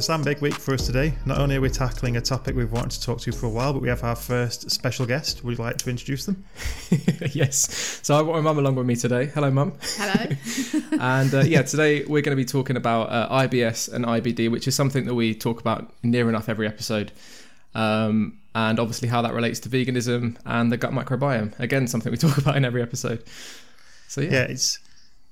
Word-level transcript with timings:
So, 0.00 0.14
Sam, 0.14 0.22
big 0.22 0.40
week 0.40 0.54
for 0.54 0.72
us 0.72 0.86
today. 0.86 1.12
Not 1.26 1.36
only 1.36 1.56
are 1.56 1.60
we 1.60 1.68
tackling 1.68 2.16
a 2.16 2.22
topic 2.22 2.56
we've 2.56 2.72
wanted 2.72 2.92
to 2.92 3.02
talk 3.02 3.20
to 3.20 3.32
for 3.32 3.44
a 3.44 3.50
while, 3.50 3.74
but 3.74 3.82
we 3.82 3.88
have 3.90 4.02
our 4.02 4.16
first 4.16 4.70
special 4.70 5.04
guest. 5.04 5.44
Would 5.44 5.58
you 5.58 5.62
like 5.62 5.76
to 5.76 5.90
introduce 5.90 6.24
them? 6.24 6.42
yes. 7.32 8.00
So, 8.02 8.18
I've 8.18 8.24
got 8.24 8.32
my 8.32 8.40
mum 8.40 8.58
along 8.58 8.76
with 8.76 8.86
me 8.86 8.96
today. 8.96 9.26
Hello, 9.26 9.50
mum. 9.50 9.74
Hello. 9.98 10.36
and 11.02 11.34
uh, 11.34 11.40
yeah, 11.40 11.60
today 11.60 12.06
we're 12.06 12.22
going 12.22 12.34
to 12.34 12.42
be 12.42 12.46
talking 12.46 12.78
about 12.78 13.10
uh, 13.10 13.28
IBS 13.46 13.92
and 13.92 14.06
IBD, 14.06 14.50
which 14.50 14.66
is 14.66 14.74
something 14.74 15.04
that 15.04 15.14
we 15.14 15.34
talk 15.34 15.60
about 15.60 15.92
near 16.02 16.30
enough 16.30 16.48
every 16.48 16.66
episode. 16.66 17.12
Um, 17.74 18.38
and 18.54 18.80
obviously, 18.80 19.08
how 19.08 19.20
that 19.20 19.34
relates 19.34 19.60
to 19.60 19.68
veganism 19.68 20.38
and 20.46 20.72
the 20.72 20.78
gut 20.78 20.92
microbiome. 20.92 21.60
Again, 21.60 21.86
something 21.86 22.10
we 22.10 22.16
talk 22.16 22.38
about 22.38 22.56
in 22.56 22.64
every 22.64 22.80
episode. 22.80 23.22
So, 24.08 24.22
yeah. 24.22 24.30
Yeah, 24.30 24.42
it's. 24.44 24.78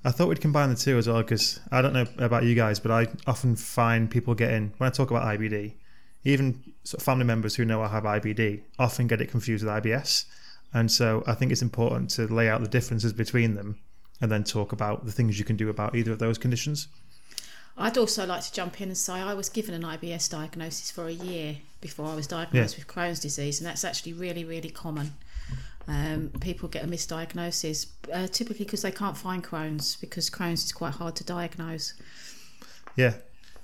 I 0.05 0.11
thought 0.11 0.29
we'd 0.29 0.39
combine 0.41 0.69
the 0.69 0.75
two 0.75 0.97
as 0.97 1.07
well 1.07 1.17
because 1.17 1.59
I 1.71 1.81
don't 1.81 1.93
know 1.93 2.05
about 2.19 2.43
you 2.43 2.55
guys, 2.55 2.79
but 2.79 2.91
I 2.91 3.07
often 3.27 3.55
find 3.55 4.09
people 4.09 4.33
getting 4.33 4.73
when 4.77 4.87
I 4.87 4.91
talk 4.91 5.11
about 5.11 5.23
IBD, 5.23 5.73
even 6.23 6.63
sort 6.83 7.01
of 7.01 7.05
family 7.05 7.25
members 7.25 7.55
who 7.55 7.65
know 7.65 7.81
I 7.81 7.89
have 7.89 8.03
IBD 8.03 8.61
often 8.77 9.07
get 9.07 9.19
it 9.21 9.29
confused 9.29 9.63
with 9.65 9.73
IBS, 9.73 10.25
and 10.73 10.89
so 10.91 11.23
I 11.27 11.33
think 11.33 11.51
it's 11.51 11.61
important 11.61 12.09
to 12.11 12.27
lay 12.27 12.47
out 12.49 12.61
the 12.61 12.67
differences 12.69 13.11
between 13.11 13.55
them, 13.55 13.77
and 14.21 14.31
then 14.31 14.43
talk 14.45 14.71
about 14.71 15.05
the 15.05 15.11
things 15.11 15.37
you 15.37 15.45
can 15.45 15.57
do 15.57 15.69
about 15.69 15.95
either 15.95 16.11
of 16.13 16.19
those 16.19 16.37
conditions. 16.37 16.87
I'd 17.77 17.97
also 17.97 18.25
like 18.25 18.43
to 18.43 18.51
jump 18.53 18.81
in 18.81 18.89
and 18.89 18.97
say 18.97 19.13
I 19.13 19.33
was 19.33 19.47
given 19.47 19.73
an 19.73 19.83
IBS 19.83 20.29
diagnosis 20.29 20.91
for 20.91 21.07
a 21.07 21.11
year 21.13 21.57
before 21.79 22.07
I 22.07 22.15
was 22.15 22.27
diagnosed 22.27 22.75
Yeah. 22.77 22.83
with 22.83 22.87
Crohn's 22.87 23.19
disease, 23.21 23.59
and 23.59 23.67
that's 23.67 23.83
actually 23.85 24.13
really, 24.13 24.43
really 24.43 24.69
common. 24.69 25.13
Um, 25.87 26.31
people 26.39 26.69
get 26.69 26.83
a 26.83 26.87
misdiagnosis, 26.87 27.87
uh, 28.13 28.27
typically 28.27 28.65
because 28.65 28.83
they 28.83 28.91
can't 28.91 29.17
find 29.17 29.43
Crohn's, 29.43 29.95
because 29.95 30.29
Crohn's 30.29 30.63
is 30.65 30.71
quite 30.71 30.93
hard 30.93 31.15
to 31.15 31.23
diagnose. 31.23 31.93
Yeah, 32.95 33.13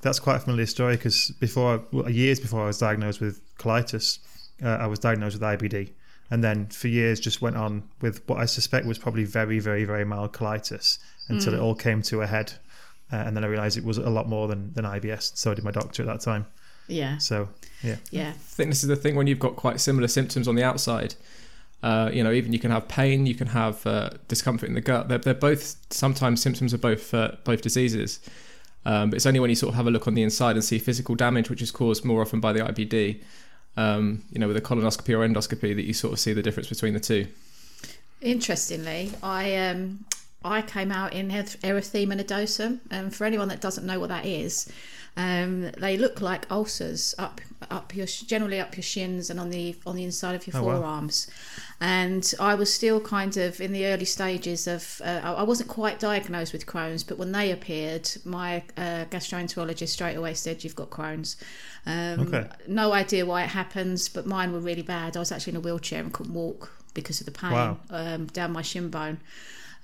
that's 0.02 0.20
quite 0.20 0.38
a 0.38 0.40
familiar 0.40 0.66
story 0.66 0.96
because 0.96 1.32
before, 1.40 1.84
well, 1.92 2.10
years 2.10 2.40
before 2.40 2.64
I 2.64 2.68
was 2.68 2.78
diagnosed 2.78 3.22
with 3.22 3.42
colitis, 3.58 4.20
uh, 4.64 4.70
I 4.70 4.88
was 4.88 5.00
diagnosed 5.00 5.40
with 5.40 5.44
IBD, 5.44 5.92
and 6.32 6.44
then 6.44 6.68
for 6.68 6.88
years 6.88 7.20
just 7.20 7.42
went 7.42 7.58
on 7.58 7.84
with 8.02 8.28
what 8.28 8.40
I 8.40 8.46
suspect 8.46 8.86
was 8.86 8.98
probably 8.98 9.26
very, 9.26 9.60
very, 9.60 9.86
very 9.86 10.06
mild 10.06 10.34
colitis 10.34 10.98
until 11.28 11.54
it 11.54 11.60
all 11.60 11.76
came 11.76 12.02
to 12.04 12.22
a 12.22 12.28
head, 12.28 12.54
uh, 13.12 13.18
and 13.18 13.36
then 13.36 13.44
I 13.44 13.48
realised 13.48 13.78
it 13.78 13.84
was 13.84 13.98
a 13.98 14.10
lot 14.10 14.28
more 14.28 14.48
than 14.48 14.74
than 14.74 14.86
IBS. 14.86 15.36
So 15.38 15.54
did 15.54 15.64
my 15.64 15.72
doctor 15.72 16.04
at 16.04 16.08
that 16.08 16.22
time. 16.22 16.46
Yeah, 16.88 17.18
So 17.18 17.50
yeah, 17.84 17.96
yeah, 18.12 18.30
I 18.30 18.34
think 18.34 18.70
this 18.70 18.84
is 18.84 18.90
the 18.90 18.96
thing 18.96 19.16
when 19.16 19.28
you've 19.28 19.40
got 19.40 19.56
quite 19.56 19.80
similar 19.80 20.08
symptoms 20.08 20.48
on 20.48 20.56
the 20.56 20.64
outside. 20.64 21.16
Uh, 21.84 22.10
you 22.12 22.24
know, 22.24 22.32
even 22.32 22.52
you 22.52 22.60
can 22.60 22.72
have 22.72 22.88
pain, 22.88 23.26
you 23.26 23.36
can 23.36 23.48
have 23.48 23.86
uh, 23.86 24.10
discomfort 24.28 24.70
in 24.70 24.76
the 24.76 24.82
gut. 24.82 25.08
They're, 25.08 25.20
they're 25.20 25.34
both 25.34 25.76
sometimes 25.92 26.42
symptoms 26.42 26.74
of 26.74 26.82
both 26.82 27.14
uh, 27.14 27.34
both 27.44 27.62
diseases. 27.62 28.20
Um, 28.86 29.10
but 29.10 29.18
it's 29.18 29.26
only 29.26 29.40
when 29.40 29.50
you 29.50 29.56
sort 29.56 29.70
of 29.70 29.76
have 29.76 29.88
a 29.88 29.92
look 29.92 30.08
on 30.08 30.14
the 30.14 30.24
inside 30.24 30.56
and 30.56 30.64
see 30.64 30.78
physical 30.78 31.16
damage, 31.16 31.50
which 31.50 31.62
is 31.62 31.72
caused 31.72 32.06
more 32.06 32.22
often 32.22 32.40
by 32.40 32.54
the 32.54 32.60
IBD, 32.60 33.22
um, 33.78 34.24
you 34.32 34.40
know, 34.40 34.48
with 34.48 34.58
a 34.58 34.62
colonoscopy 34.62 35.10
or 35.10 35.28
endoscopy, 35.28 35.76
that 35.76 35.86
you 35.86 35.94
sort 35.94 36.14
of 36.14 36.20
see 36.20 36.34
the 36.34 36.44
difference 36.44 36.70
between 36.70 36.94
the 36.94 37.00
two. 37.00 37.28
Interestingly, 38.22 39.12
I 39.22 39.56
um, 39.56 40.06
I 40.44 40.62
came 40.62 40.92
out 40.92 41.14
in 41.14 41.30
eryth- 41.30 41.60
erythema 41.62 42.20
nodosum, 42.20 42.80
and 42.92 43.14
for 43.14 43.26
anyone 43.26 43.48
that 43.50 43.62
doesn't 43.62 43.86
know 43.86 44.00
what 44.00 44.10
that 44.10 44.26
is, 44.26 44.72
um, 45.18 45.72
they 45.78 45.98
look 45.98 46.20
like 46.22 46.46
ulcers 46.52 47.16
up 47.18 47.42
up 47.72 47.96
your 47.96 48.06
generally 48.06 48.60
up 48.60 48.76
your 48.76 48.84
shins 48.84 49.30
and 49.30 49.40
on 49.40 49.50
the 49.50 49.76
on 49.86 49.96
the 49.96 50.04
inside 50.04 50.36
of 50.36 50.46
your 50.46 50.56
Oh, 50.58 50.64
wow. 50.64 50.76
forearms. 50.82 51.28
And 51.82 52.34
I 52.40 52.56
was 52.56 52.72
still 52.74 53.00
kind 53.02 53.36
of 53.38 53.60
in 53.60 53.72
the 53.74 53.86
early 53.88 54.06
stages 54.06 54.68
of. 54.68 55.02
Uh, 55.04 55.22
I 55.24 55.32
I 55.34 55.44
wasn't 55.44 55.70
quite 55.70 56.00
diagnosed 56.00 56.54
with 56.54 56.66
Crohn's, 56.66 57.04
but 57.04 57.18
when 57.18 57.32
they 57.32 57.52
appeared, 57.52 58.10
my 58.24 58.64
uh, 58.78 59.06
gastroenterologist 59.10 59.90
straight 59.90 60.16
away 60.16 60.34
said, 60.34 60.64
"You've 60.64 60.76
got 60.76 60.90
Crohn's." 60.90 61.38
Um, 61.86 62.28
Okay. 62.28 62.48
No 62.68 62.92
idea 62.94 63.26
why 63.26 63.44
it 63.44 63.50
happens, 63.50 64.10
but 64.10 64.26
mine 64.26 64.52
were 64.54 64.60
really 64.60 64.82
bad. 64.84 65.16
I 65.16 65.20
was 65.20 65.32
actually 65.32 65.52
in 65.52 65.58
a 65.58 65.62
wheelchair 65.62 66.02
and 66.02 66.14
couldn't 66.14 66.34
walk 66.34 66.72
because 66.94 67.20
of 67.20 67.26
the 67.26 67.32
pain 67.34 67.52
Wow. 67.52 67.78
um, 67.90 68.28
down 68.28 68.52
my 68.54 68.62
shin 68.62 68.90
bone. 68.90 69.20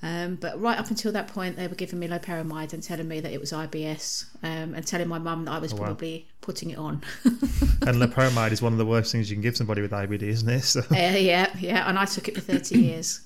Um, 0.03 0.35
but 0.35 0.59
right 0.59 0.79
up 0.79 0.89
until 0.89 1.11
that 1.11 1.27
point, 1.27 1.57
they 1.57 1.67
were 1.67 1.75
giving 1.75 1.99
me 1.99 2.07
loperamide 2.07 2.73
and 2.73 2.81
telling 2.81 3.07
me 3.07 3.19
that 3.19 3.31
it 3.31 3.39
was 3.39 3.51
IBS, 3.51 4.25
um, 4.41 4.73
and 4.73 4.85
telling 4.85 5.07
my 5.07 5.19
mum 5.19 5.45
that 5.45 5.51
I 5.51 5.59
was 5.59 5.73
Oh, 5.73 5.75
wow. 5.77 5.83
probably 5.85 6.27
putting 6.41 6.71
it 6.71 6.77
on. 6.79 7.03
and 7.23 7.97
loperamide 8.01 8.51
is 8.51 8.61
one 8.63 8.71
of 8.73 8.79
the 8.79 8.85
worst 8.85 9.11
things 9.11 9.29
you 9.29 9.35
can 9.35 9.43
give 9.43 9.55
somebody 9.55 9.81
with 9.81 9.91
IBD, 9.91 10.23
isn't 10.23 10.49
it? 10.49 10.63
So 10.63 10.79
uh, 10.79 10.95
yeah, 10.95 11.55
yeah, 11.59 11.87
and 11.87 11.99
I 11.99 12.05
took 12.05 12.27
it 12.27 12.35
for 12.35 12.41
thirty 12.41 12.79
years. 12.83 13.21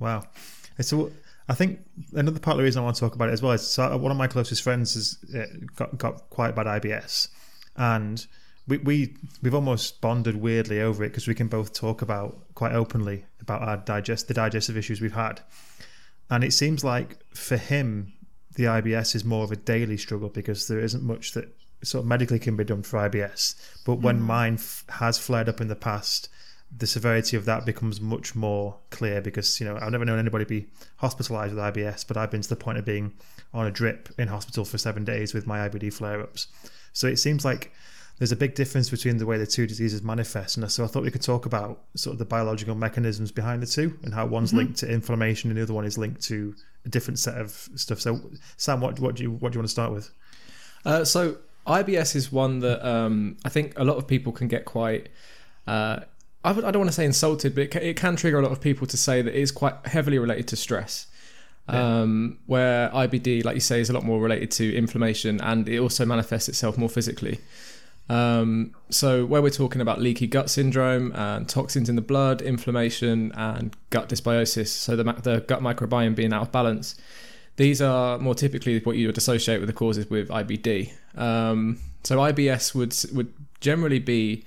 Wow. 0.00 0.24
So 0.80 1.12
I 1.48 1.54
think 1.54 1.78
another 2.12 2.40
part 2.40 2.54
of 2.54 2.58
the 2.58 2.64
reason 2.64 2.80
I 2.82 2.84
want 2.84 2.96
to 2.96 3.00
talk 3.00 3.14
about 3.14 3.28
it 3.28 3.32
as 3.32 3.40
well 3.42 3.52
is 3.52 3.64
so 3.66 3.96
one 3.96 4.10
of 4.10 4.18
my 4.18 4.26
closest 4.26 4.62
friends 4.64 4.94
has 4.94 5.18
uh, 5.32 5.46
got, 5.76 5.96
got 5.96 6.28
quite 6.30 6.56
bad 6.56 6.66
IBS, 6.66 7.28
and 7.76 8.26
we, 8.66 8.78
we 8.78 9.14
we've 9.42 9.54
almost 9.54 10.00
bonded 10.00 10.34
weirdly 10.36 10.80
over 10.80 11.04
it 11.04 11.10
because 11.10 11.28
we 11.28 11.34
can 11.36 11.46
both 11.46 11.72
talk 11.72 12.02
about 12.02 12.36
quite 12.56 12.72
openly 12.72 13.26
about 13.40 13.62
our 13.62 13.76
digest 13.76 14.26
the 14.26 14.34
digestive 14.34 14.76
issues 14.76 15.00
we've 15.00 15.12
had, 15.14 15.40
and 16.30 16.44
it 16.44 16.52
seems 16.52 16.84
like 16.84 17.18
for 17.34 17.56
him 17.56 18.12
the 18.54 18.64
IBS 18.64 19.14
is 19.14 19.24
more 19.24 19.44
of 19.44 19.52
a 19.52 19.56
daily 19.56 19.96
struggle 19.96 20.28
because 20.28 20.66
there 20.66 20.80
isn't 20.80 21.02
much 21.02 21.32
that 21.32 21.54
sort 21.82 22.02
of 22.02 22.08
medically 22.08 22.38
can 22.38 22.56
be 22.56 22.64
done 22.64 22.82
for 22.82 22.98
IBS, 23.08 23.54
but 23.84 23.96
when 23.96 24.18
mm. 24.18 24.22
mine 24.22 24.54
f- 24.54 24.84
has 24.88 25.18
flared 25.18 25.48
up 25.48 25.60
in 25.60 25.68
the 25.68 25.76
past 25.76 26.28
the 26.76 26.86
severity 26.86 27.36
of 27.36 27.44
that 27.44 27.64
becomes 27.64 28.00
much 28.00 28.34
more 28.34 28.76
clear 28.90 29.20
because 29.20 29.60
you 29.60 29.66
know 29.66 29.78
I've 29.80 29.92
never 29.92 30.04
known 30.04 30.18
anybody 30.18 30.44
be 30.44 30.66
hospitalized 30.96 31.54
with 31.54 31.62
IBS, 31.62 32.06
but 32.06 32.16
I've 32.16 32.30
been 32.30 32.42
to 32.42 32.48
the 32.48 32.56
point 32.56 32.78
of 32.78 32.84
being 32.84 33.12
on 33.54 33.66
a 33.66 33.70
drip 33.70 34.08
in 34.18 34.28
hospital 34.28 34.64
for 34.64 34.78
seven 34.78 35.04
days 35.04 35.32
with 35.32 35.46
my 35.46 35.68
IBD 35.68 35.92
flare-ups. 35.92 36.48
So 36.92 37.06
it 37.06 37.18
seems 37.18 37.44
like 37.44 37.72
there's 38.18 38.32
a 38.32 38.36
big 38.36 38.54
difference 38.54 38.88
between 38.88 39.18
the 39.18 39.26
way 39.26 39.36
the 39.36 39.46
two 39.46 39.66
diseases 39.66 40.02
manifest, 40.02 40.56
and 40.56 40.70
so 40.70 40.84
I 40.84 40.86
thought 40.86 41.02
we 41.02 41.10
could 41.10 41.22
talk 41.22 41.44
about 41.44 41.82
sort 41.94 42.14
of 42.14 42.18
the 42.18 42.24
biological 42.24 42.74
mechanisms 42.74 43.30
behind 43.30 43.62
the 43.62 43.66
two 43.66 43.98
and 44.02 44.14
how 44.14 44.26
one's 44.26 44.54
linked 44.54 44.78
to 44.78 44.90
inflammation 44.90 45.50
and 45.50 45.58
the 45.58 45.62
other 45.62 45.74
one 45.74 45.84
is 45.84 45.98
linked 45.98 46.22
to 46.22 46.54
a 46.86 46.88
different 46.88 47.18
set 47.18 47.36
of 47.38 47.50
stuff. 47.74 48.00
So, 48.00 48.20
Sam, 48.56 48.80
what 48.80 48.98
what 49.00 49.16
do 49.16 49.22
you 49.22 49.32
what 49.32 49.52
do 49.52 49.56
you 49.56 49.60
want 49.60 49.68
to 49.68 49.72
start 49.72 49.92
with? 49.92 50.10
Uh, 50.84 51.04
so 51.04 51.36
IBS 51.66 52.14
is 52.14 52.30
one 52.30 52.60
that 52.60 52.86
um, 52.88 53.36
I 53.44 53.48
think 53.48 53.78
a 53.78 53.84
lot 53.84 53.96
of 53.96 54.06
people 54.06 54.32
can 54.32 54.48
get 54.48 54.64
quite. 54.64 55.08
Uh, 55.66 56.00
I, 56.44 56.52
would, 56.52 56.64
I 56.64 56.70
don't 56.70 56.80
want 56.80 56.90
to 56.90 56.94
say 56.94 57.04
insulted, 57.04 57.56
but 57.56 57.62
it 57.62 57.70
can, 57.72 57.82
it 57.82 57.96
can 57.96 58.14
trigger 58.14 58.38
a 58.38 58.42
lot 58.42 58.52
of 58.52 58.60
people 58.60 58.86
to 58.86 58.96
say 58.96 59.20
that 59.20 59.34
it 59.34 59.40
is 59.40 59.50
quite 59.50 59.74
heavily 59.84 60.18
related 60.18 60.46
to 60.48 60.56
stress. 60.56 61.06
Um, 61.68 62.38
where 62.46 62.88
IBD, 62.90 63.44
like 63.44 63.56
you 63.56 63.60
say, 63.60 63.80
is 63.80 63.90
a 63.90 63.92
lot 63.92 64.04
more 64.04 64.20
related 64.20 64.52
to 64.52 64.76
inflammation, 64.76 65.40
and 65.40 65.68
it 65.68 65.80
also 65.80 66.06
manifests 66.06 66.48
itself 66.48 66.78
more 66.78 66.88
physically. 66.88 67.40
Um, 68.08 68.72
so 68.88 69.26
where 69.26 69.42
we're 69.42 69.50
talking 69.50 69.80
about 69.80 70.00
leaky 70.00 70.26
gut 70.28 70.48
syndrome 70.48 71.12
and 71.14 71.48
toxins 71.48 71.88
in 71.88 71.96
the 71.96 72.02
blood, 72.02 72.40
inflammation, 72.40 73.32
and 73.34 73.76
gut 73.90 74.08
dysbiosis, 74.08 74.68
so 74.68 74.94
the, 74.94 75.04
the 75.04 75.40
gut 75.48 75.60
microbiome 75.60 76.14
being 76.14 76.32
out 76.32 76.42
of 76.42 76.52
balance, 76.52 76.94
these 77.56 77.82
are 77.82 78.18
more 78.18 78.34
typically 78.34 78.78
what 78.80 78.96
you 78.96 79.08
would 79.08 79.18
associate 79.18 79.58
with 79.58 79.66
the 79.66 79.72
causes 79.72 80.08
with 80.08 80.28
IBD. 80.28 80.92
Um, 81.18 81.80
so 82.04 82.18
IBS 82.18 82.74
would 82.74 82.94
would 83.16 83.32
generally 83.60 83.98
be 83.98 84.44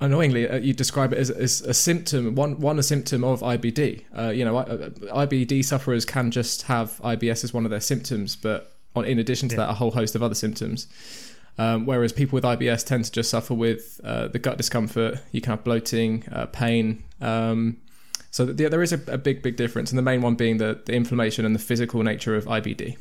annoyingly 0.00 0.48
uh, 0.48 0.56
you 0.56 0.72
describe 0.72 1.12
it 1.12 1.18
as, 1.18 1.30
as 1.30 1.60
a 1.62 1.74
symptom 1.74 2.34
one 2.34 2.58
one 2.60 2.78
a 2.78 2.82
symptom 2.82 3.24
of 3.24 3.40
IBD. 3.40 4.04
Uh, 4.16 4.28
you 4.30 4.44
know, 4.44 4.56
uh, 4.58 4.90
IBD 4.90 5.64
sufferers 5.64 6.04
can 6.04 6.30
just 6.30 6.62
have 6.62 7.00
IBS 7.02 7.42
as 7.44 7.52
one 7.52 7.64
of 7.64 7.70
their 7.70 7.80
symptoms, 7.80 8.36
but 8.36 8.76
on, 8.94 9.04
in 9.04 9.18
addition 9.18 9.48
to 9.48 9.54
Yeah. 9.56 9.62
that, 9.66 9.70
a 9.70 9.74
whole 9.74 9.90
host 9.90 10.14
of 10.14 10.22
other 10.22 10.34
symptoms. 10.34 10.86
Um, 11.60 11.84
whereas 11.84 12.10
people 12.10 12.36
with 12.36 12.44
IBS 12.44 12.86
tend 12.86 13.04
to 13.04 13.12
just 13.12 13.28
suffer 13.28 13.52
with 13.52 14.00
uh, 14.02 14.28
the 14.28 14.38
gut 14.38 14.56
discomfort. 14.56 15.18
You 15.30 15.42
can 15.42 15.50
have 15.50 15.62
bloating, 15.62 16.24
uh, 16.32 16.46
pain. 16.46 17.04
Um, 17.20 17.76
so 18.30 18.46
th- 18.46 18.70
there 18.70 18.80
is 18.80 18.94
a, 18.94 19.00
a 19.06 19.18
big, 19.18 19.42
big 19.42 19.56
difference, 19.56 19.90
and 19.90 19.98
the 19.98 20.02
main 20.02 20.22
one 20.22 20.36
being 20.36 20.56
the, 20.56 20.80
the 20.86 20.94
inflammation 20.94 21.44
and 21.44 21.54
the 21.54 21.58
physical 21.58 22.02
nature 22.02 22.34
of 22.34 22.46
IBD. 22.46 22.96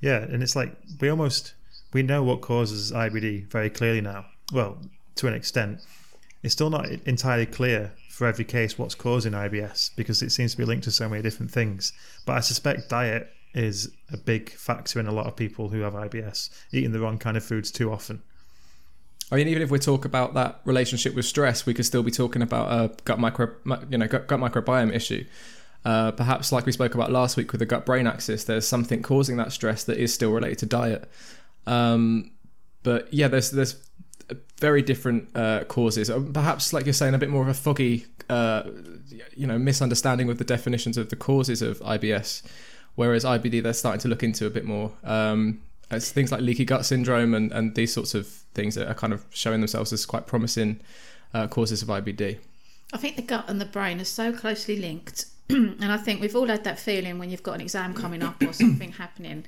Yeah, 0.00 0.18
and 0.18 0.44
it's 0.44 0.54
like 0.54 0.76
we 1.00 1.08
almost 1.08 1.54
we 1.92 2.04
know 2.04 2.22
what 2.22 2.40
causes 2.40 2.92
IBD 2.92 3.50
very 3.50 3.68
clearly 3.68 4.00
now. 4.00 4.26
Well, 4.52 4.78
to 5.16 5.26
an 5.26 5.34
extent, 5.34 5.80
it's 6.44 6.52
still 6.52 6.70
not 6.70 6.88
entirely 7.04 7.46
clear 7.46 7.90
for 8.10 8.28
every 8.28 8.44
case 8.44 8.78
what's 8.78 8.94
causing 8.94 9.32
IBS 9.32 9.90
because 9.96 10.22
it 10.22 10.30
seems 10.30 10.52
to 10.52 10.56
be 10.56 10.64
linked 10.64 10.84
to 10.84 10.92
so 10.92 11.08
many 11.08 11.20
different 11.20 11.50
things. 11.50 11.92
But 12.26 12.36
I 12.36 12.40
suspect 12.40 12.90
diet 12.90 13.28
is 13.54 13.90
a 14.12 14.16
big 14.16 14.50
factor 14.50 15.00
in 15.00 15.06
a 15.06 15.12
lot 15.12 15.26
of 15.26 15.36
people 15.36 15.68
who 15.68 15.80
have 15.80 15.94
IBS, 15.94 16.50
eating 16.72 16.92
the 16.92 17.00
wrong 17.00 17.18
kind 17.18 17.36
of 17.36 17.44
foods 17.44 17.70
too 17.70 17.92
often. 17.92 18.22
I 19.32 19.36
mean, 19.36 19.48
even 19.48 19.62
if 19.62 19.70
we 19.70 19.78
talk 19.78 20.04
about 20.04 20.34
that 20.34 20.60
relationship 20.64 21.14
with 21.14 21.24
stress, 21.24 21.64
we 21.64 21.74
could 21.74 21.86
still 21.86 22.02
be 22.02 22.10
talking 22.10 22.42
about 22.42 22.72
a 22.72 22.94
gut 23.04 23.18
micro, 23.18 23.54
you 23.88 23.98
know, 23.98 24.08
gut, 24.08 24.26
gut 24.26 24.40
microbiome 24.40 24.94
issue. 24.94 25.24
Uh, 25.84 26.10
perhaps, 26.10 26.52
like 26.52 26.66
we 26.66 26.72
spoke 26.72 26.94
about 26.94 27.10
last 27.10 27.36
week 27.36 27.52
with 27.52 27.60
the 27.60 27.66
gut-brain 27.66 28.06
axis, 28.06 28.44
there's 28.44 28.66
something 28.66 29.02
causing 29.02 29.36
that 29.36 29.52
stress 29.52 29.84
that 29.84 29.98
is 29.98 30.12
still 30.12 30.32
related 30.32 30.58
to 30.58 30.66
diet. 30.66 31.08
Um, 31.66 32.32
but 32.82 33.12
yeah, 33.14 33.28
there's 33.28 33.50
there's 33.50 33.76
very 34.58 34.82
different 34.82 35.28
uh, 35.34 35.64
causes. 35.64 36.10
Uh, 36.10 36.20
Perhaps, 36.32 36.72
like 36.72 36.84
you're 36.84 36.92
saying, 36.92 37.14
a 37.14 37.18
bit 37.18 37.30
more 37.30 37.42
of 37.42 37.48
a 37.48 37.54
foggy, 37.54 38.06
uh, 38.28 38.64
you 39.34 39.46
know, 39.46 39.58
misunderstanding 39.58 40.26
with 40.26 40.38
the 40.38 40.44
definitions 40.44 40.96
of 40.96 41.08
the 41.08 41.16
causes 41.16 41.62
of 41.62 41.78
IBS. 41.80 42.42
Whereas 42.96 43.24
IBD, 43.24 43.62
they're 43.62 43.72
starting 43.72 44.00
to 44.00 44.08
look 44.08 44.22
into 44.22 44.46
a 44.46 44.50
bit 44.50 44.64
more. 44.64 44.92
Um, 45.04 45.60
it's 45.90 46.10
things 46.12 46.30
like 46.30 46.40
leaky 46.40 46.64
gut 46.64 46.84
syndrome 46.84 47.34
and, 47.34 47.50
and 47.52 47.74
these 47.74 47.92
sorts 47.92 48.14
of 48.14 48.26
things 48.28 48.74
that 48.74 48.88
are 48.88 48.94
kind 48.94 49.12
of 49.12 49.24
showing 49.30 49.60
themselves 49.60 49.92
as 49.92 50.06
quite 50.06 50.26
promising 50.26 50.80
uh, 51.34 51.46
causes 51.46 51.82
of 51.82 51.88
IBD. 51.88 52.38
I 52.92 52.96
think 52.96 53.16
the 53.16 53.22
gut 53.22 53.44
and 53.48 53.60
the 53.60 53.64
brain 53.64 54.00
are 54.00 54.04
so 54.04 54.32
closely 54.32 54.76
linked, 54.76 55.26
and 55.48 55.84
I 55.92 55.96
think 55.96 56.20
we've 56.20 56.34
all 56.36 56.46
had 56.48 56.64
that 56.64 56.78
feeling 56.78 57.18
when 57.18 57.30
you've 57.30 57.42
got 57.42 57.54
an 57.54 57.60
exam 57.60 57.94
coming 57.94 58.22
up 58.22 58.42
or 58.42 58.52
something 58.52 58.92
happening. 58.92 59.44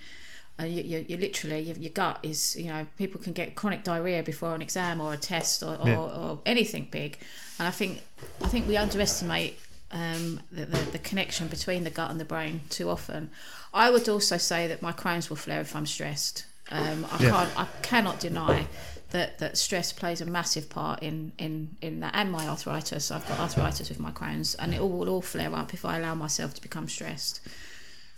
Uh, 0.61 0.65
you, 0.65 0.83
you, 0.83 1.05
you 1.09 1.17
literally 1.17 1.61
your, 1.61 1.77
your 1.77 1.91
gut 1.93 2.19
is 2.23 2.55
you 2.56 2.67
know 2.67 2.87
people 2.99 3.21
can 3.21 3.33
get 3.33 3.55
chronic 3.55 3.83
diarrhea 3.85 4.23
before 4.23 4.55
an 4.55 4.61
exam 4.62 5.00
or 5.00 5.15
a 5.15 5.17
test 5.17 5.62
or, 5.62 5.77
or, 5.77 5.88
Yeah. 5.88 5.99
or 5.99 6.38
anything 6.47 6.87
big, 6.91 7.19
and 7.59 7.67
I 7.67 7.71
think 7.71 8.03
I 8.43 8.49
think 8.49 8.69
we 8.69 8.77
underestimate 8.77 9.59
um, 9.93 10.41
the, 10.50 10.65
the 10.65 10.79
the 10.93 10.99
connection 10.99 11.49
between 11.49 11.85
the 11.85 11.91
gut 11.91 12.11
and 12.11 12.19
the 12.19 12.25
brain 12.25 12.62
too 12.71 12.89
often. 12.89 13.31
I 13.75 13.91
would 13.91 14.09
also 14.09 14.37
say 14.39 14.67
that 14.67 14.83
my 14.83 14.93
Crohn's 14.93 15.29
will 15.31 15.37
flare 15.37 15.61
if 15.61 15.75
I'm 15.77 15.87
stressed. 15.87 16.47
Um, 16.71 17.06
I 17.11 17.23
Yeah. 17.23 17.31
can't 17.31 17.59
I 17.59 17.67
cannot 17.83 18.21
deny 18.21 18.67
that, 19.11 19.39
that 19.41 19.59
stress 19.59 19.93
plays 19.93 20.21
a 20.23 20.27
massive 20.27 20.71
part 20.71 21.03
in, 21.03 21.33
in, 21.39 21.77
in 21.83 22.00
that 22.00 22.15
and 22.15 22.33
my 22.33 22.49
arthritis. 22.49 23.11
I've 23.11 23.27
got 23.29 23.39
arthritis 23.39 23.91
with 23.91 24.00
my 24.00 24.11
Crohn's 24.11 24.55
and 24.55 24.73
it 24.75 24.81
all 24.81 24.89
will 24.89 25.09
all 25.11 25.21
flare 25.21 25.55
up 25.55 25.75
if 25.75 25.85
I 25.85 25.99
allow 25.99 26.15
myself 26.15 26.55
to 26.55 26.62
become 26.62 26.88
stressed. 26.88 27.41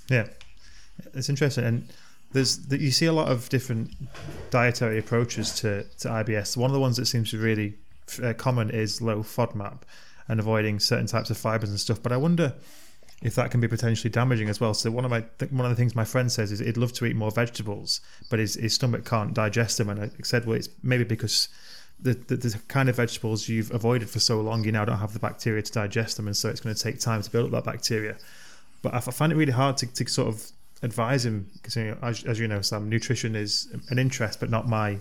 Yeah, 0.09 0.29
it's 1.12 1.29
interesting, 1.29 1.65
and 1.65 1.88
there's 2.32 2.59
that 2.69 2.81
you 2.81 2.91
see 2.93 3.06
a 3.06 3.12
lot 3.12 3.29
of 3.29 3.49
different 3.49 3.91
dietary 4.50 4.99
approaches 4.99 5.53
to, 5.61 5.82
to 6.00 6.09
IBS. 6.09 6.56
One 6.56 6.70
of 6.70 6.75
the 6.75 6.81
ones 6.81 6.97
that 6.99 7.06
seems 7.06 7.31
to 7.31 7.38
be 7.38 7.43
really 7.43 7.75
uh, 8.23 8.32
common 8.35 8.70
is 8.70 9.00
low 9.03 9.23
FODMAP 9.23 9.79
and 10.29 10.41
avoiding 10.41 10.81
certain 10.81 11.06
types 11.06 11.31
of 11.31 11.37
fibers 11.37 11.71
and 11.71 11.79
stuff. 11.79 12.03
But 12.03 12.12
I 12.12 12.17
wonder 12.17 12.55
if 13.23 13.35
that 13.35 13.50
can 13.50 13.61
be 13.61 13.69
potentially 13.69 14.11
damaging 14.11 14.49
as 14.49 14.61
well. 14.61 14.75
So 14.75 14.91
one 14.91 15.05
of 15.05 15.11
my 15.11 15.25
one 15.50 15.65
of 15.65 15.71
the 15.71 15.76
things 15.76 15.94
my 15.94 16.05
friend 16.05 16.31
says 16.31 16.53
is 16.53 16.59
he'd 16.59 16.76
love 16.76 16.93
to 16.94 17.06
eat 17.06 17.17
more 17.17 17.31
vegetables, 17.31 18.00
but 18.31 18.38
his, 18.38 18.55
his 18.55 18.75
stomach 18.75 19.05
can't 19.05 19.35
digest 19.35 19.79
them. 19.79 19.88
And 19.88 20.00
I 20.00 20.11
said, 20.23 20.47
well, 20.47 20.56
it's 20.56 20.69
maybe 20.82 21.05
because 21.05 21.49
the, 22.00 22.15
the 22.15 22.37
the 22.37 22.59
kind 22.69 22.88
of 22.88 22.97
vegetables 22.97 23.49
you've 23.49 23.71
avoided 23.71 24.11
for 24.11 24.21
so 24.21 24.41
long, 24.41 24.65
you 24.65 24.73
now 24.73 24.85
don't 24.85 24.99
have 24.99 25.12
the 25.12 25.19
bacteria 25.19 25.62
to 25.62 25.73
digest 25.73 26.17
them, 26.17 26.27
and 26.27 26.37
so 26.37 26.49
it's 26.49 26.61
going 26.61 26.75
to 26.75 26.82
take 26.82 27.00
time 27.00 27.23
to 27.23 27.31
build 27.31 27.47
up 27.47 27.65
that 27.65 27.73
bacteria. 27.73 28.17
But 28.82 28.93
I, 28.93 29.00
find 29.00 29.32
it 29.32 29.37
really 29.37 29.53
hard 29.53 29.79
to, 29.79 29.87
to 29.87 30.06
sort 30.06 30.29
of 30.29 30.50
advise 30.82 31.25
him 31.25 31.49
because, 31.55 31.77
you 31.77 31.85
know, 31.85 31.97
as, 32.03 32.23
as 32.25 32.38
you 32.38 32.47
know, 32.47 32.61
Sam, 32.61 32.91
nutrition 32.91 33.35
is 33.35 33.75
an 33.88 33.99
interest, 33.99 34.41
but 34.41 34.50
not 34.50 34.69
my 34.69 34.99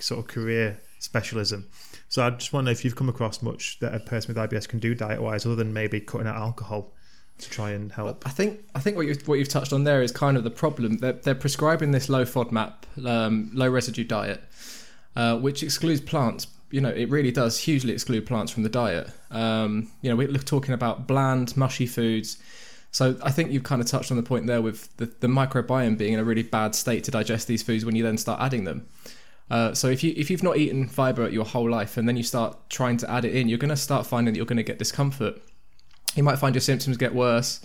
sort 0.00 0.18
of 0.18 0.26
career 0.26 0.80
specialism. 0.98 1.68
So 2.10 2.26
I 2.26 2.30
just 2.30 2.52
wonder 2.52 2.72
if 2.72 2.84
you've 2.84 2.96
come 2.96 3.08
across 3.08 3.40
much 3.40 3.78
that 3.78 3.94
a 3.94 4.00
person 4.00 4.34
with 4.34 4.50
IBS 4.50 4.68
can 4.68 4.80
do 4.80 4.96
diet 4.96 5.22
wise, 5.22 5.46
other 5.46 5.54
than 5.54 5.72
maybe 5.72 6.00
cutting 6.00 6.26
out 6.26 6.34
alcohol 6.34 6.92
to 7.38 7.48
try 7.48 7.70
and 7.70 7.92
help. 7.92 8.26
I 8.26 8.30
think 8.30 8.64
I 8.74 8.80
think 8.80 8.96
what 8.96 9.06
you 9.06 9.14
what 9.26 9.38
you've 9.38 9.48
touched 9.48 9.72
on 9.72 9.84
there 9.84 10.02
is 10.02 10.10
kind 10.10 10.36
of 10.36 10.42
the 10.42 10.50
problem. 10.50 10.98
They're, 10.98 11.12
they're 11.12 11.36
prescribing 11.36 11.92
this 11.92 12.08
low 12.08 12.24
FODMAP, 12.24 13.06
um, 13.06 13.52
low 13.54 13.70
residue 13.70 14.02
diet, 14.02 14.42
uh, 15.14 15.38
which 15.38 15.62
excludes 15.62 16.00
plants. 16.00 16.48
You 16.72 16.80
know, 16.80 16.90
it 16.90 17.08
really 17.10 17.30
does 17.30 17.60
hugely 17.60 17.92
exclude 17.92 18.26
plants 18.26 18.50
from 18.50 18.64
the 18.64 18.68
diet. 18.68 19.08
Um, 19.30 19.92
you 20.02 20.10
know, 20.10 20.16
we're 20.16 20.32
talking 20.38 20.74
about 20.74 21.06
bland, 21.06 21.56
mushy 21.56 21.86
foods. 21.86 22.38
So 22.90 23.16
I 23.22 23.30
think 23.30 23.52
you've 23.52 23.62
kind 23.62 23.80
of 23.80 23.86
touched 23.86 24.10
on 24.10 24.16
the 24.16 24.24
point 24.24 24.48
there 24.48 24.60
with 24.60 24.96
the, 24.96 25.06
the 25.06 25.28
microbiome 25.28 25.96
being 25.96 26.14
in 26.14 26.18
a 26.18 26.24
really 26.24 26.42
bad 26.42 26.74
state 26.74 27.04
to 27.04 27.12
digest 27.12 27.46
these 27.46 27.62
foods 27.62 27.84
when 27.84 27.94
you 27.94 28.02
then 28.02 28.18
start 28.18 28.40
adding 28.40 28.64
them. 28.64 28.88
Uh, 29.50 29.74
so 29.74 29.88
if 29.88 30.04
you 30.04 30.14
if 30.16 30.30
you've 30.30 30.42
not 30.42 30.56
eaten 30.56 30.86
fiber 30.86 31.28
your 31.28 31.44
whole 31.44 31.68
life 31.68 31.96
and 31.96 32.08
then 32.08 32.16
you 32.16 32.22
start 32.22 32.56
trying 32.70 32.96
to 32.98 33.10
add 33.10 33.24
it 33.24 33.34
in, 33.34 33.48
you're 33.48 33.58
going 33.58 33.68
to 33.68 33.76
start 33.76 34.06
finding 34.06 34.32
that 34.32 34.38
you're 34.38 34.46
going 34.46 34.56
to 34.56 34.62
get 34.62 34.78
discomfort. 34.78 35.40
You 36.14 36.22
might 36.22 36.38
find 36.38 36.54
your 36.54 36.60
symptoms 36.60 36.96
get 36.96 37.14
worse. 37.14 37.60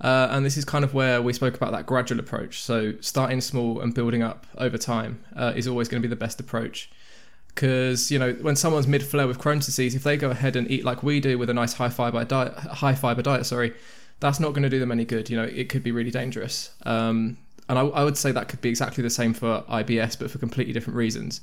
Uh, 0.00 0.28
and 0.30 0.46
this 0.46 0.56
is 0.56 0.64
kind 0.64 0.82
of 0.82 0.94
where 0.94 1.20
we 1.20 1.32
spoke 1.32 1.54
about 1.54 1.72
that 1.72 1.84
gradual 1.84 2.18
approach. 2.18 2.62
So 2.62 2.94
starting 3.00 3.42
small 3.42 3.80
and 3.80 3.94
building 3.94 4.22
up 4.22 4.46
over 4.56 4.78
time 4.78 5.22
uh, 5.36 5.52
is 5.54 5.68
always 5.68 5.88
going 5.88 6.00
to 6.00 6.08
be 6.08 6.10
the 6.10 6.18
best 6.18 6.40
approach. 6.40 6.90
Because 7.48 8.10
you 8.10 8.18
know 8.18 8.32
when 8.34 8.56
someone's 8.56 8.86
mid 8.86 9.02
flare 9.02 9.26
with 9.26 9.38
Crohn's 9.38 9.66
disease, 9.66 9.94
if 9.94 10.02
they 10.02 10.16
go 10.16 10.30
ahead 10.30 10.56
and 10.56 10.70
eat 10.70 10.84
like 10.84 11.02
we 11.02 11.20
do 11.20 11.36
with 11.36 11.50
a 11.50 11.54
nice 11.54 11.74
high 11.74 11.90
fiber 11.90 12.24
diet, 12.24 12.54
high 12.54 12.94
fiber 12.94 13.20
diet, 13.20 13.44
sorry, 13.44 13.74
that's 14.20 14.40
not 14.40 14.50
going 14.50 14.62
to 14.62 14.70
do 14.70 14.78
them 14.78 14.92
any 14.92 15.04
good. 15.04 15.28
You 15.28 15.36
know 15.36 15.44
it 15.44 15.68
could 15.68 15.82
be 15.82 15.92
really 15.92 16.12
dangerous. 16.12 16.70
Um, 16.86 17.36
and 17.70 17.78
I, 17.78 17.82
I 18.00 18.04
would 18.04 18.16
say 18.18 18.32
that 18.32 18.48
could 18.48 18.60
be 18.60 18.68
exactly 18.68 19.02
the 19.02 19.10
same 19.10 19.32
for 19.32 19.64
IBS, 19.70 20.18
but 20.18 20.30
for 20.30 20.38
completely 20.38 20.72
different 20.74 20.96
reasons. 20.96 21.40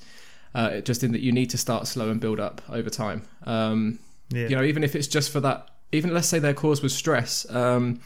Uh, 0.56 0.80
just 0.82 1.04
in 1.04 1.12
that 1.14 1.22
you 1.22 1.32
need 1.32 1.50
to 1.52 1.58
start 1.58 1.88
slow 1.88 2.10
and 2.10 2.20
build 2.22 2.40
up 2.40 2.62
over 2.70 2.90
time. 2.90 3.22
Um, 3.46 4.00
Yeah. 4.30 4.48
you 4.50 4.56
know 4.58 4.64
even 4.64 4.84
if 4.84 4.96
it's 4.96 5.08
just 5.08 5.32
for 5.32 5.40
that 5.42 5.70
even 5.92 6.14
let's 6.14 6.28
say 6.28 6.40
their 6.40 6.54
cause 6.54 6.82
was 6.82 6.94
stress 6.94 7.46
um, 7.50 8.00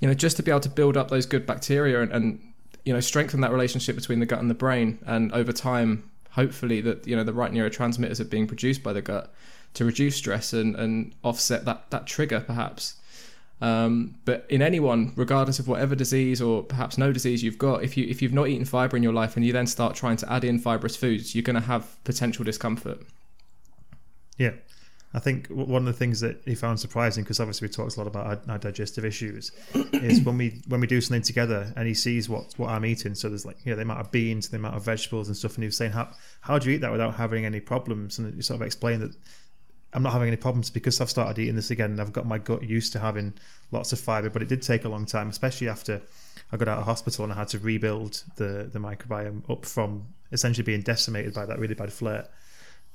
you 0.00 0.06
know 0.08 0.14
just 0.14 0.36
to 0.36 0.42
be 0.42 0.50
able 0.52 0.60
to 0.60 0.68
build 0.80 0.96
up 0.96 1.08
those 1.10 1.26
good 1.26 1.44
bacteria 1.46 2.00
and, 2.02 2.12
and 2.12 2.40
you 2.84 2.92
know 2.92 3.00
strengthen 3.00 3.40
that 3.40 3.50
relationship 3.52 3.94
between 3.96 4.20
the 4.20 4.26
gut 4.26 4.38
and 4.40 4.48
the 4.50 4.54
brain 4.66 4.98
and 5.06 5.32
over 5.32 5.52
time 5.52 6.08
hopefully 6.30 6.80
that 6.80 7.06
you 7.08 7.16
know 7.16 7.24
the 7.24 7.32
right 7.32 7.52
neurotransmitters 7.52 8.20
are 8.20 8.24
being 8.36 8.46
produced 8.46 8.82
by 8.84 8.92
the 8.92 9.02
gut 9.02 9.32
to 9.74 9.84
reduce 9.84 10.14
stress 10.16 10.52
and, 10.52 10.76
and 10.76 11.12
offset 11.24 11.64
that 11.64 11.90
that 11.90 12.06
trigger 12.06 12.40
perhaps 12.40 12.94
um, 13.60 14.14
but 14.24 14.46
in 14.48 14.62
anyone 14.62 15.12
regardless 15.16 15.58
of 15.58 15.66
whatever 15.66 15.94
disease 15.94 16.40
or 16.40 16.62
perhaps 16.62 16.96
no 16.96 17.12
disease 17.12 17.42
you've 17.42 17.58
got 17.58 17.82
if 17.82 17.96
you 17.96 18.06
if 18.06 18.22
you've 18.22 18.32
not 18.32 18.48
eaten 18.48 18.64
fiber 18.64 18.96
in 18.96 19.02
your 19.02 19.12
life 19.12 19.36
and 19.36 19.44
you 19.44 19.52
then 19.52 19.66
start 19.66 19.94
trying 19.94 20.16
to 20.16 20.32
add 20.32 20.44
in 20.44 20.58
fibrous 20.58 20.96
foods 20.96 21.34
you're 21.34 21.42
going 21.42 21.54
to 21.54 21.60
have 21.60 22.02
potential 22.04 22.44
discomfort 22.44 23.02
Yeah. 24.38 24.52
I 25.14 25.20
think 25.20 25.48
one 25.48 25.82
of 25.82 25.86
the 25.86 25.94
things 25.94 26.20
that 26.20 26.42
he 26.44 26.54
found 26.54 26.78
surprising, 26.78 27.24
because 27.24 27.40
obviously 27.40 27.66
we 27.66 27.72
talked 27.72 27.96
a 27.96 27.98
lot 27.98 28.06
about 28.06 28.26
our, 28.26 28.52
our 28.52 28.58
digestive 28.58 29.06
issues, 29.06 29.52
is 29.94 30.20
when 30.20 30.36
we 30.36 30.60
when 30.68 30.80
we 30.80 30.86
do 30.86 31.00
something 31.00 31.22
together 31.22 31.72
and 31.76 31.88
he 31.88 31.94
sees 31.94 32.28
what 32.28 32.52
what 32.58 32.68
I'm 32.68 32.84
eating. 32.84 33.14
So 33.14 33.30
there's 33.30 33.46
like 33.46 33.56
you 33.64 33.72
know 33.72 33.76
the 33.76 33.82
amount 33.82 34.00
of 34.00 34.10
beans, 34.10 34.50
the 34.50 34.58
amount 34.58 34.76
of 34.76 34.84
vegetables 34.84 35.28
and 35.28 35.36
stuff, 35.36 35.54
and 35.54 35.64
he 35.64 35.66
was 35.66 35.78
saying 35.78 35.92
how 35.92 36.10
how 36.42 36.58
do 36.58 36.68
you 36.68 36.76
eat 36.76 36.82
that 36.82 36.92
without 36.92 37.14
having 37.14 37.46
any 37.46 37.58
problems? 37.58 38.18
And 38.18 38.34
you 38.36 38.42
sort 38.42 38.60
of 38.60 38.66
explained 38.66 39.00
that 39.00 39.16
I'm 39.94 40.02
not 40.02 40.12
having 40.12 40.28
any 40.28 40.36
problems 40.36 40.70
because 40.70 41.00
I've 41.00 41.08
started 41.10 41.40
eating 41.40 41.56
this 41.56 41.70
again 41.70 41.92
and 41.92 42.00
I've 42.00 42.12
got 42.12 42.26
my 42.26 42.38
gut 42.38 42.62
used 42.62 42.92
to 42.92 42.98
having 42.98 43.32
lots 43.70 43.92
of 43.92 43.98
fiber. 44.00 44.28
But 44.28 44.42
it 44.42 44.48
did 44.48 44.62
take 44.62 44.84
a 44.84 44.88
long 44.88 45.06
time, 45.06 45.28
especially 45.30 45.68
after 45.68 46.02
I 46.52 46.56
got 46.56 46.68
out 46.68 46.78
of 46.78 46.84
hospital 46.84 47.24
and 47.24 47.32
I 47.32 47.36
had 47.36 47.48
to 47.48 47.58
rebuild 47.58 48.22
the 48.36 48.68
the 48.72 48.78
microbiome 48.78 49.48
up 49.50 49.64
from 49.64 50.06
essentially 50.30 50.64
being 50.64 50.82
decimated 50.82 51.32
by 51.34 51.46
that 51.46 51.58
really 51.58 51.74
bad 51.74 51.92
flare. 51.92 52.28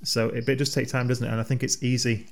So 0.04 0.30
it, 0.30 0.48
it 0.48 0.58
does 0.58 0.74
take 0.74 0.88
time, 0.88 1.08
doesn't 1.08 1.26
it? 1.26 1.32
And 1.32 1.40
I 1.40 1.44
think 1.44 1.64
it's 1.64 1.82
easy 1.82 2.28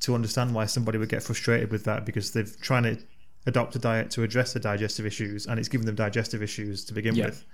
to 0.00 0.14
understand 0.14 0.54
why 0.54 0.66
somebody 0.66 0.98
would 0.98 1.08
get 1.08 1.22
frustrated 1.22 1.70
with 1.70 1.84
that 1.84 2.04
because 2.04 2.32
they've 2.32 2.54
trying 2.60 2.82
to 2.82 2.98
adopt 3.46 3.74
a 3.76 3.78
diet 3.78 4.10
to 4.10 4.22
address 4.22 4.52
the 4.52 4.60
digestive 4.60 5.06
issues 5.06 5.46
and 5.46 5.58
it's 5.58 5.68
giving 5.68 5.86
them 5.86 5.94
digestive 5.94 6.42
issues 6.42 6.84
to 6.84 6.92
begin 6.94 7.14
Yeah. 7.14 7.26
with. 7.26 7.44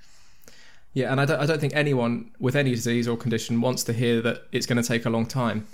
Yeah, 0.95 1.13
and 1.13 1.21
I 1.21 1.27
don't, 1.27 1.39
I 1.39 1.47
don't 1.47 1.61
think 1.61 1.75
anyone 1.77 2.31
with 2.41 2.57
any 2.57 2.71
disease 2.71 3.07
or 3.07 3.17
condition 3.17 3.61
wants 3.61 3.85
to 3.85 3.93
hear 3.93 4.21
that 4.23 4.45
it's 4.53 4.67
going 4.67 4.83
to 4.83 4.87
take 4.87 5.05
a 5.05 5.11
long 5.11 5.27
time. 5.27 5.67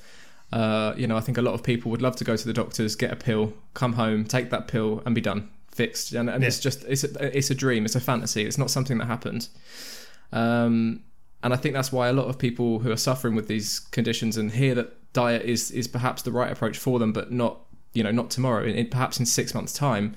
Uh, 0.52 0.94
you 0.96 1.06
know, 1.06 1.16
I 1.16 1.20
think 1.20 1.38
a 1.38 1.42
lot 1.42 1.54
of 1.54 1.62
people 1.62 1.90
would 1.90 2.02
love 2.02 2.16
to 2.16 2.24
go 2.24 2.36
to 2.36 2.46
the 2.46 2.52
doctors, 2.52 2.94
get 2.94 3.12
a 3.12 3.16
pill, 3.16 3.54
come 3.74 3.94
home, 3.94 4.24
take 4.24 4.50
that 4.50 4.68
pill, 4.68 5.02
and 5.04 5.14
be 5.14 5.20
done, 5.20 5.50
fixed. 5.72 6.12
And, 6.12 6.30
and 6.30 6.44
it's 6.44 6.60
just 6.60 6.84
it's 6.84 7.02
a, 7.04 7.36
it's 7.36 7.50
a 7.50 7.54
dream, 7.54 7.84
it's 7.84 7.96
a 7.96 8.00
fantasy. 8.00 8.44
It's 8.44 8.58
not 8.58 8.70
something 8.70 8.98
that 8.98 9.06
happens. 9.06 9.50
Um, 10.32 11.02
and 11.42 11.52
I 11.52 11.56
think 11.56 11.74
that's 11.74 11.92
why 11.92 12.08
a 12.08 12.12
lot 12.12 12.26
of 12.26 12.38
people 12.38 12.78
who 12.78 12.90
are 12.90 12.96
suffering 12.96 13.34
with 13.34 13.48
these 13.48 13.78
conditions 13.78 14.36
and 14.36 14.52
hear 14.52 14.74
that 14.76 15.12
diet 15.12 15.42
is 15.42 15.70
is 15.70 15.86
perhaps 15.86 16.22
the 16.22 16.32
right 16.32 16.50
approach 16.50 16.78
for 16.78 16.98
them, 16.98 17.12
but 17.12 17.30
not 17.32 17.60
you 17.92 18.02
know 18.02 18.10
not 18.10 18.30
tomorrow, 18.30 18.64
in, 18.64 18.74
in- 18.74 18.88
perhaps 18.88 19.18
in 19.18 19.26
six 19.26 19.54
months' 19.54 19.72
time, 19.72 20.14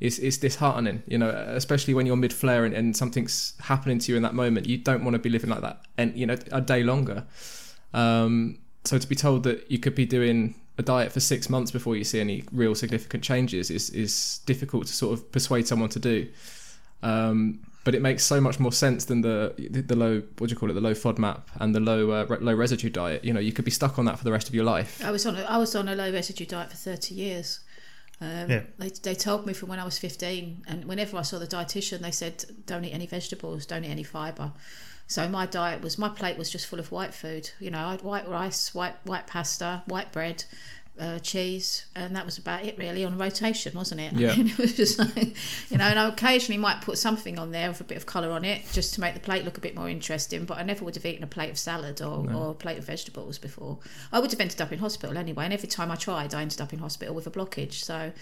is 0.00 0.18
is 0.18 0.38
disheartening. 0.38 1.02
You 1.06 1.18
know, 1.18 1.30
especially 1.30 1.94
when 1.94 2.06
you're 2.06 2.16
mid 2.16 2.32
flare 2.32 2.64
and, 2.64 2.74
and 2.74 2.96
something's 2.96 3.54
happening 3.60 3.98
to 4.00 4.12
you 4.12 4.16
in 4.16 4.22
that 4.22 4.34
moment. 4.34 4.66
You 4.66 4.78
don't 4.78 5.04
want 5.04 5.14
to 5.14 5.18
be 5.18 5.30
living 5.30 5.50
like 5.50 5.60
that, 5.60 5.82
and 5.96 6.16
you 6.16 6.26
know 6.26 6.36
a 6.50 6.60
day 6.60 6.82
longer. 6.82 7.24
Um, 7.92 8.58
so 8.84 8.98
to 8.98 9.06
be 9.08 9.14
told 9.14 9.42
that 9.44 9.70
you 9.70 9.78
could 9.78 9.94
be 9.94 10.06
doing 10.06 10.54
a 10.78 10.82
diet 10.82 11.12
for 11.12 11.20
six 11.20 11.48
months 11.48 11.70
before 11.70 11.96
you 11.96 12.04
see 12.04 12.20
any 12.20 12.44
real 12.52 12.74
significant 12.74 13.22
changes 13.24 13.70
is 13.70 13.90
is 13.90 14.40
difficult 14.46 14.86
to 14.86 14.92
sort 14.92 15.12
of 15.14 15.30
persuade 15.32 15.66
someone 15.66 15.88
to 15.90 15.98
do. 16.00 16.28
Um, 17.02 17.60
but 17.84 17.94
it 17.94 18.00
makes 18.00 18.24
so 18.24 18.40
much 18.40 18.58
more 18.58 18.72
sense 18.72 19.04
than 19.04 19.20
the 19.20 19.54
the 19.86 19.94
low 19.94 20.22
what 20.38 20.48
do 20.48 20.52
you 20.52 20.56
call 20.56 20.70
it 20.70 20.72
the 20.74 20.80
low 20.80 20.94
FODMAP 20.94 21.42
and 21.60 21.74
the 21.74 21.80
low 21.80 22.10
uh, 22.10 22.24
re- 22.28 22.38
low 22.38 22.54
residue 22.54 22.88
diet. 22.90 23.24
You 23.24 23.32
know, 23.34 23.40
you 23.40 23.52
could 23.52 23.64
be 23.66 23.70
stuck 23.70 23.98
on 23.98 24.06
that 24.06 24.18
for 24.18 24.24
the 24.24 24.32
rest 24.32 24.48
of 24.48 24.54
your 24.54 24.64
life. 24.64 25.04
I 25.04 25.10
was 25.10 25.26
on 25.26 25.36
a, 25.36 25.42
I 25.42 25.58
was 25.58 25.74
on 25.76 25.88
a 25.88 25.94
low 25.94 26.10
residue 26.10 26.46
diet 26.46 26.70
for 26.70 26.76
30 26.76 27.14
years. 27.14 27.60
Um, 28.20 28.48
Yeah. 28.50 28.62
they, 28.78 28.88
they 28.88 29.14
told 29.14 29.44
me 29.44 29.52
from 29.52 29.68
when 29.68 29.78
I 29.80 29.84
was 29.84 29.98
15, 29.98 30.62
and 30.68 30.84
whenever 30.86 31.18
I 31.18 31.22
saw 31.22 31.38
the 31.38 31.46
dietitian, 31.48 31.98
they 31.98 32.12
said, 32.12 32.44
don't 32.64 32.84
eat 32.84 32.92
any 32.92 33.06
vegetables, 33.06 33.66
don't 33.66 33.84
eat 33.84 33.90
any 33.90 34.04
fibre. 34.04 34.52
So 35.06 35.28
my 35.28 35.46
diet 35.46 35.82
was, 35.82 35.98
my 35.98 36.08
plate 36.08 36.38
was 36.38 36.50
just 36.50 36.66
full 36.66 36.78
of 36.80 36.90
white 36.90 37.14
food. 37.14 37.50
You 37.60 37.70
know, 37.70 37.86
I 37.86 37.90
had 37.92 38.02
white 38.02 38.28
rice, 38.28 38.74
white 38.74 38.94
white 39.04 39.26
pasta, 39.26 39.82
white 39.86 40.12
bread, 40.12 40.44
uh, 40.98 41.18
cheese, 41.18 41.86
and 41.96 42.14
that 42.14 42.24
was 42.24 42.38
about 42.38 42.64
it 42.64 42.78
really 42.78 43.04
on 43.04 43.18
rotation, 43.18 43.74
wasn't 43.74 44.00
it? 44.00 44.12
Yeah. 44.24 44.30
I 44.30 44.36
mean, 44.36 44.48
it 44.48 44.58
was 44.58 44.74
just 44.74 44.98
like, 44.98 45.34
you 45.68 45.76
know, 45.76 45.84
and 45.84 45.98
I 45.98 46.08
occasionally 46.08 46.58
might 46.58 46.80
put 46.82 46.98
something 46.98 47.38
on 47.38 47.50
there 47.50 47.68
with 47.68 47.80
a 47.80 47.84
bit 47.84 47.96
of 47.96 48.06
colour 48.06 48.30
on 48.30 48.44
it 48.44 48.62
just 48.72 48.94
to 48.94 49.00
make 49.00 49.14
the 49.14 49.20
plate 49.20 49.44
look 49.44 49.58
a 49.58 49.60
bit 49.60 49.74
more 49.74 49.88
interesting, 49.88 50.44
but 50.44 50.56
I 50.56 50.62
never 50.62 50.84
would 50.84 50.94
have 50.94 51.04
eaten 51.04 51.24
a 51.24 51.26
plate 51.26 51.50
of 51.50 51.58
salad 51.58 52.00
or, 52.00 52.24
or 52.32 52.50
a 52.52 52.54
plate 52.54 52.78
of 52.78 52.84
vegetables 52.84 53.38
before. 53.38 53.78
I 54.12 54.20
would 54.20 54.30
have 54.30 54.40
ended 54.40 54.60
up 54.60 54.72
in 54.72 54.78
hospital 54.78 55.18
anyway, 55.18 55.44
and 55.44 55.52
every 55.52 55.68
time 55.68 55.90
I 55.90 55.96
tried, 55.96 56.32
I 56.32 56.42
ended 56.42 56.60
up 56.60 56.72
in 56.72 56.78
hospital 56.78 57.14
with 57.14 57.26
a 57.26 57.30
blockage. 57.30 57.74
So, 57.74 58.12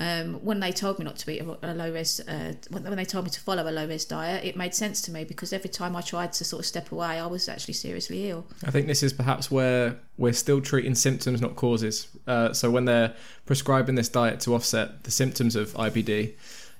um, 0.00 0.34
when 0.42 0.60
they 0.60 0.72
told 0.72 0.98
me 0.98 1.04
not 1.04 1.16
to 1.16 1.30
eat 1.30 1.42
a, 1.42 1.72
a 1.72 1.74
low 1.74 1.92
res, 1.92 2.20
uh, 2.20 2.54
when, 2.70 2.96
they 2.96 3.04
told 3.04 3.26
me 3.26 3.30
to 3.30 3.40
follow 3.40 3.68
a 3.68 3.70
low 3.70 3.86
res 3.86 4.06
diet, 4.06 4.42
it 4.46 4.56
made 4.56 4.74
sense 4.74 5.02
to 5.02 5.12
me 5.12 5.24
because 5.24 5.52
every 5.52 5.68
time 5.68 5.94
I 5.94 6.00
tried 6.00 6.32
to 6.34 6.44
sort 6.44 6.60
of 6.60 6.66
step 6.66 6.90
away, 6.90 7.20
I 7.20 7.26
was 7.26 7.50
actually 7.50 7.74
seriously 7.74 8.30
ill. 8.30 8.46
I 8.64 8.70
think 8.70 8.86
this 8.86 9.02
is 9.02 9.12
perhaps 9.12 9.50
where 9.50 9.98
we're 10.16 10.32
still 10.32 10.62
treating 10.62 10.94
symptoms, 10.94 11.42
not 11.42 11.54
causes. 11.54 12.08
Uh, 12.26 12.54
so 12.54 12.70
when 12.70 12.86
they're 12.86 13.14
prescribing 13.44 13.94
this 13.94 14.08
diet 14.08 14.40
to 14.40 14.54
offset 14.54 15.04
the 15.04 15.10
symptoms 15.10 15.54
of 15.54 15.74
IBD, 15.74 16.32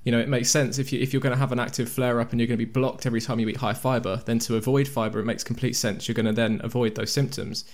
you 0.04 0.12
know, 0.12 0.18
it 0.18 0.28
makes 0.30 0.48
sense 0.48 0.78
if 0.78 0.90
you 0.90 0.98
if 0.98 1.12
you're 1.12 1.20
going 1.20 1.34
to 1.34 1.38
have 1.38 1.52
an 1.52 1.60
active 1.60 1.90
flare 1.90 2.22
up 2.22 2.30
and 2.30 2.40
you're 2.40 2.46
going 2.46 2.58
to 2.58 2.64
be 2.64 2.72
blocked 2.72 3.04
every 3.04 3.20
time 3.20 3.38
you 3.38 3.50
eat 3.50 3.58
high 3.58 3.74
fiber, 3.74 4.22
then 4.24 4.38
to 4.38 4.56
avoid 4.56 4.88
fiber, 4.88 5.20
it 5.20 5.26
makes 5.26 5.44
complete 5.44 5.76
sense. 5.76 6.08
You're 6.08 6.14
going 6.14 6.24
to 6.24 6.32
then 6.32 6.58
avoid 6.64 6.94
those 6.94 7.12
symptoms. 7.12 7.64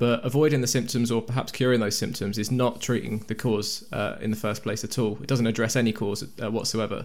But 0.00 0.24
avoiding 0.24 0.62
the 0.62 0.66
symptoms 0.66 1.10
or 1.10 1.20
perhaps 1.20 1.52
curing 1.52 1.80
those 1.80 1.96
symptoms 1.96 2.38
is 2.38 2.50
not 2.50 2.80
treating 2.80 3.18
the 3.28 3.34
cause 3.34 3.84
uh, 3.92 4.16
in 4.22 4.30
the 4.30 4.36
first 4.46 4.62
place 4.62 4.82
at 4.82 4.98
all. 4.98 5.18
It 5.20 5.26
doesn't 5.26 5.46
address 5.46 5.76
any 5.76 5.92
cause 5.92 6.24
uh, 6.42 6.50
whatsoever. 6.50 7.04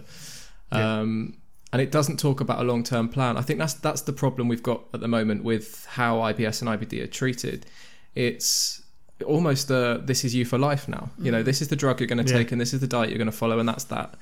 Yeah. 0.72 1.00
Um, 1.00 1.36
and 1.74 1.82
it 1.82 1.92
doesn't 1.92 2.18
talk 2.18 2.40
about 2.40 2.58
a 2.58 2.64
long 2.64 2.82
term 2.82 3.10
plan. 3.10 3.36
I 3.36 3.42
think 3.42 3.58
that's 3.58 3.74
that's 3.74 4.00
the 4.00 4.14
problem 4.14 4.48
we've 4.48 4.62
got 4.62 4.80
at 4.94 5.00
the 5.00 5.08
moment 5.08 5.44
with 5.44 5.84
how 5.90 6.16
IBS 6.30 6.62
and 6.62 6.70
IBD 6.70 7.02
are 7.02 7.06
treated. 7.06 7.66
It's 8.14 8.82
almost 9.26 9.70
uh, 9.70 9.98
this 10.02 10.24
is 10.24 10.34
you 10.34 10.46
for 10.46 10.56
life 10.56 10.88
now. 10.88 11.10
You 11.20 11.30
know, 11.32 11.42
this 11.42 11.60
is 11.60 11.68
the 11.68 11.76
drug 11.76 12.00
you're 12.00 12.06
going 12.06 12.24
to 12.24 12.30
Yeah. 12.32 12.38
take, 12.38 12.50
and 12.52 12.58
this 12.60 12.72
is 12.72 12.80
the 12.80 12.86
diet 12.86 13.10
you're 13.10 13.18
going 13.18 13.30
to 13.30 13.40
follow, 13.44 13.58
and 13.58 13.68
that's 13.68 13.84
that. 13.84 14.14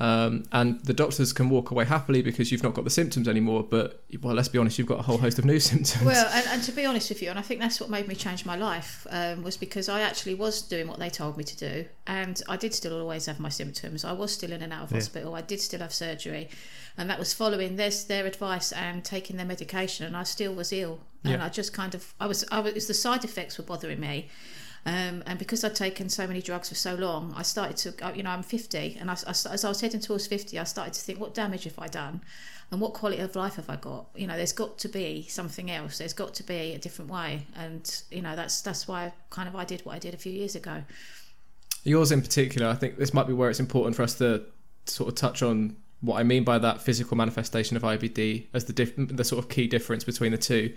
Um, 0.00 0.44
and 0.52 0.78
the 0.84 0.92
doctors 0.94 1.32
can 1.32 1.50
walk 1.50 1.72
away 1.72 1.84
happily 1.84 2.22
because 2.22 2.52
you've 2.52 2.62
not 2.62 2.74
got 2.74 2.84
the 2.84 2.90
symptoms 2.90 3.26
anymore. 3.26 3.64
But 3.68 4.04
well, 4.22 4.34
let's 4.34 4.48
be 4.48 4.58
honest, 4.58 4.78
you've 4.78 4.86
got 4.86 5.00
a 5.00 5.02
whole 5.02 5.18
host 5.18 5.38
of 5.40 5.44
new 5.44 5.58
symptoms. 5.70 6.04
Well, 6.04 6.28
and, 6.32 6.46
and 6.48 6.62
to 6.62 6.72
be 6.72 6.86
honest 6.86 7.08
with 7.08 7.20
you, 7.20 7.30
and 7.30 7.38
I 7.38 7.42
think 7.42 7.60
that's 7.60 7.80
what 7.80 7.90
made 7.90 8.06
me 8.06 8.14
change 8.14 8.46
my 8.46 8.54
life 8.56 9.06
um, 9.10 9.42
was 9.42 9.56
because 9.56 9.88
I 9.88 10.00
actually 10.02 10.34
was 10.36 10.62
doing 10.62 10.86
what 10.86 10.98
they 11.00 11.10
told 11.10 11.36
me 11.36 11.42
to 11.44 11.56
do, 11.56 11.84
and 12.06 12.40
I 12.48 12.56
did 12.56 12.74
still 12.74 12.98
always 13.00 13.26
have 13.26 13.40
my 13.40 13.48
symptoms. 13.48 14.04
I 14.04 14.12
was 14.12 14.32
still 14.32 14.52
in 14.52 14.62
and 14.62 14.72
out 14.72 14.84
of 14.84 14.92
Yeah. 14.92 14.98
hospital. 14.98 15.34
I 15.34 15.40
did 15.40 15.60
still 15.60 15.80
have 15.80 15.92
surgery, 15.92 16.48
and 16.96 17.10
that 17.10 17.18
was 17.18 17.34
following 17.34 17.74
this 17.76 18.04
their 18.04 18.24
advice 18.26 18.70
and 18.72 19.04
taking 19.04 19.36
their 19.36 19.46
medication, 19.46 20.06
and 20.06 20.16
I 20.16 20.22
still 20.22 20.54
was 20.54 20.72
ill. 20.72 21.00
And 21.24 21.32
Yeah. 21.34 21.44
I 21.44 21.48
just 21.48 21.72
kind 21.72 21.96
of 21.96 22.14
I 22.20 22.26
was 22.26 22.44
I 22.52 22.60
was 22.60 22.74
was 22.74 22.86
the 22.86 22.94
side 22.94 23.24
effects 23.24 23.58
were 23.58 23.64
bothering 23.64 23.98
me. 23.98 24.28
Um, 24.86 25.22
and 25.26 25.38
because 25.38 25.64
I'd 25.64 25.74
taken 25.74 26.08
so 26.08 26.26
many 26.26 26.40
drugs 26.40 26.68
for 26.68 26.74
so 26.74 26.94
long, 26.94 27.34
I 27.36 27.42
started 27.42 27.76
to, 27.78 28.06
uh, 28.06 28.12
you 28.12 28.22
know, 28.22 28.30
I'm 28.30 28.42
50, 28.42 28.96
and 29.00 29.10
I, 29.10 29.14
I, 29.26 29.30
as 29.30 29.64
I 29.64 29.68
was 29.68 29.80
heading 29.80 30.00
towards 30.00 30.26
50, 30.26 30.58
I 30.58 30.64
started 30.64 30.94
to 30.94 31.00
think, 31.00 31.20
what 31.20 31.34
damage 31.34 31.64
have 31.64 31.78
I 31.78 31.88
done? 31.88 32.22
And 32.70 32.80
what 32.80 32.92
quality 32.92 33.20
of 33.22 33.34
life 33.34 33.56
have 33.56 33.70
I 33.70 33.76
got? 33.76 34.06
You 34.14 34.26
know, 34.26 34.36
there's 34.36 34.52
got 34.52 34.78
to 34.78 34.88
be 34.88 35.26
something 35.28 35.70
else. 35.70 35.98
There's 35.98 36.12
got 36.12 36.34
to 36.34 36.42
be 36.42 36.74
a 36.74 36.78
different 36.78 37.10
way, 37.10 37.46
and 37.56 38.02
you 38.10 38.20
know, 38.20 38.36
that's 38.36 38.60
that's 38.60 38.86
why 38.86 39.12
kind 39.30 39.48
of 39.48 39.56
I 39.56 39.64
did 39.64 39.86
what 39.86 39.94
I 39.94 39.98
did 39.98 40.12
a 40.12 40.18
few 40.18 40.32
years 40.32 40.54
ago. 40.54 40.84
Yours 41.84 42.12
in 42.12 42.20
particular, 42.20 42.68
I 42.68 42.74
think 42.74 42.98
this 42.98 43.14
might 43.14 43.26
be 43.26 43.32
where 43.32 43.48
it's 43.48 43.60
important 43.60 43.96
for 43.96 44.02
us 44.02 44.14
to 44.18 44.44
sort 44.84 45.08
of 45.08 45.14
touch 45.14 45.42
on 45.42 45.76
what 46.00 46.18
I 46.18 46.22
mean 46.22 46.44
by 46.44 46.58
that 46.58 46.82
physical 46.82 47.16
manifestation 47.16 47.76
of 47.76 47.82
IBD 47.82 48.46
as 48.52 48.66
the 48.66 48.72
diff- 48.72 48.94
the 48.96 49.24
sort 49.24 49.42
of 49.42 49.48
key 49.48 49.66
difference 49.66 50.04
between 50.04 50.32
the 50.32 50.38
two. 50.38 50.74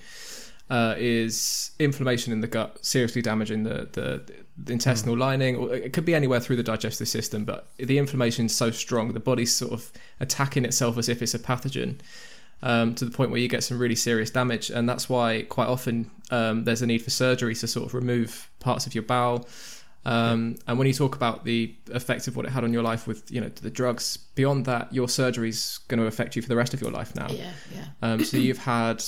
Uh, 0.71 0.95
is 0.97 1.71
inflammation 1.79 2.31
in 2.31 2.39
the 2.39 2.47
gut 2.47 2.77
seriously 2.81 3.21
damaging 3.21 3.63
the, 3.63 3.89
the, 3.91 4.23
the 4.57 4.71
intestinal 4.71 5.17
lining, 5.17 5.57
or 5.57 5.75
it 5.75 5.91
could 5.91 6.05
be 6.05 6.15
anywhere 6.15 6.39
through 6.39 6.55
the 6.55 6.63
digestive 6.63 7.09
system, 7.09 7.43
but 7.43 7.67
the 7.75 7.97
inflammation 7.97 8.45
is 8.45 8.55
so 8.55 8.71
strong, 8.71 9.11
the 9.11 9.19
body's 9.19 9.53
sort 9.53 9.73
of 9.73 9.91
attacking 10.21 10.63
itself 10.63 10.97
as 10.97 11.09
if 11.09 11.21
it's 11.21 11.33
a 11.33 11.39
pathogen. 11.39 11.99
Um, 12.63 12.95
to 12.95 13.03
the 13.03 13.11
point 13.11 13.31
where 13.31 13.41
you 13.41 13.49
get 13.49 13.63
some 13.65 13.79
really 13.79 13.95
serious 13.95 14.31
damage, 14.31 14.69
and 14.69 14.87
that's 14.87 15.09
why 15.09 15.41
quite 15.49 15.67
often 15.67 16.09
um, 16.29 16.63
there's 16.63 16.81
a 16.81 16.85
need 16.85 17.01
for 17.01 17.09
surgery 17.09 17.55
to 17.55 17.67
sort 17.67 17.87
of 17.87 17.93
remove 17.93 18.49
parts 18.61 18.85
of 18.87 18.95
your 18.95 19.03
bowel, 19.03 19.49
um, 20.03 20.55
and 20.67 20.77
when 20.79 20.87
you 20.87 20.93
talk 20.93 21.15
about 21.15 21.43
the 21.43 21.75
effect 21.91 22.27
of 22.27 22.35
what 22.35 22.45
it 22.45 22.49
had 22.49 22.63
on 22.63 22.73
your 22.73 22.81
life 22.81 23.07
with, 23.07 23.29
you 23.31 23.39
know, 23.39 23.49
the 23.49 23.69
drugs, 23.69 24.17
beyond 24.17 24.65
that, 24.65 24.91
your 24.91 25.07
surgery's 25.07 25.79
going 25.89 25.99
to 25.99 26.07
affect 26.07 26.35
you 26.35 26.41
for 26.41 26.47
the 26.47 26.55
rest 26.55 26.73
of 26.73 26.81
your 26.81 26.91
life 26.91 27.15
now. 27.15 27.27
Yeah, 27.29 27.51
yeah. 27.73 27.85
Um, 28.01 28.23
so 28.23 28.37
you've 28.37 28.57
had 28.57 29.03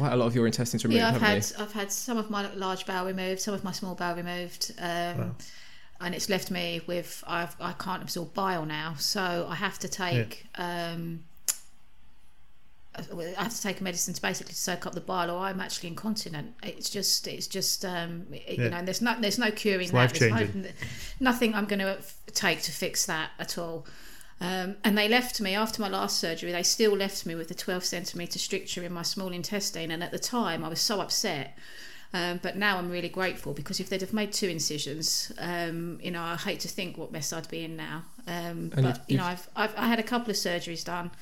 quite 0.00 0.12
a 0.14 0.16
lot 0.16 0.26
of 0.26 0.34
your 0.34 0.46
intestines 0.46 0.82
removed, 0.84 0.98
yeah, 0.98 1.08
I've 1.10 1.20
had 1.20 1.46
I've 1.58 1.72
had 1.72 1.92
some 1.92 2.16
of 2.16 2.30
my 2.30 2.50
large 2.54 2.86
bowel 2.86 3.06
removed, 3.06 3.40
some 3.40 3.52
of 3.54 3.62
my 3.62 3.72
small 3.72 3.94
bowel 3.94 4.16
removed, 4.16 4.72
um, 4.78 5.18
Wow. 5.18 5.30
and 6.00 6.14
it's 6.14 6.28
left 6.30 6.50
me 6.50 6.80
with 6.86 7.22
I've, 7.26 7.54
I 7.60 7.72
can't 7.72 8.02
absorb 8.02 8.32
bile 8.32 8.64
now, 8.64 8.94
so 8.98 9.46
I 9.48 9.54
have 9.56 9.78
to 9.80 9.88
take. 9.88 10.46
Um, 10.56 11.24
I 12.96 13.42
have 13.44 13.54
to 13.54 13.62
take 13.62 13.80
a 13.80 13.84
medicine 13.84 14.14
to 14.14 14.20
basically 14.20 14.52
soak 14.54 14.84
up 14.86 14.94
the 14.94 15.00
bile, 15.00 15.30
or 15.30 15.38
I'm 15.38 15.60
actually 15.60 15.90
incontinent. 15.90 16.54
It's 16.62 16.90
just, 16.90 17.28
it's 17.28 17.46
just, 17.46 17.84
um, 17.84 18.26
it- 18.32 18.58
you 18.58 18.68
know, 18.68 18.78
and 18.78 18.86
there's 18.86 19.00
no, 19.00 19.14
there's 19.20 19.38
no 19.38 19.50
curing 19.52 19.82
It's 19.82 19.92
that. 19.92 20.20
Life-changing. 20.30 20.66
nothing 21.20 21.54
I'm 21.54 21.66
going 21.66 21.78
to 21.78 21.98
take 22.32 22.62
to 22.62 22.72
fix 22.72 23.06
that 23.06 23.30
at 23.38 23.58
all. 23.58 23.86
Um, 24.40 24.76
and 24.84 24.96
they 24.96 25.08
left 25.08 25.40
me 25.40 25.54
after 25.54 25.82
my 25.82 25.88
last 25.88 26.18
surgery. 26.18 26.50
They 26.50 26.62
still 26.62 26.96
left 26.96 27.26
me 27.26 27.34
with 27.34 27.50
a 27.50 27.54
12 27.54 27.84
centimeter 27.84 28.38
stricture 28.38 28.82
in 28.82 28.92
my 28.92 29.02
small 29.02 29.32
intestine. 29.32 29.90
And 29.90 30.02
at 30.02 30.12
the 30.12 30.18
time, 30.18 30.64
I 30.64 30.68
was 30.68 30.80
so 30.80 31.00
upset. 31.00 31.58
Um, 32.12 32.40
but 32.42 32.56
now 32.56 32.78
I'm 32.78 32.90
really 32.90 33.08
grateful 33.08 33.52
because 33.52 33.78
if 33.78 33.88
they'd 33.88 34.00
have 34.00 34.12
made 34.12 34.32
two 34.32 34.48
incisions, 34.48 35.30
um, 35.38 36.00
you 36.02 36.10
know, 36.10 36.22
I 36.22 36.36
hate 36.36 36.60
to 36.60 36.68
think 36.68 36.98
what 36.98 37.12
mess 37.12 37.32
I'd 37.32 37.48
be 37.48 37.64
in 37.64 37.76
now. 37.76 38.02
Um, 38.26 38.72
but 38.74 39.08
you 39.08 39.16
know, 39.16 39.24
I've, 39.24 39.48
I've 39.54 39.76
I 39.76 39.86
had 39.86 40.00
a 40.00 40.02
couple 40.02 40.30
of 40.30 40.36
surgeries 40.36 40.84
done, 40.84 41.12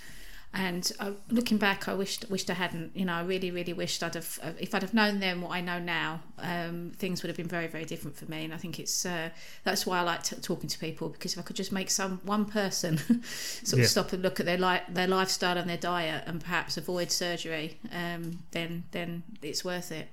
and 0.58 0.90
uh, 0.98 1.12
looking 1.30 1.56
back, 1.56 1.86
I 1.88 1.94
wished 1.94 2.28
wished 2.28 2.50
I 2.50 2.54
hadn't. 2.54 2.96
You 2.96 3.04
know, 3.04 3.14
I 3.14 3.22
really 3.22 3.50
really 3.52 3.72
wished 3.72 4.02
I'd 4.02 4.14
have. 4.16 4.40
Uh, 4.42 4.50
if 4.58 4.74
I'd 4.74 4.82
have 4.82 4.92
known 4.92 5.20
then 5.20 5.40
what 5.40 5.52
I 5.52 5.60
know 5.60 5.78
now, 5.78 6.20
um, 6.38 6.90
things 6.96 7.22
would 7.22 7.28
have 7.28 7.36
been 7.36 7.46
very 7.46 7.68
very 7.68 7.84
different 7.84 8.16
for 8.16 8.26
me. 8.28 8.44
And 8.44 8.52
I 8.52 8.56
think 8.56 8.80
it's 8.80 9.06
uh, 9.06 9.30
that's 9.62 9.86
why 9.86 9.98
I 10.00 10.02
like 10.02 10.24
t- 10.24 10.36
talking 10.42 10.68
to 10.68 10.78
people 10.78 11.08
because 11.10 11.34
if 11.34 11.38
I 11.38 11.42
could 11.42 11.54
just 11.56 11.70
make 11.70 11.90
some 11.90 12.20
one 12.24 12.44
person 12.44 12.98
sort 13.62 13.74
of 13.74 13.78
Yeah. 13.78 13.86
stop 13.86 14.12
and 14.12 14.22
look 14.22 14.40
at 14.40 14.46
their 14.46 14.58
li- 14.58 14.82
their 14.88 15.06
lifestyle 15.06 15.56
and 15.56 15.70
their 15.70 15.76
diet 15.76 16.24
and 16.26 16.40
perhaps 16.40 16.76
avoid 16.76 17.12
surgery, 17.12 17.78
um, 17.92 18.40
then 18.50 18.82
then 18.90 19.22
it's 19.42 19.64
worth 19.64 19.92
it. 19.92 20.08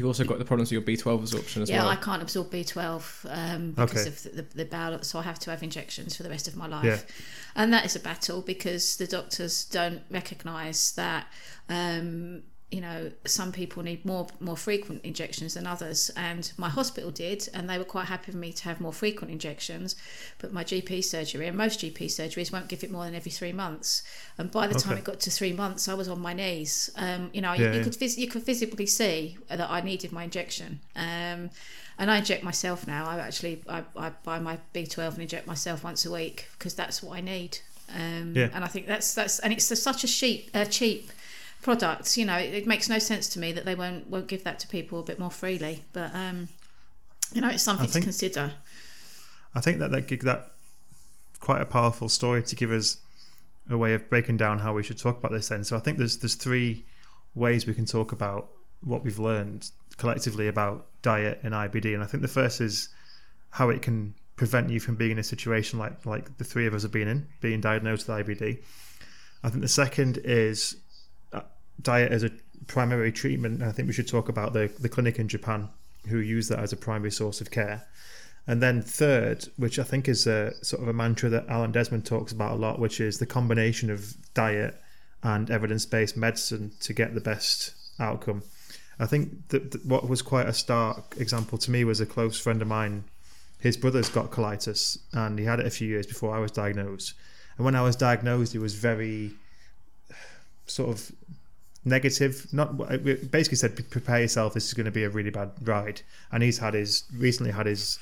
You've 0.00 0.06
also 0.06 0.24
got 0.24 0.38
the 0.38 0.46
problems 0.46 0.72
with 0.72 0.80
your 0.88 0.96
B12 0.96 1.18
absorption 1.18 1.60
as 1.60 1.68
yeah, 1.68 1.82
well. 1.82 1.92
Yeah, 1.92 1.92
I 1.92 1.96
can't 1.96 2.22
absorb 2.22 2.50
B12 2.50 3.26
um, 3.28 3.72
because 3.72 4.06
Okay. 4.06 4.08
of 4.08 4.22
the, 4.22 4.30
the, 4.30 4.56
the 4.56 4.64
bowel, 4.64 5.02
so 5.02 5.18
I 5.18 5.22
have 5.24 5.38
to 5.40 5.50
have 5.50 5.62
injections 5.62 6.16
for 6.16 6.22
the 6.22 6.30
rest 6.30 6.48
of 6.48 6.56
my 6.56 6.66
life. 6.66 6.84
Yeah. 6.86 7.14
And 7.54 7.70
that 7.74 7.84
is 7.84 7.96
a 7.96 8.00
battle 8.00 8.40
because 8.40 8.96
the 8.96 9.06
doctors 9.06 9.62
don't 9.66 10.00
recognise 10.10 10.92
that, 10.92 11.26
um, 11.68 12.44
you 12.70 12.80
know, 12.80 13.10
some 13.24 13.50
people 13.50 13.82
need 13.82 14.04
more 14.04 14.28
more 14.38 14.56
frequent 14.56 15.04
injections 15.04 15.54
than 15.54 15.66
others. 15.66 16.10
And 16.16 16.50
my 16.56 16.68
hospital 16.68 17.10
did, 17.10 17.48
and 17.52 17.68
they 17.68 17.78
were 17.78 17.84
quite 17.84 18.06
happy 18.06 18.30
for 18.30 18.38
me 18.38 18.52
to 18.52 18.64
have 18.64 18.80
more 18.80 18.92
frequent 18.92 19.32
injections. 19.32 19.96
But 20.38 20.52
my 20.52 20.62
GP 20.62 21.02
surgery 21.02 21.46
and 21.48 21.56
most 21.56 21.80
GP 21.80 22.06
surgeries 22.06 22.52
won't 22.52 22.68
give 22.68 22.84
it 22.84 22.90
more 22.90 23.04
than 23.04 23.14
every 23.14 23.32
three 23.32 23.52
months. 23.52 24.02
And 24.38 24.50
by 24.50 24.66
the 24.68 24.74
time 24.78 24.96
it 24.98 25.04
got 25.04 25.20
to 25.20 25.30
three 25.30 25.52
months, 25.52 25.88
I 25.88 25.94
was 25.94 26.08
on 26.08 26.20
my 26.20 26.32
knees. 26.32 26.90
Um, 26.96 27.30
you 27.32 27.40
know, 27.40 27.52
Yeah, 27.54 27.58
you, 27.58 27.70
you 27.72 27.76
yeah. 27.78 27.84
could 27.84 27.96
vis- 27.96 28.18
you 28.18 28.28
could 28.28 28.44
visibly 28.46 28.86
see 28.86 29.36
that 29.48 29.68
I 29.68 29.80
needed 29.80 30.12
my 30.12 30.24
injection. 30.24 30.80
Um, 30.94 31.50
and 31.98 32.10
I 32.10 32.18
inject 32.18 32.42
myself 32.44 32.86
now. 32.86 33.06
I 33.06 33.18
actually 33.18 33.62
I, 33.68 33.82
I 33.96 34.10
buy 34.22 34.38
my 34.38 34.58
B12 34.74 35.14
and 35.14 35.22
inject 35.22 35.46
myself 35.46 35.82
once 35.84 36.06
a 36.06 36.10
week 36.12 36.48
because 36.56 36.74
that's 36.74 37.02
what 37.02 37.16
I 37.18 37.20
need. 37.20 37.58
Um, 37.94 38.32
Yeah. 38.36 38.48
And 38.54 38.64
I 38.64 38.68
think 38.68 38.86
that's 38.86 39.12
that's 39.12 39.40
and 39.40 39.52
it's 39.52 39.66
such 39.82 40.04
a 40.04 40.06
cheap 40.06 40.50
uh, 40.54 40.64
cheap 40.66 41.10
product. 41.62 42.16
You 42.16 42.24
know, 42.24 42.36
it, 42.36 42.54
it 42.54 42.66
makes 42.66 42.88
no 42.88 42.98
sense 42.98 43.28
to 43.30 43.38
me 43.38 43.52
that 43.52 43.64
they 43.64 43.74
won't 43.74 44.08
won't 44.08 44.26
give 44.26 44.44
that 44.44 44.58
to 44.60 44.68
people 44.68 45.00
a 45.00 45.02
bit 45.02 45.18
more 45.18 45.30
freely. 45.30 45.84
But 45.92 46.14
um, 46.14 46.48
you 47.32 47.40
know, 47.40 47.48
it's 47.48 47.62
something 47.62 47.86
think- 47.86 48.04
to 48.04 48.06
consider. 48.06 48.52
I 49.54 49.60
think 49.60 49.78
that 49.80 49.90
that 49.90 50.06
gig 50.06 50.22
that 50.24 50.52
quite 51.40 51.60
a 51.60 51.66
powerful 51.66 52.08
story 52.08 52.42
to 52.42 52.54
give 52.54 52.70
us 52.70 52.98
a 53.68 53.76
way 53.76 53.94
of 53.94 54.08
breaking 54.08 54.36
down 54.36 54.58
how 54.58 54.74
we 54.74 54.82
should 54.82 54.98
talk 54.98 55.18
about 55.18 55.32
this. 55.32 55.48
Then, 55.48 55.64
so 55.64 55.76
I 55.76 55.80
think 55.80 55.98
there's 55.98 56.18
there's 56.18 56.34
three 56.34 56.84
ways 57.34 57.66
we 57.66 57.74
can 57.74 57.86
talk 57.86 58.12
about 58.12 58.50
what 58.82 59.04
we've 59.04 59.18
learned 59.18 59.70
collectively 59.96 60.48
about 60.48 60.86
diet 61.02 61.40
and 61.42 61.52
IBD, 61.52 61.94
and 61.94 62.02
I 62.02 62.06
think 62.06 62.22
the 62.22 62.28
first 62.28 62.60
is 62.60 62.88
how 63.50 63.68
it 63.70 63.82
can 63.82 64.14
prevent 64.36 64.70
you 64.70 64.80
from 64.80 64.94
being 64.94 65.10
in 65.10 65.18
a 65.18 65.22
situation 65.22 65.78
like 65.78 66.06
like 66.06 66.38
the 66.38 66.44
three 66.44 66.66
of 66.66 66.74
us 66.74 66.82
have 66.82 66.92
been 66.92 67.08
in, 67.08 67.26
being 67.40 67.60
diagnosed 67.60 68.08
with 68.08 68.26
IBD. 68.26 68.62
I 69.42 69.48
think 69.48 69.62
the 69.62 69.68
second 69.68 70.18
is 70.24 70.76
diet 71.82 72.12
as 72.12 72.22
a 72.22 72.30
primary 72.66 73.12
treatment. 73.12 73.62
I 73.62 73.72
think 73.72 73.86
we 73.86 73.92
should 73.92 74.08
talk 74.08 74.28
about 74.28 74.52
the 74.52 74.70
the 74.80 74.88
clinic 74.88 75.18
in 75.18 75.28
Japan 75.28 75.68
who 76.08 76.18
use 76.18 76.48
that 76.48 76.60
as 76.60 76.72
a 76.72 76.76
primary 76.76 77.10
source 77.10 77.40
of 77.40 77.50
care. 77.50 77.86
And 78.46 78.62
then 78.62 78.82
third, 78.82 79.48
which 79.56 79.78
I 79.78 79.82
think 79.82 80.08
is 80.08 80.26
a 80.26 80.52
sort 80.64 80.82
of 80.82 80.88
a 80.88 80.92
mantra 80.92 81.28
that 81.28 81.48
Alan 81.48 81.72
Desmond 81.72 82.06
talks 82.06 82.32
about 82.32 82.52
a 82.52 82.54
lot, 82.54 82.78
which 82.78 83.00
is 83.00 83.18
the 83.18 83.26
combination 83.26 83.90
of 83.90 84.16
diet 84.34 84.80
and 85.22 85.50
evidence-based 85.50 86.16
medicine 86.16 86.72
to 86.80 86.94
get 86.94 87.14
the 87.14 87.20
best 87.20 87.74
outcome. 87.98 88.42
I 88.98 89.06
think 89.06 89.48
that, 89.48 89.84
what 89.84 90.08
was 90.08 90.22
quite 90.22 90.48
a 90.48 90.52
stark 90.52 91.14
example 91.18 91.58
to 91.58 91.70
me 91.70 91.84
was 91.84 92.00
a 92.00 92.06
close 92.06 92.40
friend 92.40 92.62
of 92.62 92.68
mine. 92.68 93.04
His 93.58 93.76
brother's 93.76 94.08
got 94.08 94.30
colitis, 94.30 94.98
and 95.12 95.38
he 95.38 95.44
had 95.44 95.60
it 95.60 95.66
a 95.66 95.70
few 95.70 95.86
years 95.86 96.06
before 96.06 96.34
I 96.34 96.40
was 96.40 96.50
diagnosed. 96.50 97.12
And 97.56 97.64
when 97.64 97.76
I 97.76 97.82
was 97.82 97.94
diagnosed, 97.94 98.52
he 98.52 98.58
was 98.58 98.74
very 98.74 99.32
sort 100.66 100.90
of 100.90 101.12
negative. 101.84 102.46
Not 102.52 102.76
basically 103.30 103.56
said, 103.56 103.90
prepare 103.90 104.20
yourself. 104.20 104.54
This 104.54 104.66
is 104.66 104.74
going 104.74 104.86
to 104.86 104.90
be 104.90 105.04
a 105.04 105.10
really 105.10 105.30
bad 105.30 105.52
ride. 105.62 106.02
And 106.32 106.42
he's 106.42 106.58
had 106.58 106.74
his 106.74 107.04
recently 107.14 107.52
had 107.52 107.66
his 107.66 107.98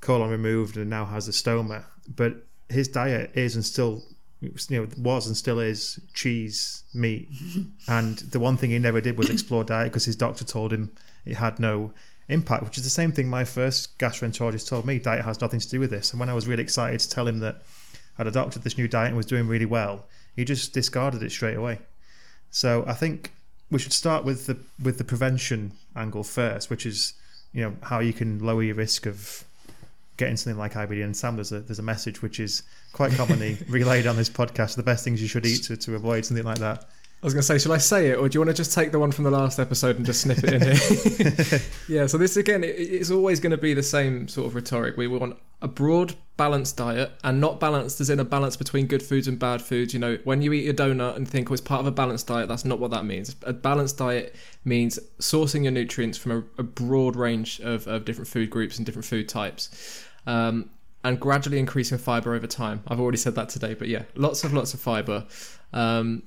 colon 0.00 0.30
removed 0.30 0.76
and 0.76 0.90
now 0.90 1.04
has 1.06 1.28
a 1.28 1.32
stoma. 1.32 1.84
But 2.14 2.44
his 2.68 2.88
diet 2.88 3.30
is 3.34 3.54
and 3.54 3.64
still, 3.64 4.02
you 4.40 4.52
know, 4.70 4.88
was 4.98 5.26
and 5.26 5.36
still 5.36 5.60
is 5.60 6.00
cheese, 6.14 6.82
meat, 6.94 7.28
and 7.88 8.18
the 8.18 8.40
one 8.40 8.56
thing 8.56 8.70
he 8.70 8.78
never 8.78 9.00
did 9.00 9.16
was 9.16 9.30
explore 9.30 9.64
diet 9.64 9.92
because 9.92 10.04
his 10.04 10.16
doctor 10.16 10.44
told 10.44 10.72
him 10.72 10.90
it 11.24 11.36
had 11.36 11.58
no 11.58 11.92
impact. 12.28 12.64
Which 12.64 12.78
is 12.78 12.84
the 12.84 12.90
same 12.90 13.12
thing 13.12 13.28
my 13.28 13.44
first 13.44 13.98
gastroenterologist 13.98 14.68
told 14.68 14.84
me: 14.84 14.98
diet 14.98 15.24
has 15.24 15.40
nothing 15.40 15.60
to 15.60 15.68
do 15.68 15.80
with 15.80 15.90
this. 15.90 16.10
And 16.10 16.20
when 16.20 16.28
I 16.28 16.34
was 16.34 16.46
really 16.46 16.62
excited 16.62 17.00
to 17.00 17.08
tell 17.08 17.26
him 17.26 17.38
that 17.38 17.62
I'd 18.18 18.26
adopted 18.26 18.62
this 18.62 18.76
new 18.76 18.88
diet 18.88 19.08
and 19.08 19.16
was 19.16 19.26
doing 19.26 19.46
really 19.46 19.66
well, 19.66 20.06
he 20.34 20.44
just 20.44 20.72
discarded 20.72 21.22
it 21.22 21.30
straight 21.30 21.56
away. 21.56 21.78
So 22.52 22.84
I 22.86 22.92
think 22.92 23.32
we 23.70 23.78
should 23.78 23.94
start 23.94 24.24
with 24.24 24.46
the 24.46 24.58
with 24.80 24.98
the 24.98 25.04
prevention 25.04 25.72
angle 25.96 26.22
first, 26.22 26.70
which 26.70 26.86
is 26.86 27.14
you 27.52 27.62
know 27.62 27.74
how 27.82 27.98
you 27.98 28.12
can 28.12 28.38
lower 28.38 28.62
your 28.62 28.76
risk 28.76 29.06
of 29.06 29.44
getting 30.18 30.36
something 30.36 30.58
like 30.58 30.74
IBD. 30.74 31.02
And 31.02 31.16
Sam, 31.16 31.36
there's 31.36 31.50
a 31.50 31.60
there's 31.60 31.78
a 31.78 31.82
message 31.82 32.22
which 32.22 32.38
is 32.38 32.62
quite 32.92 33.12
commonly 33.12 33.56
relayed 33.68 34.06
on 34.06 34.16
this 34.16 34.28
podcast: 34.28 34.76
the 34.76 34.82
best 34.82 35.02
things 35.02 35.20
you 35.20 35.28
should 35.28 35.46
eat 35.46 35.64
to, 35.64 35.76
to 35.78 35.96
avoid 35.96 36.24
something 36.26 36.44
like 36.44 36.58
that. 36.58 36.88
I 37.22 37.26
was 37.26 37.34
going 37.34 37.42
to 37.42 37.46
say, 37.46 37.58
shall 37.58 37.72
I 37.72 37.78
say 37.78 38.08
it, 38.08 38.18
or 38.18 38.28
do 38.28 38.34
you 38.34 38.40
want 38.40 38.50
to 38.50 38.54
just 38.54 38.74
take 38.74 38.90
the 38.90 38.98
one 38.98 39.12
from 39.12 39.22
the 39.22 39.30
last 39.30 39.60
episode 39.60 39.94
and 39.94 40.04
just 40.04 40.22
snip 40.22 40.38
it 40.42 40.54
in 40.54 40.60
here? 40.60 41.60
yeah. 41.88 42.06
So 42.08 42.18
this 42.18 42.36
again, 42.36 42.64
it, 42.64 42.70
it's 42.70 43.12
always 43.12 43.38
going 43.38 43.52
to 43.52 43.56
be 43.56 43.74
the 43.74 43.82
same 43.82 44.26
sort 44.26 44.48
of 44.48 44.56
rhetoric. 44.56 44.96
We 44.96 45.06
want 45.06 45.38
a 45.60 45.68
broad, 45.68 46.16
balanced 46.36 46.78
diet, 46.78 47.12
and 47.22 47.40
not 47.40 47.60
balanced 47.60 48.00
as 48.00 48.10
in 48.10 48.18
a 48.18 48.24
balance 48.24 48.56
between 48.56 48.88
good 48.88 49.04
foods 49.04 49.28
and 49.28 49.38
bad 49.38 49.62
foods. 49.62 49.94
You 49.94 50.00
know, 50.00 50.18
when 50.24 50.42
you 50.42 50.52
eat 50.52 50.68
a 50.68 50.74
donut 50.74 51.14
and 51.14 51.28
think, 51.28 51.48
"Oh, 51.48 51.54
it's 51.54 51.60
part 51.60 51.78
of 51.78 51.86
a 51.86 51.92
balanced 51.92 52.26
diet," 52.26 52.48
that's 52.48 52.64
not 52.64 52.80
what 52.80 52.90
that 52.90 53.04
means. 53.04 53.36
A 53.44 53.52
balanced 53.52 53.98
diet 53.98 54.34
means 54.64 54.98
sourcing 55.20 55.62
your 55.62 55.70
nutrients 55.70 56.18
from 56.18 56.32
a, 56.32 56.38
a 56.58 56.64
broad 56.64 57.14
range 57.14 57.60
of, 57.60 57.86
of 57.86 58.04
different 58.04 58.26
food 58.26 58.50
groups 58.50 58.78
and 58.78 58.84
different 58.84 59.06
food 59.06 59.28
types. 59.28 60.04
Um, 60.26 60.70
and 61.04 61.20
gradually 61.20 61.60
increasing 61.60 61.98
fiber 61.98 62.34
over 62.34 62.46
time. 62.48 62.82
I've 62.88 63.00
already 63.00 63.18
said 63.18 63.36
that 63.36 63.48
today, 63.48 63.74
but 63.74 63.86
yeah, 63.86 64.02
lots 64.16 64.42
of 64.42 64.52
lots 64.52 64.74
of 64.74 64.80
fiber. 64.80 65.24
Um, 65.72 66.24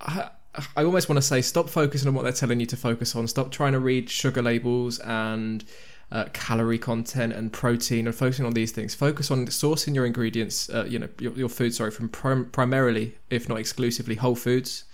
I, 0.00 0.30
almost 0.76 1.08
want 1.08 1.18
to 1.18 1.22
say 1.22 1.42
stop 1.42 1.68
focusing 1.68 2.08
on 2.08 2.14
what 2.14 2.22
they're 2.22 2.32
telling 2.32 2.60
you 2.60 2.66
to 2.66 2.76
focus 2.76 3.14
on. 3.14 3.26
Stop 3.28 3.50
trying 3.50 3.72
to 3.72 3.80
read 3.80 4.10
sugar 4.10 4.42
labels 4.42 4.98
and 5.00 5.64
uh, 6.10 6.24
calorie 6.32 6.78
content 6.78 7.32
and 7.32 7.52
protein 7.52 8.06
and 8.06 8.14
focusing 8.14 8.46
on 8.46 8.52
these 8.52 8.72
things. 8.72 8.94
Focus 8.94 9.30
on 9.30 9.46
sourcing 9.46 9.94
your 9.94 10.06
ingredients, 10.06 10.70
uh, 10.70 10.84
you 10.88 10.98
know, 10.98 11.08
your, 11.18 11.32
your, 11.32 11.48
food, 11.48 11.74
sorry, 11.74 11.90
from 11.90 12.08
prim- 12.08 12.46
primarily, 12.46 13.16
if 13.30 13.48
not 13.48 13.58
exclusively, 13.58 14.14
whole 14.14 14.34
foods, 14.34 14.84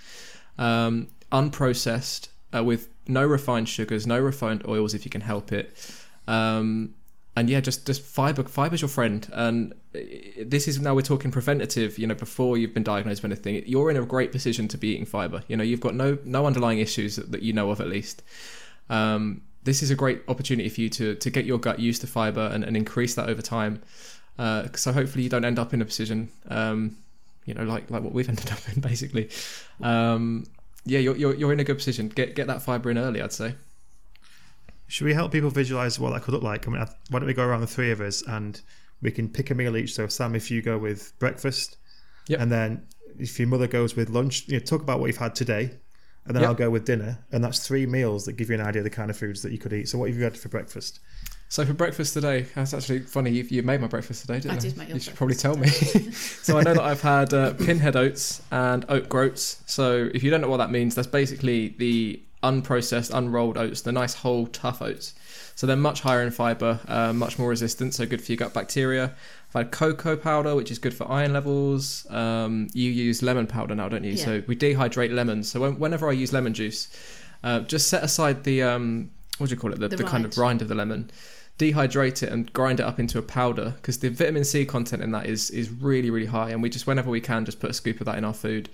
um, 0.59 1.09
unprocessed, 1.31 2.29
uh, 2.55 2.63
with 2.65 2.89
no 3.07 3.25
refined 3.25 3.69
sugars, 3.69 4.07
no 4.07 4.19
refined 4.19 4.67
oils 4.67 4.95
if 4.95 5.05
you 5.05 5.11
can 5.11 5.21
help 5.21 5.53
it. 5.53 5.77
Um, 6.27 6.95
and 7.37 7.51
yeah, 7.51 7.61
just 7.61 7.87
just 7.87 8.03
fiber 8.03 8.45
fiber's 8.45 8.81
your 8.81 8.89
friend. 8.89 9.29
And 9.33 9.75
this 9.93 10.69
is 10.69 10.81
now 10.81 10.95
we're 10.95 11.03
talking 11.03 11.31
preventative. 11.31 11.99
You 11.99 12.07
know, 12.07 12.15
before 12.15 12.57
you've 12.57 12.75
been 12.75 12.85
diagnosed 12.85 13.23
with 13.23 13.33
anything, 13.33 13.63
you're 13.67 13.91
in 13.91 13.97
a 13.97 14.05
great 14.05 14.31
position 14.31 14.69
to 14.69 14.79
be 14.79 14.89
eating 14.89 15.07
fiber. 15.07 15.43
You 15.49 15.57
know, 15.57 15.65
you've 15.65 15.81
got 15.81 15.95
no 15.95 16.19
no 16.25 16.47
underlying 16.47 16.79
issues 16.79 17.17
that, 17.17 17.43
you 17.43 17.53
know 17.53 17.71
of 17.71 17.81
at 17.81 17.89
least. 17.89 18.23
Um, 18.89 19.43
this 19.65 19.83
is 19.83 19.91
a 19.91 19.95
great 19.95 20.23
opportunity 20.29 20.69
for 20.69 20.81
you 20.81 20.91
to 20.91 21.17
to 21.17 21.31
get 21.31 21.45
your 21.45 21.59
gut 21.59 21.81
used 21.81 22.03
to 22.03 22.07
fiber 22.07 22.51
and, 22.53 22.63
and 22.63 22.77
increase 22.77 23.15
that 23.17 23.29
over 23.29 23.43
time. 23.43 23.83
Uh, 24.39 24.69
so 24.75 24.93
hopefully 24.93 25.25
you 25.25 25.31
don't 25.31 25.45
end 25.45 25.59
up 25.59 25.73
in 25.75 25.81
a 25.81 25.85
position, 25.85 26.29
um, 26.49 26.97
you 27.47 27.55
know, 27.55 27.65
like 27.65 27.91
like 27.91 28.03
what 28.03 28.13
we've 28.13 28.29
ended 28.35 28.53
up 28.53 28.61
in 28.73 28.81
basically. 28.81 29.29
Um, 29.83 30.45
yeah, 30.85 31.01
you're, 31.01 31.17
you're 31.17 31.35
you're 31.35 31.53
in 31.53 31.59
a 31.61 31.65
good 31.65 31.79
position. 31.79 32.09
Get 32.11 32.37
get 32.37 32.47
that 32.47 32.63
fiber 32.63 32.91
in 32.91 32.99
early, 32.99 33.21
I'd 33.21 33.33
say. 33.33 33.57
Should 34.87 35.07
we 35.07 35.15
help 35.15 35.33
people 35.33 35.51
visualize 35.51 35.99
what 35.99 36.13
that 36.13 36.23
could 36.23 36.35
look 36.35 36.43
like? 36.43 36.69
I 36.69 36.71
mean, 36.71 36.87
why 37.11 37.19
don't 37.19 37.27
we 37.27 37.35
go 37.35 37.45
around 37.45 37.63
the 37.63 37.67
three 37.67 37.91
of 37.91 38.01
us 38.01 38.23
and 38.23 38.61
we 39.03 39.11
can 39.11 39.29
pick 39.29 39.51
a 39.51 39.55
meal 39.55 39.77
each. 39.77 39.95
So, 39.95 40.07
Sam, 40.07 40.35
if 40.35 40.51
you 40.51 40.63
go 40.63 40.79
with 40.79 41.19
breakfast, 41.19 41.77
yep. 42.29 42.41
and 42.41 42.51
then 42.51 42.87
if 43.19 43.39
your 43.39 43.49
mother 43.49 43.67
goes 43.67 43.97
with 43.97 44.11
lunch, 44.11 44.49
you 44.49 44.55
know, 44.55 44.65
talk 44.65 44.83
about 44.83 45.01
what 45.01 45.07
you've 45.07 45.17
had 45.17 45.35
today, 45.35 45.71
and 46.27 46.35
then 46.35 46.43
yep. 46.43 46.49
I'll 46.49 46.55
go 46.55 46.71
with 46.71 46.87
dinner, 46.87 47.19
and 47.33 47.45
that's 47.45 47.67
three 47.67 47.87
meals 47.87 48.25
that 48.25 48.33
give 48.33 48.49
you 48.49 48.55
an 48.55 48.63
idea 48.63 48.81
of 48.81 48.85
the 48.85 48.91
kind 48.91 49.11
of 49.11 49.17
foods 49.17 49.43
that 49.43 49.53
you 49.53 49.59
could 49.59 49.73
eat. 49.73 49.89
So, 49.89 49.99
what 49.99 50.09
have 50.09 50.17
you 50.17 50.25
had 50.25 50.37
for 50.37 50.49
breakfast? 50.49 51.01
So 51.55 51.65
for 51.65 51.75
breakfast 51.75 52.15
today, 52.15 52.47
that's 52.55 52.75
actually 52.75 53.01
funny. 53.01 53.31
You, 53.31 53.45
you 53.45 53.63
made 53.63 53.81
my 53.81 53.87
breakfast 53.87 54.23
today, 54.23 54.41
didn't 54.41 54.53
I? 54.53 54.55
I 54.55 54.59
did 54.59 54.77
make 54.77 54.89
your 54.89 54.97
You 54.97 55.01
should 55.01 55.15
probably 55.15 55.37
tell 55.37 55.57
me. 55.57 55.69
so 56.49 56.59
I 56.59 56.63
know 56.63 56.75
that 56.75 56.83
I've 56.83 57.01
had 57.01 57.33
uh, 57.33 57.53
pinhead 57.55 57.95
oats 57.95 58.43
and 58.51 58.85
oat 58.89 59.09
groats. 59.09 59.63
So 59.67 60.11
if 60.13 60.25
you 60.25 60.31
don't 60.33 60.41
know 60.41 60.49
what 60.49 60.57
that 60.57 60.73
means, 60.73 60.97
that's 60.97 61.07
basically 61.07 61.69
the 61.79 62.21
unprocessed, 62.51 63.11
unrolled 63.19 63.57
oats, 63.59 63.81
the 63.83 63.93
nice 63.93 64.15
whole 64.23 64.47
tough 64.47 64.81
oats. 64.83 65.15
So 65.57 65.67
they're 65.67 65.77
much 65.77 66.01
higher 66.01 66.23
in 66.23 66.31
fiber, 66.31 66.81
uh, 66.89 67.13
much 67.13 67.39
more 67.39 67.49
resistant, 67.49 67.95
so 67.95 68.07
good 68.07 68.21
for 68.23 68.33
your 68.33 68.39
gut 68.43 68.53
bacteria. 68.53 69.15
I've 69.49 69.55
had 69.65 69.71
cocoa 69.73 70.17
powder, 70.17 70.55
which 70.57 70.71
is 70.71 70.79
good 70.79 70.95
for 70.95 71.11
iron 71.21 71.33
levels. 71.33 72.07
Um, 72.11 72.69
you 72.75 72.91
use 72.91 73.23
lemon 73.23 73.47
powder 73.47 73.75
now, 73.75 73.89
don't 73.89 74.05
you? 74.05 74.13
Yeah. 74.13 74.25
So 74.25 74.43
we 74.49 74.57
dehydrate 74.57 75.13
lemons. 75.15 75.49
So 75.51 75.61
when, 75.61 75.79
whenever 75.79 76.09
I 76.09 76.13
use 76.13 76.33
lemon 76.33 76.55
juice, 76.55 76.89
uh, 77.45 77.61
just 77.61 77.87
set 77.89 78.03
aside 78.03 78.43
the 78.45 78.63
um, 78.65 79.11
what 79.39 79.49
do 79.49 79.55
you 79.55 79.61
call 79.61 79.73
it? 79.73 79.79
The, 79.79 79.89
The 79.89 79.97
the 79.99 80.05
kind 80.05 80.25
of 80.25 80.37
rind. 80.37 80.47
rind 80.47 80.63
of 80.63 80.69
the 80.69 80.75
lemon. 80.75 81.11
Dehydrate 81.59 82.25
it 82.25 82.31
and 82.33 82.53
grind 82.53 82.81
it 82.81 82.87
up 82.87 82.99
into 82.99 83.17
a 83.19 83.23
powder 83.23 83.75
because 83.77 83.99
the 84.01 84.09
vitamin 84.09 84.45
C 84.45 84.65
content 84.67 85.03
in 85.03 85.13
that 85.13 85.27
is 85.27 85.51
is 85.51 85.71
really 85.71 86.11
really 86.11 86.27
high, 86.27 86.51
and 86.51 86.61
we 86.63 86.69
just 86.69 86.87
whenever 86.89 87.11
we 87.11 87.21
can 87.21 87.45
just 87.45 87.61
put 87.61 87.71
a 87.71 87.75
scoop 87.75 88.01
of 88.01 88.07
that 88.07 88.19
in 88.19 88.25
our 88.25 88.35
food. 88.35 88.69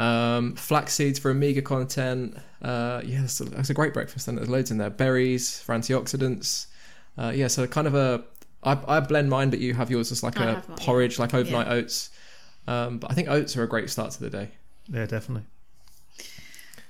Um, 0.00 0.54
flax 0.56 0.94
seeds 0.94 1.18
for 1.18 1.30
omega 1.30 1.60
content. 1.62 2.36
Uh, 2.62 3.02
yeah, 3.04 3.20
that's 3.20 3.40
a, 3.40 3.44
that's 3.44 3.70
a 3.70 3.74
great 3.74 3.92
breakfast. 3.92 4.28
And 4.28 4.38
there's 4.38 4.48
loads 4.48 4.70
in 4.70 4.78
there. 4.78 4.90
Berries 4.90 5.60
for 5.60 5.74
antioxidants. 5.74 6.66
Uh, 7.18 7.32
yeah, 7.34 7.48
so 7.48 7.66
kind 7.66 7.86
of 7.86 7.94
a. 7.94 8.24
I, 8.62 8.78
I 8.88 9.00
blend 9.00 9.28
mine, 9.30 9.50
but 9.50 9.58
you 9.58 9.74
have 9.74 9.90
yours 9.90 10.10
as 10.12 10.22
like 10.22 10.38
I 10.38 10.44
a 10.44 10.54
have 10.54 10.68
mine, 10.68 10.78
yeah. 10.78 10.84
porridge, 10.86 11.18
like 11.18 11.34
overnight 11.34 11.66
Yeah. 11.66 11.72
oats. 11.74 12.10
Um, 12.66 12.98
but 12.98 13.10
I 13.10 13.14
think 13.14 13.28
oats 13.28 13.56
are 13.56 13.62
a 13.62 13.68
great 13.68 13.90
start 13.90 14.10
to 14.12 14.20
the 14.20 14.30
day. 14.30 14.48
Yeah, 14.88 15.06
definitely. 15.06 15.44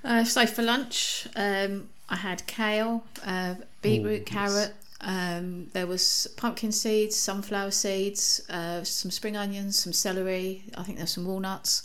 Uh, 0.03 0.23
so 0.23 0.45
for 0.45 0.63
lunch, 0.63 1.27
um, 1.35 1.89
I 2.09 2.15
had 2.15 2.45
kale, 2.47 3.03
uh, 3.25 3.55
beetroot, 3.81 4.21
Ooh, 4.21 4.25
carrot. 4.25 4.73
Um, 5.01 5.67
there 5.73 5.87
was 5.87 6.27
pumpkin 6.37 6.71
seeds, 6.71 7.15
sunflower 7.15 7.71
seeds, 7.71 8.41
uh, 8.49 8.83
some 8.83 9.11
spring 9.11 9.35
onions, 9.35 9.79
some 9.79 9.93
celery. 9.93 10.63
I 10.77 10.83
think 10.83 10.97
there's 10.97 11.13
some 11.13 11.25
walnuts. 11.25 11.83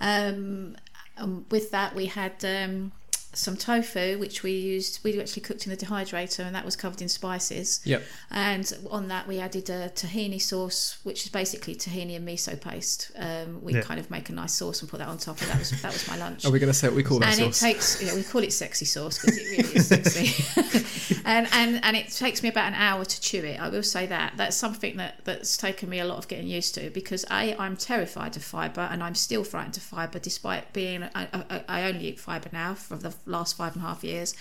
Um, 0.00 0.76
and 1.16 1.44
with 1.50 1.70
that, 1.70 1.94
we 1.94 2.06
had 2.06 2.44
um, 2.44 2.92
some 3.34 3.56
tofu, 3.56 4.18
which 4.18 4.42
we 4.42 4.52
used. 4.52 5.00
We 5.02 5.20
actually 5.20 5.42
cooked 5.42 5.66
in 5.66 5.70
the 5.70 5.76
dehydrator, 5.76 6.40
and 6.40 6.54
that 6.54 6.64
was 6.64 6.76
covered 6.76 7.02
in 7.02 7.08
spices. 7.08 7.80
Yep. 7.84 8.02
And 8.30 8.72
on 8.90 9.08
that, 9.08 9.26
we 9.26 9.38
added 9.38 9.68
a 9.70 9.90
tahini 9.90 10.40
sauce, 10.40 10.98
which 11.02 11.24
is 11.24 11.30
basically 11.30 11.74
tahini 11.74 12.16
and 12.16 12.26
miso 12.26 12.60
paste. 12.60 13.10
Um, 13.16 13.62
we 13.62 13.74
Yeah. 13.74 13.82
kind 13.82 13.98
of 14.00 14.10
make 14.10 14.28
a 14.28 14.32
nice 14.32 14.54
sauce 14.54 14.80
and 14.80 14.90
put 14.90 14.98
that 14.98 15.08
on 15.08 15.18
top, 15.18 15.40
and 15.42 15.50
that 15.50 15.58
was 15.58 15.70
that 15.82 15.92
was 15.92 16.06
my 16.08 16.16
lunch 16.16 16.44
Are 16.44 16.50
we 16.50 16.58
going 16.58 16.72
to 16.72 16.78
say 16.78 16.88
what 16.88 16.96
we 16.96 17.02
call 17.02 17.18
that 17.20 17.38
and 17.38 17.54
sauce? 17.54 17.62
it 17.62 17.66
takes 17.66 18.00
you 18.02 18.08
know, 18.08 18.14
we 18.16 18.22
call 18.22 18.42
it 18.42 18.52
sexy 18.52 18.84
sauce 18.84 19.18
because 19.18 19.36
it 19.36 19.44
really 19.50 19.74
is 19.74 19.88
sexy 19.88 20.44
and, 21.24 21.48
and 21.52 21.84
and 21.84 21.96
it 21.96 22.08
takes 22.10 22.42
me 22.42 22.48
about 22.48 22.68
an 22.68 22.74
hour 22.74 23.04
to 23.04 23.20
chew 23.20 23.42
it 23.42 23.60
i 23.60 23.68
will 23.68 23.82
say 23.82 24.06
that 24.06 24.32
that's 24.36 24.56
something 24.56 24.96
that 24.96 25.20
that's 25.24 25.56
taken 25.56 25.88
me 25.88 25.98
a 25.98 26.04
lot 26.04 26.18
of 26.18 26.28
getting 26.28 26.46
used 26.46 26.74
to 26.74 26.90
because 26.90 27.24
a 27.30 27.56
i'm 27.58 27.76
terrified 27.76 28.36
of 28.36 28.42
fiber 28.44 28.82
and 28.90 29.02
i'm 29.02 29.14
still 29.14 29.44
frightened 29.44 29.76
of 29.76 29.82
fiber 29.82 30.18
despite 30.18 30.72
being 30.72 31.02
i, 31.14 31.26
I, 31.32 31.64
I 31.68 31.82
only 31.84 32.06
eat 32.08 32.20
fiber 32.20 32.48
now 32.52 32.74
for 32.74 32.96
the 32.96 33.14
last 33.26 33.56
five 33.56 33.74
and 33.74 33.84
a 33.84 33.86
half 33.88 34.02
years 34.04 34.34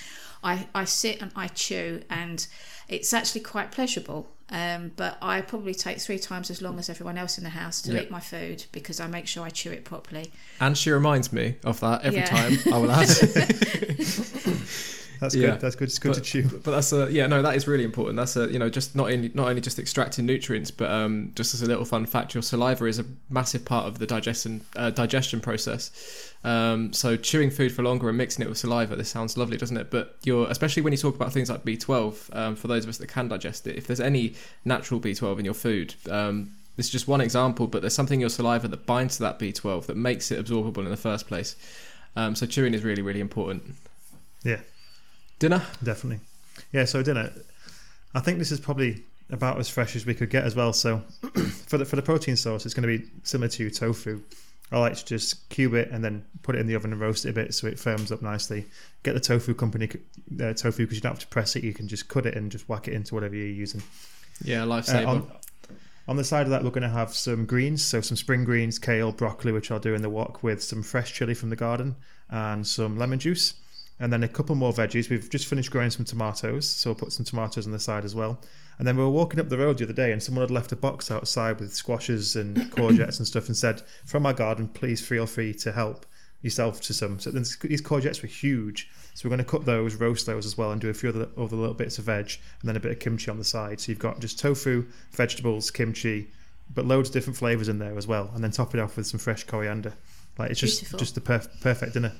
i 0.43 0.67
i 0.75 0.83
sit 0.85 1.21
and 1.21 1.31
i 1.35 1.47
chew 1.47 2.01
and 2.09 2.47
it's 2.89 3.13
actually 3.13 3.41
quite 3.41 3.71
pleasurable 3.71 4.27
um, 4.49 4.91
but 4.97 5.17
I 5.19 5.41
probably 5.41 5.73
take 5.73 5.99
three 5.99 6.19
times 6.19 6.51
as 6.51 6.61
long 6.61 6.77
as 6.77 6.87
everyone 6.87 7.17
else 7.17 7.39
in 7.39 7.43
the 7.43 7.49
house 7.49 7.81
to 7.83 7.93
Yeah. 7.93 8.01
eat 8.01 8.11
my 8.11 8.19
food 8.19 8.65
because 8.71 8.99
I 8.99 9.07
make 9.07 9.25
sure 9.25 9.43
I 9.43 9.49
chew 9.49 9.71
it 9.71 9.83
properly. 9.83 10.31
and 10.59 10.77
she 10.77 10.91
reminds 10.91 11.33
me 11.33 11.55
of 11.63 11.79
that 11.79 12.03
every 12.03 12.19
Yeah. 12.19 12.25
time. 12.25 12.59
I 12.71 12.77
will 12.77 12.91
add. 12.91 13.07
That's 15.23 15.35
Yeah. 15.35 15.51
good. 15.51 15.61
That's 15.61 15.75
good. 15.77 15.87
It's 15.87 15.99
good 15.99 16.13
to 16.15 16.21
chew. 16.21 16.43
But 16.43 16.71
that's 16.71 16.91
a 16.91 17.09
yeah 17.09 17.27
no 17.27 17.41
that 17.41 17.55
is 17.55 17.65
really 17.65 17.85
important. 17.85 18.17
That's 18.17 18.35
a 18.35 18.51
you 18.51 18.59
know 18.59 18.67
just 18.69 18.93
not 18.93 19.09
only 19.09 19.31
not 19.33 19.47
only 19.47 19.61
just 19.61 19.79
extracting 19.79 20.25
nutrients, 20.25 20.69
but 20.69 20.91
um, 20.91 21.31
just 21.33 21.53
as 21.53 21.61
a 21.61 21.65
little 21.65 21.85
fun 21.85 22.05
fact, 22.05 22.33
your 22.33 22.43
saliva 22.43 22.83
is 22.85 22.99
a 22.99 23.05
massive 23.29 23.63
part 23.63 23.85
of 23.85 23.99
the 23.99 24.05
digestion 24.05 24.61
uh, 24.75 24.89
digestion 24.89 25.39
process. 25.39 26.33
Um, 26.43 26.91
so 26.91 27.15
chewing 27.15 27.51
food 27.51 27.71
for 27.71 27.83
longer 27.83 28.09
and 28.09 28.17
mixing 28.17 28.43
it 28.45 28.49
with 28.49 28.57
saliva, 28.57 28.97
this 28.97 29.07
sounds 29.07 29.37
lovely, 29.37 29.55
doesn't 29.55 29.77
it? 29.77 29.89
But 29.89 30.17
you're 30.25 30.49
especially 30.51 30.83
when 30.83 30.91
you 30.91 30.97
talk 30.97 31.15
about 31.15 31.31
things 31.31 31.49
like 31.49 31.63
B12. 31.63 32.35
Um, 32.35 32.55
for 32.57 32.67
those 32.67 32.83
of 32.83 32.89
us 32.89 32.97
that 32.97 33.07
can 33.07 33.29
digest 33.29 33.65
it, 33.65 33.77
if 33.77 33.87
there's 33.87 34.01
any 34.01 34.35
natural 34.65 34.99
B12 34.99 35.39
in 35.39 35.45
your 35.45 35.53
food. 35.53 35.95
Um, 36.09 36.51
this 36.75 36.87
is 36.87 36.91
just 36.91 37.07
one 37.07 37.21
example, 37.21 37.67
but 37.67 37.81
there's 37.81 37.93
something 37.93 38.15
in 38.15 38.21
your 38.21 38.31
saliva 38.31 38.67
that 38.67 38.85
binds 38.87 39.17
to 39.17 39.23
that 39.23 39.37
B12 39.37 39.85
that 39.85 39.95
makes 39.95 40.31
it 40.31 40.43
absorbable 40.43 40.79
in 40.79 40.89
the 40.89 40.97
first 40.97 41.27
place. 41.27 41.55
Um, 42.15 42.35
so 42.35 42.45
chewing 42.47 42.73
is 42.73 42.83
really, 42.83 43.03
really 43.03 43.19
important. 43.19 43.75
Yeah. 44.43 44.59
Dinner? 45.39 45.61
Definitely. 45.83 46.19
Yeah, 46.71 46.85
so 46.85 47.03
dinner. 47.03 47.31
I 48.13 48.19
think 48.19 48.39
this 48.39 48.51
is 48.51 48.59
probably 48.59 49.03
about 49.29 49.57
as 49.59 49.69
fresh 49.69 49.95
as 49.95 50.05
we 50.05 50.13
could 50.13 50.29
get 50.29 50.43
as 50.43 50.55
well. 50.55 50.73
So 50.73 50.99
for 51.67 51.77
the 51.77 51.85
for 51.85 51.95
the 51.95 52.01
protein 52.01 52.35
source, 52.35 52.65
it's 52.65 52.73
going 52.73 52.87
to 52.87 52.97
be 52.97 53.09
similar 53.23 53.49
to 53.49 53.69
tofu. 53.69 54.21
I 54.71 54.79
like 54.79 54.95
to 54.95 55.05
just 55.05 55.47
cube 55.49 55.73
it 55.75 55.91
and 55.91 56.03
then 56.03 56.25
put 56.41 56.55
it 56.55 56.59
in 56.59 56.67
the 56.67 56.73
oven 56.75 56.91
and 56.91 56.99
roast 57.01 57.25
it 57.25 57.29
a 57.29 57.33
bit 57.33 57.53
so 57.53 57.67
it 57.67 57.77
firms 57.79 58.11
up 58.11 58.21
nicely. 58.23 58.65
Get 59.03 59.13
the 59.13 59.19
tofu 59.19 59.53
company 59.53 59.87
uh, 60.41 60.53
tofu 60.53 60.83
because 60.83 60.95
you 60.95 61.01
don't 61.01 61.11
have 61.11 61.19
to 61.19 61.27
press 61.27 61.55
it. 61.55 61.63
You 61.63 61.73
can 61.73 61.87
just 61.87 62.07
cut 62.07 62.25
it 62.25 62.35
and 62.35 62.51
just 62.51 62.67
whack 62.67 62.87
it 62.87 62.93
into 62.93 63.13
whatever 63.13 63.35
you're 63.35 63.45
using. 63.47 63.83
Yeah, 64.43 64.63
Uh, 64.63 64.67
lifesaver. 64.67 65.07
on, 65.07 65.31
on 66.07 66.15
the 66.17 66.23
side 66.23 66.47
of 66.47 66.49
that, 66.49 66.63
we're 66.63 66.71
going 66.71 66.81
to 66.81 66.89
have 66.89 67.13
some 67.13 67.45
greens, 67.45 67.83
so 67.85 68.01
some 68.01 68.17
spring 68.17 68.45
greens, 68.45 68.79
kale, 68.79 69.11
broccoli, 69.11 69.51
which 69.51 69.69
I'll 69.69 69.79
do 69.79 69.93
in 69.93 70.01
the 70.01 70.09
wok 70.09 70.41
with 70.41 70.63
some 70.63 70.81
fresh 70.81 71.13
chili 71.13 71.35
from 71.35 71.49
the 71.49 71.55
garden 71.55 71.95
and 72.29 72.65
some 72.65 72.97
lemon 72.97 73.19
juice. 73.19 73.53
And 74.03 74.11
then 74.11 74.21
a 74.21 74.27
couple 74.27 74.53
more 74.55 74.73
veggies. 74.73 75.09
We've 75.09 75.29
just 75.29 75.47
finished 75.47 75.71
growing 75.71 75.89
some 75.89 76.03
tomatoes, 76.03 76.69
so 76.69 76.89
we'll 76.89 76.95
put 76.95 77.13
some 77.13 77.23
tomatoes 77.23 77.65
on 77.65 77.71
the 77.71 77.79
side 77.79 78.03
as 78.03 78.13
well. 78.13 78.37
And 78.77 78.85
then 78.85 78.97
we 78.97 79.03
were 79.03 79.09
walking 79.09 79.39
up 79.39 79.47
the 79.47 79.57
road 79.57 79.77
the 79.77 79.85
other 79.85 79.93
day, 79.93 80.11
and 80.11 80.21
someone 80.21 80.43
had 80.43 80.51
left 80.51 80.73
a 80.73 80.75
box 80.75 81.09
outside 81.09 81.61
with 81.61 81.73
squashes 81.73 82.35
and 82.35 82.57
courgettes 82.71 83.19
and 83.19 83.25
stuff, 83.25 83.47
and 83.47 83.55
said, 83.55 83.81
"From 84.05 84.25
our 84.25 84.33
garden, 84.33 84.67
please 84.67 84.99
feel 84.99 85.25
free 85.25 85.53
to 85.53 85.71
help 85.71 86.05
yourself 86.41 86.81
to 86.81 86.93
some." 86.93 87.17
So 87.17 87.31
then 87.31 87.45
these 87.61 87.81
courgettes 87.81 88.21
were 88.21 88.27
huge, 88.27 88.89
so 89.13 89.23
we're 89.23 89.37
going 89.37 89.45
to 89.45 89.49
cut 89.49 89.63
those, 89.63 89.95
roast 89.95 90.25
those 90.25 90.45
as 90.45 90.57
well, 90.57 90.73
and 90.73 90.81
do 90.81 90.89
a 90.89 90.93
few 90.93 91.07
other, 91.07 91.29
other 91.37 91.55
little 91.55 91.73
bits 91.73 91.97
of 91.97 92.03
veg, 92.03 92.29
and 92.59 92.67
then 92.67 92.75
a 92.75 92.81
bit 92.81 92.91
of 92.91 92.99
kimchi 92.99 93.31
on 93.31 93.37
the 93.37 93.45
side. 93.45 93.79
So 93.79 93.93
you've 93.93 93.99
got 93.99 94.19
just 94.19 94.37
tofu, 94.37 94.85
vegetables, 95.11 95.71
kimchi, 95.71 96.29
but 96.73 96.85
loads 96.85 97.07
of 97.07 97.13
different 97.13 97.37
flavors 97.37 97.69
in 97.69 97.79
there 97.79 97.97
as 97.97 98.05
well, 98.05 98.31
and 98.35 98.43
then 98.43 98.51
top 98.51 98.75
it 98.75 98.81
off 98.81 98.97
with 98.97 99.07
some 99.07 99.21
fresh 99.21 99.45
coriander. 99.45 99.93
Like 100.37 100.51
it's 100.51 100.59
just 100.59 100.81
Beautiful. 100.81 100.99
just 100.99 101.15
the 101.15 101.21
perf- 101.21 101.61
perfect 101.61 101.93
dinner. 101.93 102.11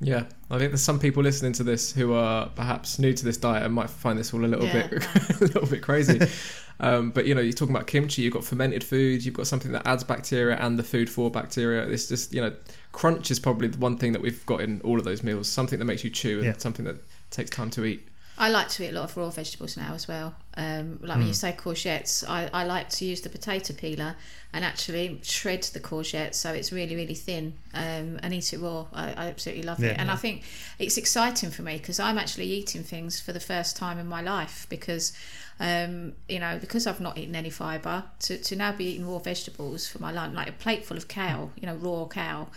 Yeah, 0.00 0.24
I 0.50 0.58
think 0.58 0.70
there's 0.70 0.82
some 0.82 1.00
people 1.00 1.22
listening 1.24 1.52
to 1.54 1.64
this 1.64 1.92
who 1.92 2.12
are 2.12 2.48
perhaps 2.50 2.98
new 3.00 3.12
to 3.12 3.24
this 3.24 3.36
diet 3.36 3.64
and 3.64 3.74
might 3.74 3.90
find 3.90 4.16
this 4.18 4.32
all 4.32 4.44
a 4.44 4.46
little 4.46 4.64
Yeah. 4.66 4.86
bit 4.88 5.06
a 5.30 5.38
little 5.40 5.66
bit 5.66 5.82
crazy. 5.82 6.20
um, 6.80 7.10
but 7.10 7.26
you 7.26 7.34
know, 7.34 7.40
you're 7.40 7.52
talking 7.52 7.74
about 7.74 7.88
kimchi. 7.88 8.22
You've 8.22 8.34
got 8.34 8.44
fermented 8.44 8.84
food. 8.84 9.24
You've 9.24 9.34
got 9.34 9.48
something 9.48 9.72
that 9.72 9.86
adds 9.86 10.04
bacteria 10.04 10.56
and 10.56 10.78
the 10.78 10.84
food 10.84 11.10
for 11.10 11.30
bacteria. 11.32 11.82
It's 11.88 12.06
just 12.08 12.32
you 12.32 12.40
know, 12.40 12.52
crunch 12.92 13.30
is 13.32 13.40
probably 13.40 13.66
the 13.68 13.78
one 13.78 13.96
thing 13.96 14.12
that 14.12 14.22
we've 14.22 14.46
got 14.46 14.60
in 14.60 14.80
all 14.82 14.98
of 14.98 15.04
those 15.04 15.24
meals. 15.24 15.48
Something 15.48 15.80
that 15.80 15.84
makes 15.86 16.04
you 16.04 16.10
chew 16.10 16.36
and 16.38 16.46
Yeah. 16.46 16.54
something 16.58 16.84
that 16.84 16.96
takes 17.30 17.50
time 17.50 17.70
to 17.70 17.84
eat. 17.84 18.06
I 18.40 18.50
like 18.50 18.68
to 18.68 18.84
eat 18.84 18.90
a 18.90 18.92
lot 18.92 19.10
of 19.10 19.16
raw 19.16 19.30
vegetables 19.30 19.76
now 19.76 19.94
as 19.94 20.06
well. 20.06 20.36
Um, 20.58 20.98
like 21.02 21.18
when 21.18 21.28
you 21.28 21.34
say 21.34 21.52
courgettes, 21.52 22.28
I, 22.28 22.50
I 22.52 22.64
like 22.64 22.88
to 22.90 23.04
use 23.04 23.20
the 23.20 23.28
potato 23.28 23.72
peeler 23.74 24.16
and 24.52 24.64
actually 24.64 25.20
shred 25.22 25.62
the 25.62 25.78
courgette 25.78 26.34
so 26.34 26.52
it's 26.52 26.72
really, 26.72 26.96
really 26.96 27.14
thin 27.14 27.52
um, 27.74 28.18
and 28.24 28.34
eat 28.34 28.52
it 28.52 28.58
raw. 28.58 28.86
I, 28.92 29.10
I 29.12 29.26
absolutely 29.28 29.62
love 29.62 29.78
Yeah, 29.78 29.90
it. 29.90 29.98
And 29.98 30.08
yeah. 30.08 30.14
I 30.14 30.16
think 30.16 30.42
it's 30.80 30.96
exciting 30.96 31.50
for 31.50 31.62
me 31.62 31.76
because 31.76 32.00
I'm 32.00 32.18
actually 32.18 32.46
eating 32.46 32.82
things 32.82 33.20
for 33.20 33.32
the 33.32 33.40
first 33.40 33.76
time 33.76 34.00
in 34.00 34.08
my 34.08 34.20
life 34.20 34.66
because, 34.68 35.12
um, 35.60 36.14
you 36.28 36.40
know, 36.40 36.58
because 36.58 36.88
I've 36.88 37.00
not 37.00 37.16
eaten 37.18 37.36
any 37.36 37.50
fibre, 37.50 38.04
to, 38.20 38.38
to 38.38 38.56
now 38.56 38.72
be 38.72 38.86
eating 38.86 39.06
raw 39.08 39.18
vegetables 39.18 39.86
for 39.86 40.00
my 40.00 40.10
lunch, 40.10 40.34
like 40.34 40.48
a 40.48 40.52
plate 40.52 40.84
full 40.84 40.96
of 40.96 41.06
cow, 41.06 41.50
you 41.60 41.66
know, 41.66 41.76
raw 41.76 42.06
cow, 42.08 42.48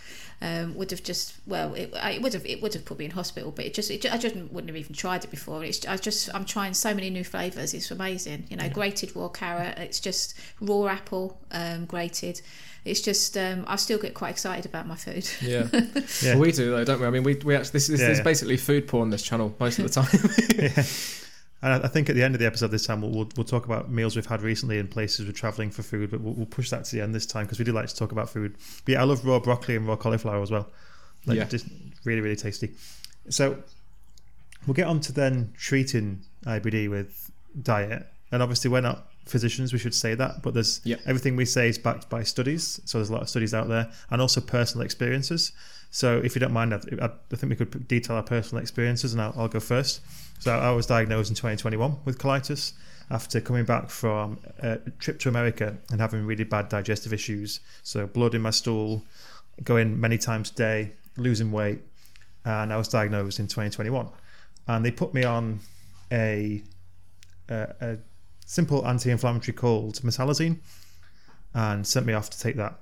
um, 0.42 0.74
would 0.76 0.90
have 0.90 1.04
just 1.04 1.36
well, 1.46 1.74
it, 1.76 1.94
it 1.94 2.22
would 2.22 2.34
have 2.34 2.46
it 2.48 2.62
would 2.64 2.74
have 2.74 2.84
put 2.84 2.98
me 2.98 3.06
in 3.06 3.12
hospital, 3.12 3.52
but 3.52 3.66
it 3.66 3.76
just 3.76 3.92
it, 3.92 4.02
ju- 4.02 4.10
I 4.12 4.18
just 4.18 4.36
wouldn't 4.36 4.70
have 4.70 4.76
even 4.78 4.96
tried 4.96 5.24
it 5.24 5.30
before. 5.30 5.64
It's 5.64 5.86
I 5.86 5.98
just 5.98 6.34
I'm 6.34 6.46
trying 6.46 6.74
so 6.74 6.96
many 6.96 7.12
new 7.12 7.24
flavors. 7.24 7.74
It's 7.76 7.91
amazing, 7.92 8.46
you 8.50 8.58
know, 8.58 8.70
grated 8.70 9.16
raw 9.16 9.28
carrot. 9.30 9.78
It's 9.78 10.00
just 10.00 10.38
raw 10.60 10.88
apple, 10.88 11.40
um, 11.52 11.86
grated. 11.86 12.42
It's 12.84 13.02
just 13.02 13.38
um, 13.38 13.64
I 13.68 13.76
still 13.76 14.00
get 14.00 14.14
quite 14.16 14.30
excited 14.32 14.66
about 14.66 14.88
my 14.88 14.96
food. 14.96 15.30
Yeah, 15.42 15.68
Yeah. 16.24 16.34
Well, 16.34 16.40
we 16.40 16.52
do 16.52 16.72
though, 16.72 16.84
don't 16.84 17.00
we? 17.00 17.06
I 17.06 17.10
mean, 17.12 17.24
we, 17.24 17.36
we 17.36 17.56
actually 17.56 17.74
this, 17.74 17.88
this 17.88 18.02
Yeah, 18.02 18.10
is 18.10 18.18
yeah. 18.18 18.24
basically 18.24 18.58
food 18.58 18.88
porn. 18.88 19.12
This 19.12 19.22
channel 19.22 19.56
most 19.60 19.78
of 19.78 19.84
the 19.84 20.02
time. 20.02 20.10
yeah. 20.58 20.84
And 21.64 21.74
I 21.84 21.86
I 21.86 21.88
think 21.90 22.10
at 22.10 22.16
the 22.16 22.24
end 22.24 22.34
of 22.34 22.40
the 22.40 22.48
episode 22.48 22.72
this 22.72 22.88
time, 22.88 23.02
we'll, 23.04 23.12
we'll, 23.12 23.30
we'll 23.38 23.44
talk 23.44 23.66
about 23.66 23.92
meals 23.92 24.16
we've 24.16 24.26
had 24.26 24.42
recently 24.42 24.80
and 24.80 24.90
places 24.90 25.28
we're 25.28 25.32
traveling 25.32 25.70
for 25.70 25.84
food, 25.84 26.10
but 26.10 26.22
we'll, 26.22 26.34
we'll 26.34 26.48
push 26.48 26.72
that 26.72 26.86
to 26.86 26.96
the 26.96 27.04
end 27.04 27.14
this 27.14 27.28
time 27.28 27.46
because 27.46 27.60
we 27.60 27.66
do 27.66 27.72
like 27.72 27.88
to 27.88 27.96
talk 27.96 28.12
about 28.12 28.32
food. 28.32 28.56
But 28.86 28.94
yeah, 28.94 29.02
I 29.02 29.04
love 29.04 29.24
raw 29.24 29.38
broccoli 29.38 29.76
and 29.76 29.88
raw 29.88 29.96
cauliflower 29.96 30.42
as 30.42 30.50
well. 30.50 30.68
Like, 31.28 31.38
Yeah. 31.38 31.44
Just 31.44 31.68
really, 32.04 32.22
really 32.22 32.36
tasty. 32.36 32.72
So 33.30 33.62
we'll 34.66 34.74
get 34.74 34.88
on 34.88 35.00
to 35.02 35.12
then 35.12 35.54
treating 35.56 36.22
IBD 36.48 36.90
with 36.90 37.31
diet. 37.62 38.08
And 38.32 38.42
obviously, 38.42 38.70
we're 38.70 38.82
not 38.82 39.08
physicians, 39.26 39.72
we 39.72 39.80
should 39.80 39.94
say 39.94 40.16
that, 40.16 40.42
but 40.42 40.54
there's 40.54 40.82
Yeah. 40.84 40.96
everything 41.06 41.36
we 41.36 41.46
say 41.46 41.70
is 41.70 41.78
backed 41.78 42.10
by 42.10 42.24
studies. 42.24 42.80
So 42.86 42.98
there's 42.98 43.10
a 43.10 43.14
lot 43.14 43.22
of 43.22 43.30
studies 43.30 43.54
out 43.54 43.68
there 43.68 43.92
and 44.10 44.22
also 44.22 44.42
personal 44.42 44.84
experiences. 44.84 45.52
So 45.92 46.20
if 46.24 46.36
you 46.36 46.40
don't 46.40 46.54
mind, 46.54 46.74
I, 46.74 46.80
I 47.02 47.06
I 47.32 47.36
think 47.36 47.50
we 47.50 47.56
could 47.56 47.88
detail 47.88 48.16
our 48.16 48.24
personal 48.24 48.62
experiences 48.62 49.14
and 49.14 49.22
I'll, 49.22 49.34
I'll 49.38 49.48
go 49.48 49.60
first. 49.60 50.02
So 50.40 50.52
I 50.58 50.72
was 50.72 50.86
diagnosed 50.88 51.30
in 51.30 51.36
2021 51.36 51.98
with 52.06 52.18
colitis 52.18 52.74
after 53.12 53.40
coming 53.42 53.66
back 53.66 53.90
from 53.90 54.40
a 54.60 54.78
trip 55.00 55.20
to 55.20 55.30
America 55.30 55.78
and 55.92 56.00
having 56.02 56.26
really 56.26 56.46
bad 56.46 56.70
digestive 56.70 57.14
issues. 57.14 57.60
So 57.84 58.08
blood 58.08 58.34
in 58.34 58.42
my 58.42 58.50
stool, 58.52 59.04
going 59.64 60.00
many 60.00 60.18
times 60.18 60.50
a 60.52 60.56
day, 60.56 60.92
losing 61.18 61.52
weight, 61.52 61.80
and 62.46 62.74
I 62.74 62.78
was 62.78 62.88
diagnosed 62.88 63.40
in 63.40 63.46
2021. 63.48 64.08
And 64.68 64.84
they 64.84 64.92
put 64.92 65.14
me 65.14 65.26
on 65.26 65.60
a 66.12 66.64
a, 67.52 67.98
simple 68.46 68.86
anti-inflammatory 68.86 69.56
called 69.56 69.96
mesalazine 70.02 70.58
and 71.54 71.88
sent 71.88 72.06
me 72.06 72.12
off 72.12 72.30
to 72.30 72.38
take 72.38 72.58
that. 72.58 72.78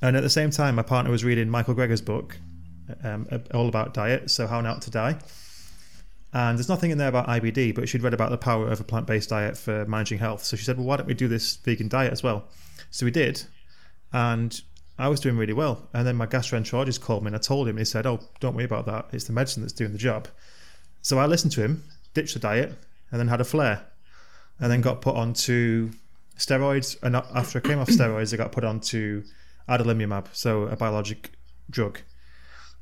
And 0.00 0.16
at 0.16 0.22
the 0.22 0.30
same 0.30 0.50
time, 0.50 0.76
my 0.76 0.82
partner 0.82 1.10
was 1.10 1.24
reading 1.24 1.48
Michael 1.48 1.74
Greger's 1.74 2.00
book, 2.00 2.36
um, 3.02 3.26
all 3.52 3.68
about 3.68 3.94
diet, 3.94 4.30
so 4.30 4.46
how 4.46 4.60
not 4.60 4.82
to 4.82 4.90
die. 4.90 5.18
And 6.32 6.56
there's 6.56 6.68
nothing 6.68 6.92
in 6.92 6.98
there 6.98 7.08
about 7.08 7.26
IBD, 7.26 7.74
but 7.74 7.88
she'd 7.88 8.02
read 8.02 8.14
about 8.14 8.30
the 8.30 8.38
power 8.38 8.68
of 8.68 8.80
a 8.80 8.84
plant-based 8.84 9.30
diet 9.30 9.56
for 9.56 9.84
managing 9.86 10.18
health. 10.18 10.44
So 10.44 10.56
she 10.56 10.64
said, 10.64 10.76
"Well, 10.76 10.86
why 10.86 10.96
don't 10.96 11.06
we 11.06 11.14
do 11.14 11.26
this 11.26 11.56
vegan 11.56 11.88
diet 11.88 12.12
as 12.12 12.22
well?" 12.22 12.44
So 12.90 13.04
we 13.04 13.10
did, 13.10 13.42
and 14.12 14.60
I 14.98 15.08
was 15.08 15.18
doing 15.18 15.36
really 15.36 15.52
well. 15.52 15.88
And 15.92 16.06
then 16.06 16.14
my 16.14 16.26
gastroenterologist 16.26 17.00
called 17.00 17.24
me, 17.24 17.28
and 17.28 17.36
I 17.36 17.40
told 17.40 17.66
him. 17.66 17.76
He 17.78 17.84
said, 17.84 18.06
"Oh, 18.06 18.20
don't 18.38 18.54
worry 18.54 18.64
about 18.64 18.86
that. 18.86 19.08
It's 19.12 19.24
the 19.24 19.32
medicine 19.32 19.62
that's 19.62 19.72
doing 19.72 19.92
the 19.92 19.98
job." 19.98 20.28
So 21.02 21.18
I 21.18 21.26
listened 21.26 21.52
to 21.52 21.62
him, 21.62 21.82
ditched 22.14 22.34
the 22.34 22.40
diet, 22.40 22.74
and 23.10 23.20
then 23.20 23.28
had 23.28 23.40
a 23.40 23.44
flare, 23.44 23.86
and 24.58 24.70
then 24.70 24.80
got 24.80 25.00
put 25.00 25.16
onto 25.16 25.90
steroids. 26.36 26.96
And 27.02 27.16
after 27.16 27.58
I 27.58 27.60
came 27.60 27.78
off 27.78 27.88
steroids, 27.88 28.32
I 28.32 28.36
got 28.36 28.52
put 28.52 28.64
onto 28.64 29.24
adalimumab, 29.68 30.28
so 30.32 30.62
a 30.64 30.76
biologic 30.76 31.32
drug, 31.68 32.00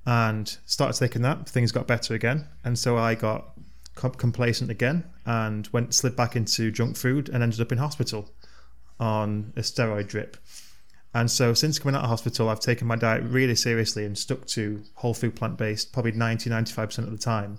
and 0.07 0.57
started 0.65 0.99
taking 0.99 1.23
that. 1.23 1.49
Things 1.49 1.73
got 1.73 1.87
better 1.87 2.15
again, 2.15 2.47
and 2.65 2.79
so 2.79 2.97
I 2.97 3.15
got 3.15 3.53
complacent 3.95 4.71
again 4.71 5.05
and 5.27 5.67
went 5.73 5.93
slid 5.93 6.15
back 6.15 6.37
into 6.37 6.71
junk 6.71 6.97
food 6.97 7.29
and 7.29 7.43
ended 7.43 7.61
up 7.61 7.73
in 7.73 7.79
hospital 7.79 8.31
on 9.01 9.53
a 9.57 9.61
steroid 9.61 10.07
drip. 10.07 10.37
And 11.15 11.31
so 11.31 11.53
since 11.53 11.79
coming 11.79 11.97
out 11.97 12.05
of 12.05 12.11
hospital, 12.11 12.49
I've 12.49 12.61
taken 12.61 12.87
my 12.87 12.95
diet 12.95 13.25
really 13.25 13.57
seriously 13.57 14.05
and 14.05 14.17
stuck 14.17 14.47
to 14.49 14.85
whole 14.95 15.15
food 15.15 15.35
plant 15.35 15.57
based 15.57 15.93
probably 15.93 16.13
90 16.13 16.49
95% 16.49 16.99
of 16.99 17.11
the 17.11 17.19
time. 17.19 17.59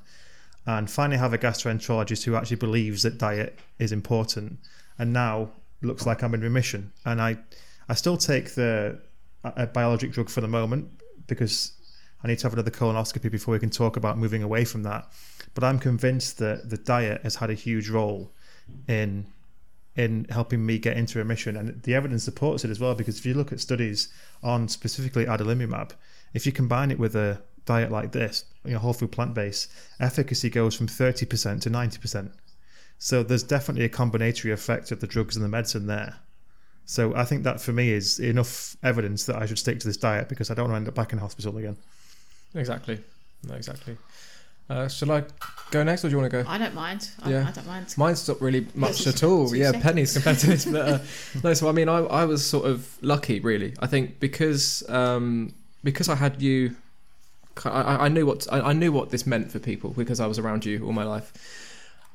And 0.65 0.89
finally 0.89 1.17
have 1.17 1.33
a 1.33 1.37
gastroenterologist 1.37 2.23
who 2.23 2.35
actually 2.35 2.57
believes 2.57 3.03
that 3.03 3.17
diet 3.17 3.57
is 3.79 3.91
important. 3.91 4.59
And 4.97 5.13
now 5.13 5.51
looks 5.81 6.05
like 6.05 6.21
I'm 6.21 6.33
in 6.33 6.41
remission. 6.41 6.91
And 7.05 7.21
I, 7.21 7.37
I 7.87 7.93
still 7.95 8.17
take 8.17 8.55
the 8.55 8.99
a, 9.43 9.67
biologic 9.67 10.11
drug 10.11 10.29
for 10.29 10.41
the 10.41 10.47
moment 10.47 10.89
because 11.27 11.73
I 12.23 12.27
need 12.27 12.39
to 12.39 12.43
have 12.43 12.53
another 12.53 12.71
colonoscopy 12.71 13.31
before 13.31 13.53
we 13.53 13.59
can 13.59 13.69
talk 13.69 13.95
about 13.95 14.17
moving 14.17 14.43
away 14.43 14.65
from 14.65 14.83
that. 14.83 15.11
But 15.53 15.63
I'm 15.63 15.79
convinced 15.79 16.37
that 16.39 16.69
the 16.69 16.77
diet 16.77 17.21
has 17.23 17.35
had 17.35 17.49
a 17.49 17.53
huge 17.53 17.89
role 17.89 18.31
in 18.87 19.27
in 19.95 20.25
helping 20.29 20.65
me 20.65 20.77
get 20.77 20.95
into 20.95 21.19
remission, 21.19 21.57
and 21.57 21.81
the 21.83 21.93
evidence 21.93 22.23
supports 22.23 22.63
it 22.63 22.71
as 22.71 22.79
well. 22.79 22.95
Because 22.95 23.17
if 23.17 23.25
you 23.25 23.33
look 23.33 23.51
at 23.51 23.59
studies 23.59 24.09
on 24.41 24.67
specifically 24.67 25.25
adalimumab, 25.25 25.91
if 26.33 26.45
you 26.45 26.51
combine 26.51 26.91
it 26.91 26.99
with 26.99 27.15
a 27.15 27.41
diet 27.69 27.91
like 27.91 28.12
this, 28.12 28.45
you 28.65 28.71
know, 28.71 28.79
whole 28.79 28.93
food 28.93 29.12
plant 29.12 29.36
based, 29.36 29.71
efficacy 29.99 30.49
goes 30.49 30.75
from 30.75 30.88
30% 30.88 31.62
to 31.62 31.69
90%. 31.69 32.32
So 32.97 33.21
there's 33.21 33.43
definitely 33.43 33.86
a 33.86 33.89
combinatory 33.89 34.51
effect 34.51 34.91
of 34.91 34.99
the 34.99 35.08
drugs 35.08 35.36
and 35.36 35.45
the 35.45 35.49
medicine 35.49 35.86
there. 35.86 36.15
So 36.86 37.15
I 37.15 37.25
think 37.25 37.43
that 37.43 37.62
for 37.62 37.71
me 37.71 37.91
is 37.91 38.19
enough 38.19 38.75
evidence 38.82 39.27
that 39.27 39.36
I 39.36 39.45
should 39.45 39.60
stick 39.60 39.79
to 39.82 39.88
this 39.88 39.97
diet 39.97 40.27
because 40.29 40.49
I 40.49 40.55
don't 40.55 40.65
want 40.65 40.73
to 40.73 40.77
end 40.77 40.88
up 40.88 40.95
back 40.95 41.13
in 41.13 41.19
hospital 41.19 41.55
again. 41.58 41.77
exactly. 42.55 42.99
No, 43.47 43.53
exactly. 43.53 43.95
Uh, 44.67 44.88
shall 44.88 45.12
I 45.12 45.23
go 45.69 45.84
next, 45.84 46.03
or 46.03 46.10
do 46.10 46.13
you 46.13 46.17
want 46.19 46.32
to 46.32 46.43
go? 46.43 46.49
I 46.49 46.58
don't 46.58 46.73
mind. 46.73 47.10
I, 47.21 47.29
Yeah. 47.29 47.47
I 47.47 47.51
don't 47.51 47.67
mind. 47.67 47.93
Mine's 47.97 48.27
not 48.27 48.41
really 48.41 48.65
much 48.73 49.05
at 49.12 49.23
all. 49.23 49.55
Yeah, 49.55 49.67
seconds. 49.67 49.84
pennies 49.84 50.13
compared 50.13 50.39
to 50.39 50.47
this. 50.47 50.65
But 50.65 50.89
uh, 50.89 50.99
no, 51.43 51.53
so 51.53 51.69
I 51.69 51.71
mean, 51.71 51.88
I, 51.88 51.99
I 51.99 52.25
was 52.25 52.43
sort 52.45 52.65
of 52.65 52.97
lucky, 53.01 53.39
really. 53.39 53.73
I 53.79 53.88
think 53.88 54.19
because 54.19 54.88
um, 54.89 55.53
because 55.84 56.10
I 56.10 56.15
had 56.15 56.41
you, 56.41 56.75
I, 57.65 58.05
I 58.05 58.07
knew 58.09 58.25
what 58.25 58.47
I, 58.51 58.59
I 58.59 58.73
knew 58.73 58.91
what 58.91 59.09
this 59.09 59.25
meant 59.25 59.51
for 59.51 59.59
people 59.59 59.91
because 59.91 60.19
I 60.19 60.27
was 60.27 60.39
around 60.39 60.65
you 60.65 60.85
all 60.85 60.93
my 60.93 61.03
life. 61.03 61.33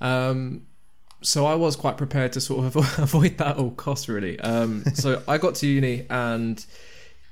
Um, 0.01 0.67
so 1.23 1.47
I 1.47 1.55
was 1.55 1.77
quite 1.77 1.97
prepared 1.97 2.33
to 2.35 2.41
sort 2.41 2.67
of 2.67 2.77
avoid 2.99 3.39
that 3.39 3.49
at 3.49 3.57
all 3.57 3.71
costs, 3.71 4.09
really. 4.09 4.39
Um, 4.41 4.85
so 4.95 5.23
I 5.27 5.39
got 5.39 5.57
to 5.57 5.67
uni 5.67 6.07
and. 6.11 6.65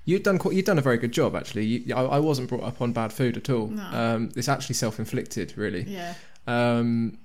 You've 0.05 0.25
done 0.25 0.37
quite, 0.37 0.57
you've 0.57 0.65
done 0.65 0.81
a 0.81 0.83
very 0.83 0.99
good 0.99 1.13
job 1.13 1.37
actually. 1.37 1.65
You, 1.65 1.95
I, 1.95 2.03
I 2.03 2.19
wasn't 2.19 2.49
brought 2.49 2.65
up 2.65 2.83
on 2.83 2.93
bad 2.93 3.13
food 3.13 3.37
at 3.37 3.49
all. 3.49 3.69
No. 3.69 3.85
Um, 3.85 4.33
it's 4.35 4.49
actually 4.49 4.75
self 4.75 4.99
inflicted, 4.99 5.57
really. 5.57 5.83
Yeah. 5.83 6.15
Um, 6.49 7.19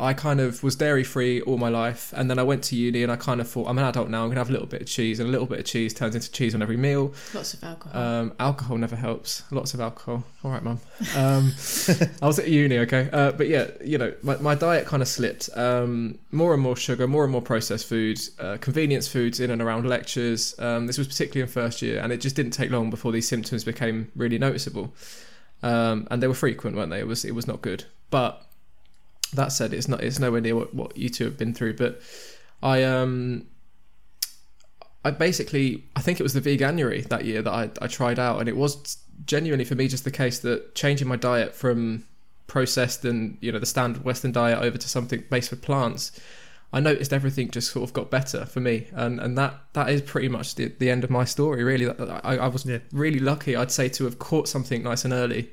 I 0.00 0.14
kind 0.14 0.40
of 0.40 0.62
was 0.62 0.76
dairy 0.76 1.04
free 1.04 1.40
all 1.42 1.58
my 1.58 1.68
life, 1.68 2.12
and 2.16 2.30
then 2.30 2.38
I 2.38 2.42
went 2.42 2.64
to 2.64 2.76
uni, 2.76 3.02
and 3.02 3.12
I 3.12 3.16
kind 3.16 3.40
of 3.40 3.48
thought 3.48 3.68
I'm 3.68 3.78
an 3.78 3.84
adult 3.84 4.08
now. 4.08 4.22
I'm 4.22 4.28
gonna 4.28 4.40
have 4.40 4.48
a 4.48 4.52
little 4.52 4.66
bit 4.66 4.82
of 4.82 4.88
cheese, 4.88 5.20
and 5.20 5.28
a 5.28 5.32
little 5.32 5.46
bit 5.46 5.58
of 5.58 5.64
cheese 5.64 5.94
turns 5.94 6.14
into 6.14 6.30
cheese 6.32 6.54
on 6.54 6.62
every 6.62 6.76
meal. 6.76 7.12
Lots 7.34 7.54
of 7.54 7.64
alcohol. 7.64 8.02
Um, 8.02 8.32
alcohol 8.38 8.78
never 8.78 8.96
helps. 8.96 9.42
Lots 9.50 9.74
of 9.74 9.80
alcohol. 9.80 10.24
All 10.42 10.50
right, 10.50 10.62
mum. 10.62 10.80
Um, 11.16 11.52
I 12.22 12.26
was 12.26 12.38
at 12.38 12.48
uni, 12.48 12.78
okay, 12.78 13.08
uh, 13.12 13.32
but 13.32 13.48
yeah, 13.48 13.68
you 13.84 13.98
know, 13.98 14.14
my, 14.22 14.36
my 14.36 14.54
diet 14.54 14.86
kind 14.86 15.02
of 15.02 15.08
slipped. 15.08 15.50
Um, 15.54 16.18
more 16.32 16.54
and 16.54 16.62
more 16.62 16.76
sugar, 16.76 17.06
more 17.06 17.24
and 17.24 17.32
more 17.32 17.42
processed 17.42 17.86
foods, 17.86 18.30
uh, 18.38 18.56
convenience 18.60 19.08
foods 19.08 19.40
in 19.40 19.50
and 19.50 19.60
around 19.60 19.88
lectures. 19.88 20.54
Um, 20.58 20.86
this 20.86 20.98
was 20.98 21.08
particularly 21.08 21.42
in 21.42 21.48
first 21.48 21.82
year, 21.82 22.00
and 22.00 22.12
it 22.12 22.20
just 22.20 22.36
didn't 22.36 22.52
take 22.52 22.70
long 22.70 22.90
before 22.90 23.12
these 23.12 23.28
symptoms 23.28 23.64
became 23.64 24.10
really 24.16 24.38
noticeable. 24.38 24.94
Um, 25.62 26.08
and 26.10 26.22
they 26.22 26.26
were 26.26 26.34
frequent, 26.34 26.76
weren't 26.76 26.90
they? 26.90 27.00
It 27.00 27.06
was 27.06 27.24
it 27.24 27.34
was 27.34 27.46
not 27.46 27.60
good. 27.60 27.84
But 28.10 28.42
that 29.34 29.52
said, 29.52 29.72
it's 29.72 29.88
not 29.88 30.02
it's 30.02 30.18
nowhere 30.18 30.40
near 30.40 30.56
what, 30.56 30.74
what 30.74 30.96
you 30.96 31.08
two 31.08 31.24
have 31.24 31.38
been 31.38 31.54
through. 31.54 31.76
But 31.76 32.00
I 32.62 32.82
um 32.84 33.46
I 35.04 35.10
basically 35.10 35.84
I 35.96 36.00
think 36.00 36.20
it 36.20 36.22
was 36.22 36.34
the 36.34 36.40
veganuary 36.40 37.06
that 37.08 37.24
year 37.24 37.42
that 37.42 37.52
I, 37.52 37.70
I 37.80 37.86
tried 37.86 38.18
out, 38.18 38.40
and 38.40 38.48
it 38.48 38.56
was 38.56 38.98
genuinely 39.26 39.64
for 39.64 39.74
me 39.74 39.88
just 39.88 40.04
the 40.04 40.10
case 40.10 40.38
that 40.40 40.74
changing 40.74 41.08
my 41.08 41.16
diet 41.16 41.54
from 41.54 42.04
processed 42.46 43.04
and 43.04 43.38
you 43.40 43.52
know 43.52 43.58
the 43.58 43.66
standard 43.66 44.04
Western 44.04 44.32
diet 44.32 44.58
over 44.58 44.76
to 44.76 44.88
something 44.88 45.24
based 45.30 45.50
with 45.50 45.62
plants. 45.62 46.12
I 46.72 46.78
noticed 46.78 47.12
everything 47.12 47.50
just 47.50 47.72
sort 47.72 47.88
of 47.88 47.92
got 47.92 48.12
better 48.12 48.46
for 48.46 48.60
me, 48.60 48.86
and, 48.92 49.18
and 49.18 49.36
that, 49.36 49.58
that 49.72 49.90
is 49.90 50.02
pretty 50.02 50.28
much 50.28 50.54
the, 50.54 50.66
the 50.78 50.88
end 50.88 51.02
of 51.02 51.10
my 51.10 51.24
story. 51.24 51.64
Really, 51.64 51.90
I, 51.90 52.36
I 52.36 52.46
was 52.46 52.64
Yeah. 52.64 52.78
really 52.92 53.18
lucky, 53.18 53.56
I'd 53.56 53.72
say, 53.72 53.88
to 53.88 54.04
have 54.04 54.20
caught 54.20 54.46
something 54.46 54.84
nice 54.84 55.04
and 55.04 55.12
early. 55.12 55.50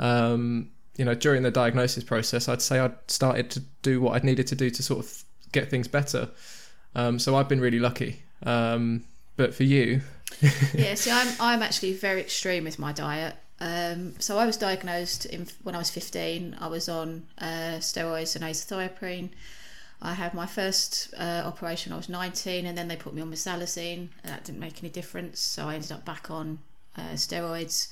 Um, 0.00 0.70
you 0.96 1.04
know, 1.04 1.14
during 1.14 1.42
the 1.42 1.50
diagnosis 1.50 2.04
process, 2.04 2.48
I'd 2.48 2.62
say 2.62 2.78
I'd 2.78 2.94
started 3.08 3.50
to 3.52 3.60
do 3.82 4.00
what 4.00 4.14
I'd 4.14 4.24
needed 4.24 4.46
to 4.48 4.54
do 4.54 4.70
to 4.70 4.82
sort 4.82 5.04
of 5.04 5.24
get 5.52 5.70
things 5.70 5.88
better. 5.88 6.28
Um, 6.94 7.18
so 7.18 7.36
I've 7.36 7.48
been 7.48 7.60
really 7.60 7.78
lucky. 7.78 8.22
Um, 8.42 9.04
but 9.36 9.54
for 9.54 9.64
you, 9.64 10.02
yeah, 10.74 10.94
see, 10.94 11.10
I'm 11.10 11.28
I'm 11.40 11.62
actually 11.62 11.94
very 11.94 12.20
extreme 12.20 12.64
with 12.64 12.78
my 12.78 12.92
diet. 12.92 13.36
Um, 13.60 14.14
so 14.18 14.38
I 14.38 14.46
was 14.46 14.56
diagnosed 14.56 15.26
in, 15.26 15.46
when 15.62 15.74
I 15.74 15.78
was 15.78 15.90
15. 15.90 16.56
I 16.60 16.66
was 16.66 16.88
on 16.88 17.26
uh, 17.38 17.78
steroids 17.78 18.34
and 18.34 18.44
azathioprine. 18.44 19.30
I 20.02 20.14
had 20.14 20.32
my 20.32 20.46
first 20.46 21.12
uh, 21.18 21.42
operation. 21.44 21.92
I 21.92 21.96
was 21.96 22.08
19, 22.08 22.64
and 22.64 22.76
then 22.76 22.88
they 22.88 22.96
put 22.96 23.12
me 23.12 23.20
on 23.20 23.30
mesalazine. 23.30 24.08
That 24.24 24.44
didn't 24.44 24.60
make 24.60 24.82
any 24.82 24.88
difference, 24.88 25.40
so 25.40 25.68
I 25.68 25.74
ended 25.74 25.92
up 25.92 26.06
back 26.06 26.30
on 26.30 26.58
uh, 26.96 27.12
steroids. 27.14 27.88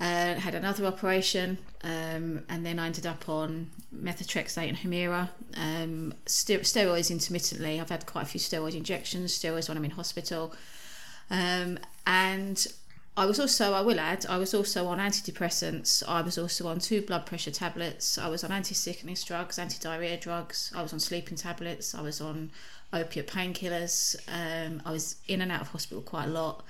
Uh, 0.00 0.34
had 0.34 0.54
another 0.54 0.86
operation, 0.86 1.58
um, 1.84 2.42
and 2.48 2.64
then 2.64 2.78
I 2.78 2.86
ended 2.86 3.06
up 3.06 3.28
on 3.28 3.70
methotrexate 3.94 4.68
and 4.68 4.78
Humira. 4.78 5.28
Um, 5.54 6.14
ster- 6.24 6.60
steroids 6.60 7.10
intermittently. 7.10 7.78
I've 7.78 7.90
had 7.90 8.06
quite 8.06 8.22
a 8.22 8.26
few 8.26 8.40
steroid 8.40 8.74
injections. 8.74 9.38
Steroids 9.38 9.68
when 9.68 9.76
I'm 9.76 9.84
in 9.84 9.90
hospital. 9.90 10.54
Um, 11.30 11.78
and 12.06 12.66
I 13.16 13.26
was 13.26 13.38
also, 13.38 13.74
I 13.74 13.82
will 13.82 14.00
add, 14.00 14.24
I 14.26 14.38
was 14.38 14.54
also 14.54 14.86
on 14.86 14.98
antidepressants. 14.98 16.02
I 16.08 16.22
was 16.22 16.38
also 16.38 16.66
on 16.68 16.78
two 16.78 17.02
blood 17.02 17.26
pressure 17.26 17.50
tablets. 17.50 18.16
I 18.16 18.28
was 18.28 18.42
on 18.42 18.52
anti 18.52 18.74
sickness 18.74 19.22
drugs, 19.22 19.58
anti 19.58 19.78
diarrhea 19.78 20.16
drugs. 20.16 20.72
I 20.74 20.82
was 20.82 20.94
on 20.94 21.00
sleeping 21.00 21.36
tablets. 21.36 21.94
I 21.94 22.00
was 22.00 22.22
on 22.22 22.50
opiate 22.92 23.26
painkillers. 23.26 24.16
Um, 24.28 24.80
I 24.86 24.92
was 24.92 25.16
in 25.28 25.42
and 25.42 25.52
out 25.52 25.60
of 25.60 25.68
hospital 25.68 26.02
quite 26.02 26.24
a 26.24 26.30
lot. 26.30 26.64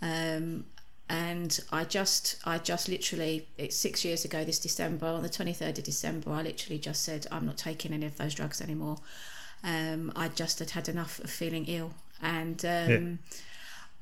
Um, 0.00 0.64
and 1.12 1.60
I 1.70 1.84
just, 1.84 2.36
I 2.46 2.56
just 2.56 2.88
literally, 2.88 3.46
it's 3.58 3.76
six 3.76 4.02
years 4.02 4.24
ago 4.24 4.44
this 4.44 4.58
December, 4.58 5.08
on 5.08 5.22
the 5.22 5.28
23rd 5.28 5.76
of 5.76 5.84
December, 5.84 6.32
I 6.32 6.40
literally 6.40 6.78
just 6.78 7.02
said, 7.02 7.26
I'm 7.30 7.44
not 7.44 7.58
taking 7.58 7.92
any 7.92 8.06
of 8.06 8.16
those 8.16 8.34
drugs 8.34 8.62
anymore. 8.62 8.96
Um, 9.62 10.10
I 10.16 10.28
just 10.28 10.58
had 10.58 10.70
had 10.70 10.88
enough 10.88 11.18
of 11.18 11.28
feeling 11.28 11.66
ill. 11.66 11.92
And 12.22 12.64
um, 12.64 12.70
Yeah. 12.90 13.34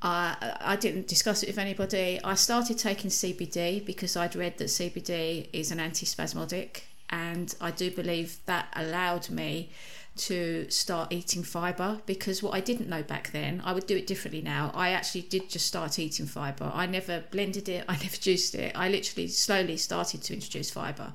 I, 0.03 0.57
I 0.61 0.77
didn't 0.77 1.09
discuss 1.09 1.43
it 1.43 1.49
with 1.49 1.59
anybody. 1.59 2.21
I 2.23 2.35
started 2.35 2.79
taking 2.79 3.11
CBD 3.11 3.85
because 3.85 4.17
I'd 4.17 4.37
read 4.37 4.59
that 4.59 4.69
CBD 4.69 5.49
is 5.53 5.73
an 5.73 5.79
antispasmodic, 5.79 6.83
and 7.11 7.53
I 7.61 7.73
do 7.73 7.91
believe 7.91 8.39
that 8.47 8.69
allowed 8.77 9.31
me 9.31 9.71
to 10.17 10.69
start 10.71 11.13
eating 11.13 11.43
fiber 11.43 12.01
because 12.05 12.43
what 12.43 12.55
I 12.55 12.61
didn't 12.61 12.89
know 12.89 13.03
back 13.03 13.33
then, 13.33 13.63
I 13.65 13.73
would 13.73 13.87
do 13.87 13.97
it 13.97 14.07
differently 14.07 14.43
now. 14.43 14.71
I 14.75 14.91
actually 14.91 15.23
did 15.23 15.49
just 15.49 15.67
start 15.67 15.99
eating 15.99 16.27
fiber. 16.27 16.71
I 16.75 16.87
never 16.87 17.25
blended 17.31 17.69
it, 17.69 17.85
I 17.89 17.93
never 18.03 18.17
juiced 18.17 18.55
it. 18.55 18.73
I 18.75 18.89
literally 18.89 19.29
slowly 19.29 19.77
started 19.77 20.23
to 20.25 20.35
introduce 20.35 20.71
fiber. 20.71 21.13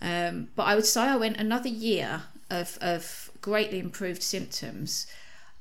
Um, 0.00 0.48
but 0.54 0.64
I 0.64 0.74
would 0.74 0.86
say 0.86 1.02
I 1.02 1.16
went 1.16 1.38
another 1.38 1.68
year 1.68 2.22
of, 2.50 2.78
of 2.80 3.30
greatly 3.40 3.78
improved 3.78 4.22
symptoms, 4.22 5.06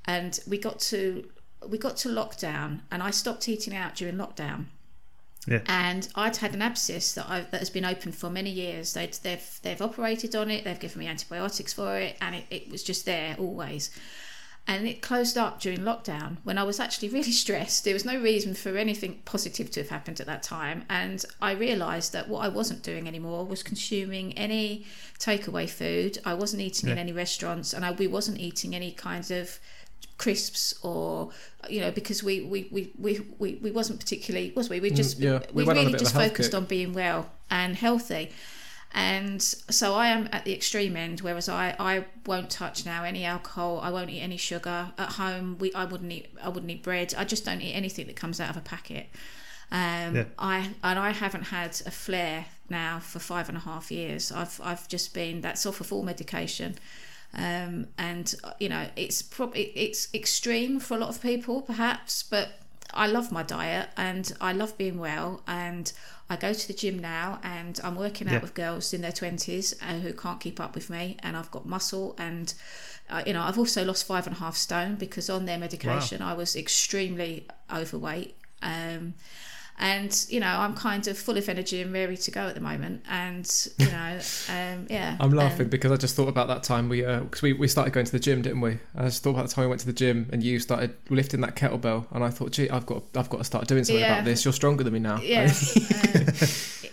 and 0.06 0.40
we 0.48 0.58
got 0.58 0.80
to 0.80 1.28
we 1.68 1.78
got 1.78 1.98
to 1.98 2.10
lockdown, 2.10 2.82
and 2.92 3.02
I 3.02 3.12
stopped 3.12 3.50
eating 3.50 3.76
out 3.76 3.96
during 3.96 4.16
lockdown. 4.16 4.66
Yeah. 5.48 5.62
And 5.66 6.08
I'd 6.16 6.38
had 6.38 6.54
an 6.54 6.62
abscess 6.62 7.14
that 7.14 7.30
I 7.30 7.42
that 7.42 7.60
has 7.60 7.70
been 7.70 7.86
open 7.86 8.12
for 8.12 8.30
many 8.30 8.50
years. 8.50 8.94
They'd, 8.94 9.14
they've 9.24 9.60
they've 9.64 9.82
operated 9.82 10.36
on 10.36 10.52
it. 10.52 10.66
They've 10.66 10.80
given 10.80 11.00
me 11.00 11.08
antibiotics 11.08 11.74
for 11.74 11.98
it, 11.98 12.18
and 12.22 12.36
it, 12.36 12.46
it 12.50 12.70
was 12.70 12.84
just 12.84 13.06
there 13.06 13.36
always. 13.40 13.90
And 14.70 14.86
it 14.86 15.02
closed 15.02 15.38
up 15.38 15.62
during 15.62 15.80
lockdown 15.80 16.38
when 16.44 16.58
I 16.58 16.64
was 16.64 16.82
actually 16.82 17.08
really 17.08 17.32
stressed. 17.44 17.86
There 17.86 17.94
was 17.94 18.04
no 18.04 18.20
reason 18.20 18.54
for 18.54 18.76
anything 18.76 19.22
positive 19.24 19.72
to 19.72 19.80
have 19.80 19.90
happened 19.90 20.20
at 20.20 20.28
that 20.28 20.44
time. 20.44 20.84
And 20.90 21.24
I 21.42 21.54
realised 21.54 22.12
that 22.12 22.28
what 22.28 22.44
I 22.44 22.50
wasn't 22.50 22.84
doing 22.84 23.08
anymore 23.08 23.46
was 23.46 23.64
consuming 23.64 24.38
any 24.38 24.86
takeaway 25.20 25.70
food. 25.70 26.18
I 26.26 26.34
wasn't 26.34 26.62
eating 26.62 26.90
in 26.90 26.98
any 26.98 27.14
restaurants, 27.14 27.72
and 27.72 27.86
I, 27.86 27.92
we 27.92 28.08
wasn't 28.08 28.40
eating 28.40 28.76
any 28.76 28.92
kind 28.92 29.32
of 29.32 29.58
crisps 30.18 30.74
or 30.82 31.30
you 31.70 31.80
know 31.80 31.92
because 31.92 32.24
we 32.24 32.42
we 32.42 32.68
we 32.72 32.92
we, 32.98 33.26
we, 33.38 33.56
we 33.62 33.72
wasn't 33.72 34.00
particularly 34.00 34.52
was 34.56 34.70
we? 34.70 34.80
We 34.80 34.90
just 34.90 35.20
yeah, 35.20 35.40
we 35.54 35.64
we, 35.64 35.64
went 35.64 35.80
on 35.80 35.86
a 35.86 35.88
really 35.88 36.00
just 36.00 36.16
focused 36.16 36.56
on 36.56 36.66
being 36.66 36.94
well 36.94 37.30
and 37.50 37.76
healthy. 37.76 38.32
And 38.94 39.42
so 39.42 39.96
I 39.96 40.08
am 40.08 40.30
at 40.32 40.46
the 40.46 40.54
extreme 40.54 40.96
end 40.96 41.22
whereas 41.22 41.50
I, 41.50 41.76
I 41.78 42.06
won't 42.26 42.50
touch 42.50 42.86
now 42.86 43.04
any 43.04 43.26
alcohol. 43.26 43.80
I 43.84 43.92
won't 43.92 44.10
eat 44.10 44.22
any 44.22 44.38
sugar. 44.38 44.92
At 44.98 45.14
home 45.14 45.58
we 45.60 45.74
I 45.74 45.86
wouldn't 45.86 46.12
eat 46.12 46.34
I 46.42 46.50
wouldn't 46.50 46.72
eat 46.72 46.84
bread. 46.84 47.14
I 47.18 47.24
just 47.24 47.46
don't 47.46 47.62
eat 47.62 47.74
anything 47.74 48.08
that 48.08 48.16
comes 48.16 48.40
out 48.40 48.50
of 48.50 48.58
a 48.58 48.62
packet. 48.62 49.08
Um, 49.72 50.16
Yeah. 50.16 50.24
I 50.40 50.72
and 50.84 50.98
I 50.98 51.12
haven't 51.12 51.44
had 51.44 51.82
a 51.86 51.92
flare 51.92 52.46
now 52.70 53.00
for 53.00 53.20
five 53.20 53.50
and 53.50 53.58
a 53.58 53.62
half 53.62 53.92
years. 53.92 54.32
I've 54.32 54.60
I've 54.64 54.88
just 54.88 55.14
been 55.14 55.42
that's 55.42 55.66
off 55.66 55.82
of 55.82 55.92
all 55.94 56.04
medication 56.04 56.76
um, 57.34 57.88
and 57.98 58.34
you 58.60 58.70
know 58.70 58.88
it's 58.96 59.22
prob- 59.22 59.56
it's 59.56 60.08
extreme 60.14 60.80
for 60.80 60.96
a 60.96 61.00
lot 61.00 61.10
of 61.10 61.22
people 61.22 61.62
perhaps 61.62 62.24
but 62.24 62.50
I 62.94 63.06
love 63.08 63.32
my 63.34 63.44
diet 63.44 63.90
and 63.98 64.32
I 64.40 64.54
love 64.54 64.78
being 64.78 64.98
well. 64.98 65.42
And 65.46 65.92
I 66.30 66.38
go 66.38 66.54
to 66.54 66.68
the 66.68 66.74
gym 66.74 66.98
now 67.00 67.40
and 67.44 67.80
I'm 67.84 67.96
working 67.96 68.28
out 68.28 68.34
Yeah. 68.36 68.40
with 68.40 68.54
girls 68.54 68.94
in 68.94 69.02
their 69.02 69.12
20s 69.12 69.74
uh, 69.82 70.00
who 70.00 70.14
can't 70.14 70.40
keep 70.40 70.60
up 70.60 70.74
with 70.74 70.90
me 70.90 71.18
and 71.20 71.36
I've 71.36 71.52
got 71.52 71.66
muscle 71.66 72.16
and 72.18 72.54
uh, 73.10 73.24
you 73.28 73.34
know 73.34 73.42
I've 73.42 73.58
also 73.60 73.84
lost 73.84 74.08
five 74.08 74.26
and 74.26 74.36
a 74.36 74.40
half 74.40 74.56
stone 74.56 74.96
because 74.96 75.30
on 75.30 75.46
their 75.46 75.58
medication 75.58 76.22
I 76.22 76.34
was 76.34 76.56
extremely 76.56 77.46
overweight. 77.72 78.36
Um, 78.62 79.14
and 79.80 80.26
you 80.30 80.40
know 80.40 80.48
I'm 80.48 80.74
kind 80.74 81.08
of 81.08 81.18
full 81.18 81.38
of 81.38 81.48
energy 81.48 81.82
and 81.84 81.94
ready 81.94 82.18
to 82.18 82.32
go 82.32 82.48
at 82.48 82.56
the 82.56 82.62
moment 82.62 83.04
and 83.08 83.68
you 83.78 83.86
know 83.86 84.20
um, 84.50 84.88
yeah 84.90 85.18
I'm 85.20 85.32
laughing 85.32 85.66
um, 85.66 85.70
because 85.70 85.92
I 85.92 85.98
just 85.98 86.16
thought 86.16 86.30
about 86.30 86.48
that 86.48 86.64
time 86.64 86.90
we 86.90 87.02
because 87.04 87.42
we, 87.44 87.54
we 87.54 87.68
started 87.68 87.94
going 87.94 88.06
to 88.08 88.12
the 88.12 88.20
gym, 88.20 88.42
didn't 88.42 88.62
we? 88.62 88.80
I 88.96 89.04
just 89.04 89.22
thought 89.24 89.32
about 89.32 89.48
the 89.48 89.54
time 89.54 89.66
we 89.66 89.68
went 89.70 89.82
to 89.82 89.86
the 89.88 89.94
gym 89.94 90.30
and 90.34 90.42
you 90.42 90.60
started 90.60 90.96
lifting 91.10 91.42
that 91.42 91.56
kettlebell, 91.56 92.06
and 92.12 92.24
I 92.24 92.30
thought, 92.32 92.52
gee, 92.52 92.70
I've 92.70 92.86
got 92.88 93.04
I've 93.16 93.30
got 93.30 93.38
to 93.38 93.44
start 93.44 93.68
doing 93.68 93.84
something 93.84 94.02
Yeah. 94.02 94.14
about 94.14 94.26
this. 94.26 94.44
You're 94.46 94.54
stronger 94.54 94.84
than 94.84 94.94
me 94.94 95.00
now. 95.00 95.22
yeah 95.22 95.44
um, 96.06 96.26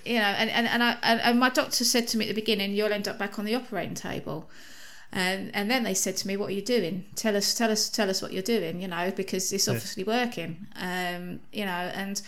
you 0.05 0.19
know 0.19 0.25
and, 0.41 0.51
and, 0.51 0.67
and, 0.67 0.83
I, 0.83 0.97
and, 1.03 1.21
and 1.23 1.41
my 1.41 1.49
doctor 1.49 1.85
said 1.85 2.07
to 2.09 2.19
me 2.19 2.27
at 2.27 2.29
the 2.35 2.41
beginning 2.41 2.75
you'll 2.75 2.93
end 2.93 3.09
up 3.09 3.19
back 3.19 3.39
on 3.39 3.47
the 3.47 3.55
operating 3.55 3.95
table 3.95 4.51
and 5.13 5.51
and 5.55 5.71
then 5.71 5.83
they 5.85 5.95
said 5.95 6.17
to 6.19 6.27
me 6.29 6.37
what 6.37 6.51
are 6.51 6.53
you 6.53 6.61
doing 6.61 7.05
tell 7.15 7.37
us 7.37 7.55
tell 7.55 7.71
us 7.71 7.89
tell 7.89 8.11
us 8.11 8.21
what 8.21 8.33
you're 8.33 8.43
doing 8.43 8.83
you 8.83 8.89
know 8.89 9.11
because 9.17 9.53
it's 9.53 9.69
obviously 9.69 10.05
working 10.05 10.67
um 10.77 11.41
you 11.53 11.65
know 11.65 11.71
and 11.71 12.21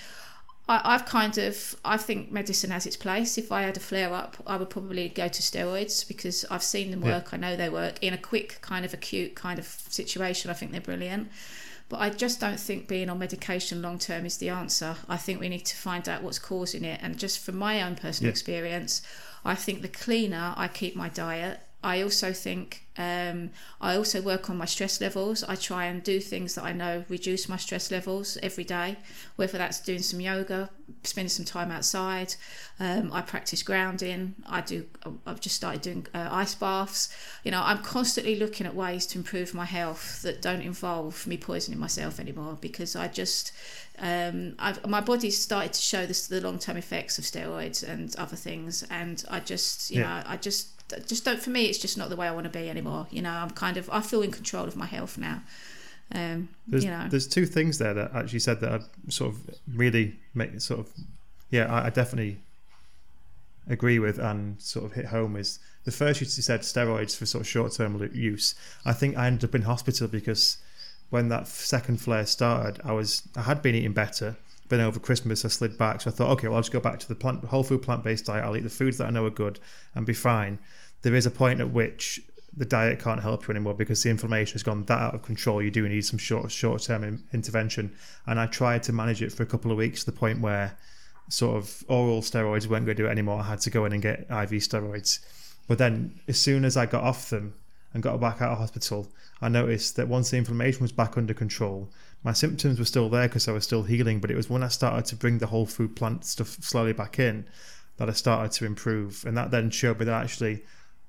I, 0.68 0.80
I've 0.84 1.06
kind 1.06 1.38
of 1.38 1.76
I 1.84 1.96
think 1.96 2.32
medicine 2.32 2.70
has 2.70 2.86
its 2.86 2.96
place. 2.96 3.38
If 3.38 3.52
I 3.52 3.62
had 3.62 3.76
a 3.76 3.80
flare 3.80 4.12
up, 4.12 4.36
I 4.46 4.56
would 4.56 4.70
probably 4.70 5.08
go 5.08 5.28
to 5.28 5.42
steroids 5.42 6.06
because 6.06 6.44
I've 6.50 6.62
seen 6.62 6.90
them 6.90 7.02
Yeah. 7.02 7.14
work. 7.16 7.28
I 7.32 7.36
know 7.36 7.56
they 7.56 7.68
work 7.68 7.98
in 8.02 8.12
a 8.12 8.18
quick 8.18 8.58
kind 8.62 8.84
of 8.84 8.92
acute 8.92 9.34
kind 9.34 9.58
of 9.58 9.66
situation. 9.88 10.50
I 10.50 10.54
think 10.54 10.72
they're 10.72 10.80
brilliant. 10.80 11.28
But 11.88 12.00
I 12.00 12.10
just 12.10 12.40
don't 12.40 12.58
think 12.58 12.88
being 12.88 13.08
on 13.08 13.20
medication 13.20 13.80
long 13.80 13.98
term 14.00 14.26
is 14.26 14.38
the 14.38 14.48
answer. 14.48 14.96
I 15.08 15.16
think 15.16 15.38
we 15.38 15.48
need 15.48 15.64
to 15.66 15.76
find 15.76 16.08
out 16.08 16.22
what's 16.22 16.40
causing 16.40 16.84
it. 16.84 16.98
And 17.00 17.16
just 17.16 17.38
from 17.38 17.56
my 17.56 17.80
own 17.80 17.94
personal 17.94 18.28
Yeah. 18.28 18.32
experience, 18.32 19.02
I 19.44 19.54
think 19.54 19.82
the 19.82 19.88
cleaner 19.88 20.52
I 20.56 20.66
keep 20.66 20.96
my 20.96 21.08
diet, 21.08 21.60
I 21.86 22.02
also 22.02 22.32
think 22.32 22.82
Um, 22.98 23.50
I 23.78 23.94
also 23.96 24.22
work 24.22 24.48
on 24.48 24.56
my 24.56 24.64
stress 24.64 25.00
levels. 25.02 25.44
I 25.44 25.54
try 25.54 25.84
and 25.84 26.02
do 26.02 26.18
things 26.18 26.54
that 26.54 26.64
I 26.64 26.72
know 26.72 27.04
reduce 27.10 27.46
my 27.46 27.58
stress 27.58 27.90
levels 27.90 28.38
every 28.42 28.64
day, 28.64 28.96
whether 29.36 29.58
that's 29.58 29.80
doing 29.80 30.02
some 30.02 30.18
yoga, 30.22 30.70
spending 31.02 31.28
some 31.28 31.44
time 31.44 31.70
outside. 31.70 32.34
Um, 32.80 33.12
I 33.12 33.20
practice 33.20 33.62
grounding. 33.62 34.34
I 34.46 34.62
do. 34.62 34.86
I've 35.26 35.40
just 35.40 35.56
started 35.56 35.82
doing 35.82 36.06
uh, 36.14 36.28
ice 36.30 36.54
baths. 36.54 37.08
You 37.44 37.50
know, 37.50 37.62
I'm 37.62 37.82
constantly 37.82 38.36
looking 38.36 38.66
at 38.66 38.74
ways 38.74 39.06
to 39.08 39.18
improve 39.18 39.52
my 39.54 39.66
health 39.66 40.22
that 40.22 40.40
don't 40.42 40.62
involve 40.62 41.26
me 41.26 41.36
poisoning 41.36 41.78
myself 41.80 42.18
anymore 42.18 42.56
because 42.60 42.96
I 42.96 43.08
just 43.08 43.52
um, 43.98 44.54
I've, 44.58 44.86
my 44.86 45.00
body's 45.00 45.40
started 45.40 45.72
to 45.72 45.80
show 45.80 46.06
this, 46.06 46.26
the 46.26 46.40
long 46.40 46.58
term 46.58 46.76
effects 46.76 47.18
of 47.18 47.24
steroids 47.24 47.82
and 47.86 48.14
other 48.16 48.36
things, 48.36 48.82
and 48.90 49.24
I 49.30 49.40
just, 49.40 49.90
you 49.90 50.00
Yeah. 50.00 50.08
know, 50.22 50.22
I 50.26 50.36
just, 50.36 50.75
just 51.06 51.24
don't. 51.24 51.40
For 51.40 51.50
me, 51.50 51.66
it's 51.66 51.78
just 51.78 51.98
not 51.98 52.08
the 52.08 52.16
way 52.16 52.26
I 52.26 52.32
want 52.32 52.44
to 52.44 52.58
be 52.58 52.70
anymore. 52.70 53.06
You 53.10 53.22
know, 53.22 53.30
I'm 53.30 53.50
kind 53.50 53.76
of, 53.76 53.88
I 53.90 54.00
feel 54.00 54.22
in 54.22 54.30
control 54.30 54.64
of 54.64 54.76
my 54.76 54.86
health 54.86 55.18
now. 55.18 55.42
Um, 56.12 56.48
There's, 56.68 56.84
you 56.84 56.90
know, 56.90 57.08
there's 57.08 57.26
two 57.26 57.46
things 57.46 57.78
there 57.78 57.92
that 57.94 58.14
actually 58.14 58.38
said 58.38 58.60
that 58.60 58.72
I 58.72 59.10
sort 59.10 59.34
of 59.34 59.40
really 59.74 60.14
make 60.34 60.60
sort 60.60 60.80
of 60.80 60.92
yeah 61.50 61.64
I, 61.72 61.86
I 61.86 61.90
definitely 61.90 62.38
agree 63.68 63.98
with 63.98 64.18
and 64.20 64.60
sort 64.62 64.84
of 64.84 64.92
hit 64.92 65.06
home 65.06 65.34
is 65.34 65.58
the 65.84 65.90
first 65.90 66.20
you 66.20 66.26
said 66.28 66.60
steroids 66.60 67.16
for 67.16 67.26
sort 67.26 67.42
of 67.42 67.48
short 67.48 67.72
term 67.72 68.08
use. 68.12 68.54
I 68.84 68.92
think 68.92 69.16
I 69.16 69.26
ended 69.26 69.48
up 69.50 69.54
in 69.56 69.62
hospital 69.62 70.06
because 70.06 70.58
when 71.10 71.28
that 71.28 71.48
second 71.48 72.00
flare 72.00 72.26
started, 72.26 72.80
I 72.84 72.92
was 72.92 73.22
I 73.34 73.42
had 73.42 73.62
been 73.62 73.74
eating 73.74 73.92
better. 73.92 74.36
But 74.68 74.80
over 74.80 74.98
Christmas, 74.98 75.44
I 75.44 75.48
slid 75.48 75.78
back. 75.78 76.00
So 76.00 76.10
I 76.10 76.12
thought, 76.12 76.30
okay, 76.32 76.48
well, 76.48 76.56
I'll 76.56 76.62
just 76.62 76.72
go 76.72 76.80
back 76.80 76.98
to 77.00 77.08
the 77.08 77.14
plant, 77.14 77.44
whole 77.44 77.62
food, 77.62 77.82
plant 77.82 78.02
based 78.02 78.26
diet. 78.26 78.44
I'll 78.44 78.56
eat 78.56 78.64
the 78.64 78.70
foods 78.70 78.98
that 78.98 79.06
I 79.06 79.10
know 79.10 79.24
are 79.26 79.30
good 79.30 79.60
and 79.94 80.04
be 80.04 80.14
fine. 80.14 80.58
There 81.02 81.14
is 81.14 81.26
a 81.26 81.30
point 81.30 81.60
at 81.60 81.70
which 81.70 82.20
the 82.56 82.64
diet 82.64 82.98
can't 82.98 83.20
help 83.20 83.46
you 83.46 83.52
anymore 83.52 83.74
because 83.74 84.02
the 84.02 84.10
inflammation 84.10 84.54
has 84.54 84.62
gone 84.62 84.84
that 84.84 84.98
out 84.98 85.14
of 85.14 85.22
control. 85.22 85.62
You 85.62 85.70
do 85.70 85.88
need 85.88 86.04
some 86.04 86.18
short 86.18 86.50
short 86.50 86.82
term 86.82 87.04
in, 87.04 87.22
intervention. 87.32 87.94
And 88.26 88.40
I 88.40 88.46
tried 88.46 88.82
to 88.84 88.92
manage 88.92 89.22
it 89.22 89.32
for 89.32 89.42
a 89.42 89.46
couple 89.46 89.70
of 89.70 89.76
weeks 89.76 90.00
to 90.00 90.10
the 90.10 90.16
point 90.16 90.40
where 90.40 90.76
sort 91.28 91.56
of 91.56 91.84
oral 91.88 92.22
steroids 92.22 92.66
weren't 92.66 92.86
going 92.86 92.96
to 92.96 93.02
do 93.02 93.06
it 93.06 93.10
anymore. 93.10 93.40
I 93.40 93.44
had 93.44 93.60
to 93.60 93.70
go 93.70 93.84
in 93.84 93.92
and 93.92 94.02
get 94.02 94.20
IV 94.20 94.62
steroids. 94.62 95.20
But 95.68 95.78
then 95.78 96.20
as 96.28 96.40
soon 96.40 96.64
as 96.64 96.76
I 96.76 96.86
got 96.86 97.02
off 97.02 97.30
them 97.30 97.54
and 97.92 98.02
got 98.02 98.20
back 98.20 98.40
out 98.40 98.52
of 98.52 98.58
hospital, 98.58 99.08
I 99.42 99.48
noticed 99.48 99.96
that 99.96 100.08
once 100.08 100.30
the 100.30 100.38
inflammation 100.38 100.82
was 100.82 100.92
back 100.92 101.18
under 101.18 101.34
control, 101.34 101.90
my 102.22 102.32
symptoms 102.32 102.78
were 102.78 102.84
still 102.84 103.08
there 103.08 103.28
because 103.28 103.48
I 103.48 103.52
was 103.52 103.64
still 103.64 103.84
healing. 103.84 104.20
But 104.20 104.30
it 104.30 104.36
was 104.36 104.50
when 104.50 104.62
I 104.62 104.68
started 104.68 105.04
to 105.06 105.16
bring 105.16 105.38
the 105.38 105.46
whole 105.46 105.66
food 105.66 105.96
plant 105.96 106.24
stuff 106.24 106.56
slowly 106.60 106.92
back 106.92 107.18
in 107.18 107.46
that 107.96 108.08
I 108.08 108.12
started 108.12 108.52
to 108.52 108.66
improve. 108.66 109.24
And 109.26 109.36
that 109.36 109.50
then 109.50 109.70
showed 109.70 109.98
me 109.98 110.06
that 110.06 110.22
actually 110.22 110.62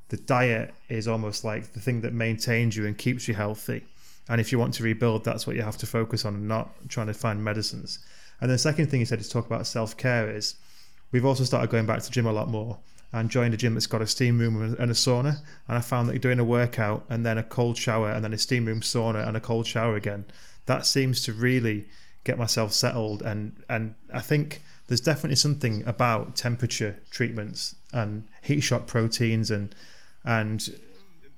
the 0.09 0.17
diet 0.17 0.73
is 0.89 1.07
almost 1.07 1.43
like 1.43 1.73
the 1.73 1.79
thing 1.79 2.01
that 2.01 2.13
maintains 2.13 2.77
you 2.77 2.85
and 2.85 2.97
keeps 2.97 3.27
you 3.27 3.33
healthy. 3.33 3.85
And 4.29 4.41
if 4.41 4.51
you 4.51 4.59
want 4.59 4.73
to 4.75 4.83
rebuild, 4.83 5.23
that's 5.23 5.47
what 5.47 5.55
you 5.55 5.61
have 5.61 5.77
to 5.77 5.85
focus 5.85 6.25
on 6.25 6.35
and 6.35 6.47
not 6.47 6.69
trying 6.89 7.07
to 7.07 7.13
find 7.13 7.43
medicines. 7.43 7.99
And 8.41 8.51
the 8.51 8.57
second 8.57 8.87
thing 8.87 8.99
he 8.99 9.05
said 9.05 9.21
to 9.21 9.29
talk 9.29 9.45
about 9.45 9.67
self 9.67 9.97
care 9.97 10.29
is 10.29 10.55
we've 11.11 11.25
also 11.25 11.43
started 11.43 11.69
going 11.69 11.85
back 11.85 11.99
to 11.99 12.05
the 12.05 12.11
gym 12.11 12.27
a 12.27 12.31
lot 12.31 12.49
more 12.49 12.77
and 13.13 13.29
joined 13.29 13.53
a 13.53 13.57
gym 13.57 13.73
that's 13.73 13.87
got 13.87 14.01
a 14.01 14.07
steam 14.07 14.37
room 14.37 14.61
and 14.61 14.91
a 14.91 14.93
sauna. 14.93 15.39
And 15.67 15.77
I 15.77 15.81
found 15.81 16.09
that 16.09 16.21
doing 16.21 16.39
a 16.39 16.43
workout 16.43 17.05
and 17.09 17.25
then 17.25 17.37
a 17.37 17.43
cold 17.43 17.77
shower 17.77 18.11
and 18.11 18.23
then 18.23 18.33
a 18.33 18.37
steam 18.37 18.65
room 18.65 18.81
sauna 18.81 19.27
and 19.27 19.37
a 19.37 19.41
cold 19.41 19.65
shower 19.65 19.95
again, 19.95 20.25
that 20.67 20.85
seems 20.85 21.23
to 21.23 21.33
really 21.33 21.87
get 22.23 22.37
myself 22.37 22.71
settled. 22.71 23.21
And, 23.21 23.63
and 23.67 23.95
I 24.13 24.21
think 24.21 24.61
there's 24.87 25.01
definitely 25.01 25.35
something 25.35 25.83
about 25.85 26.35
temperature 26.35 26.99
treatments 27.09 27.75
and 27.91 28.27
heat 28.41 28.61
shock 28.61 28.87
proteins 28.87 29.51
and 29.51 29.73
and 30.23 30.69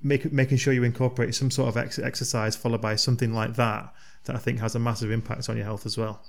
make, 0.01 0.31
making 0.31 0.57
sure 0.57 0.73
you 0.73 0.83
incorporate 0.83 1.35
some 1.35 1.51
sort 1.51 1.69
of 1.69 1.77
ex- 1.77 1.99
exercise 1.99 2.55
followed 2.55 2.81
by 2.81 2.95
something 2.95 3.33
like 3.33 3.55
that 3.55 3.93
that 4.25 4.35
I 4.35 4.39
think 4.39 4.59
has 4.59 4.73
a 4.75 4.79
massive 4.79 5.11
impact 5.11 5.47
on 5.47 5.57
your 5.57 5.65
health 5.65 5.85
as 5.85 5.97
well. 5.97 6.23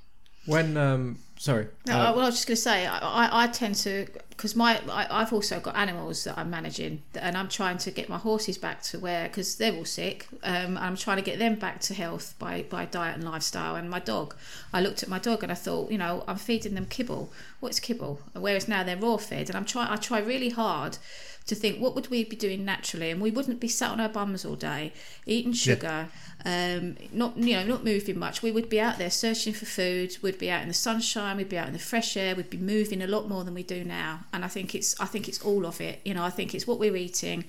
When 0.46 0.76
um, 0.76 1.18
sorry, 1.40 1.68
No, 1.86 1.94
uh, 1.94 2.12
well, 2.12 2.20
I 2.20 2.26
was 2.26 2.34
just 2.34 2.46
going 2.46 2.56
to 2.56 2.60
say, 2.60 2.86
I, 2.86 2.98
I, 2.98 3.44
I 3.44 3.46
tend 3.46 3.74
to, 3.76 4.06
because 4.28 4.54
my, 4.54 4.78
I, 4.90 5.22
I've 5.22 5.32
also 5.32 5.58
got 5.58 5.74
animals 5.74 6.24
that 6.24 6.36
I'm 6.36 6.50
managing, 6.50 7.02
and 7.14 7.34
I'm 7.34 7.48
trying 7.48 7.78
to 7.78 7.90
get 7.90 8.10
my 8.10 8.18
horses 8.18 8.58
back 8.58 8.82
to 8.82 8.98
where, 8.98 9.26
because 9.26 9.56
they're 9.56 9.74
all 9.74 9.86
sick, 9.86 10.28
um, 10.42 10.76
I'm 10.76 10.96
trying 10.96 11.16
to 11.16 11.22
get 11.22 11.38
them 11.38 11.54
back 11.54 11.80
to 11.80 11.94
health 11.94 12.34
by, 12.38 12.66
by 12.68 12.84
diet 12.84 13.14
and 13.14 13.24
lifestyle. 13.24 13.74
And 13.74 13.88
my 13.88 14.00
dog, 14.00 14.36
I 14.70 14.82
looked 14.82 15.02
at 15.02 15.08
my 15.08 15.18
dog 15.18 15.42
and 15.42 15.50
I 15.50 15.54
thought, 15.54 15.90
you 15.90 15.96
know, 15.96 16.24
I'm 16.28 16.36
feeding 16.36 16.74
them 16.74 16.84
kibble. 16.84 17.32
What's 17.60 17.80
kibble? 17.80 18.20
Whereas 18.34 18.68
now 18.68 18.82
they're 18.82 18.98
raw 18.98 19.16
fed, 19.16 19.48
and 19.48 19.56
I'm 19.56 19.64
trying, 19.64 19.88
I 19.88 19.96
try 19.96 20.18
really 20.18 20.50
hard 20.50 20.98
to 21.46 21.54
think 21.54 21.80
what 21.80 21.94
would 21.94 22.08
we 22.10 22.24
be 22.24 22.36
doing 22.36 22.64
naturally, 22.64 23.10
and 23.10 23.20
we 23.20 23.30
wouldn't 23.30 23.60
be 23.60 23.68
sat 23.68 23.90
on 23.90 24.00
our 24.00 24.08
bums 24.08 24.44
all 24.44 24.54
day 24.54 24.92
eating 25.26 25.52
sugar, 25.52 26.08
um, 26.44 26.96
not 27.12 27.36
you 27.36 27.54
know 27.54 27.64
not 27.64 27.84
moving 27.84 28.18
much. 28.18 28.42
We 28.42 28.52
would 28.52 28.68
be 28.68 28.80
out 28.80 28.98
there 28.98 29.10
searching 29.10 29.52
for 29.52 29.66
food. 29.66 30.16
We'd 30.22 30.38
be 30.38 30.50
out 30.50 30.62
in 30.62 30.68
the 30.68 30.74
sunshine. 30.74 31.29
We'd 31.36 31.48
be 31.48 31.58
out 31.58 31.66
in 31.66 31.72
the 31.72 31.78
fresh 31.78 32.16
air. 32.16 32.34
We'd 32.34 32.50
be 32.50 32.58
moving 32.58 33.02
a 33.02 33.06
lot 33.06 33.28
more 33.28 33.44
than 33.44 33.54
we 33.54 33.62
do 33.62 33.84
now. 33.84 34.20
And 34.32 34.44
I 34.44 34.48
think 34.48 34.74
it's 34.74 34.98
I 35.00 35.06
think 35.06 35.28
it's 35.28 35.42
all 35.42 35.66
of 35.66 35.80
it. 35.80 36.00
You 36.04 36.14
know, 36.14 36.24
I 36.24 36.30
think 36.30 36.54
it's 36.54 36.66
what 36.66 36.78
we're 36.78 36.96
eating. 36.96 37.44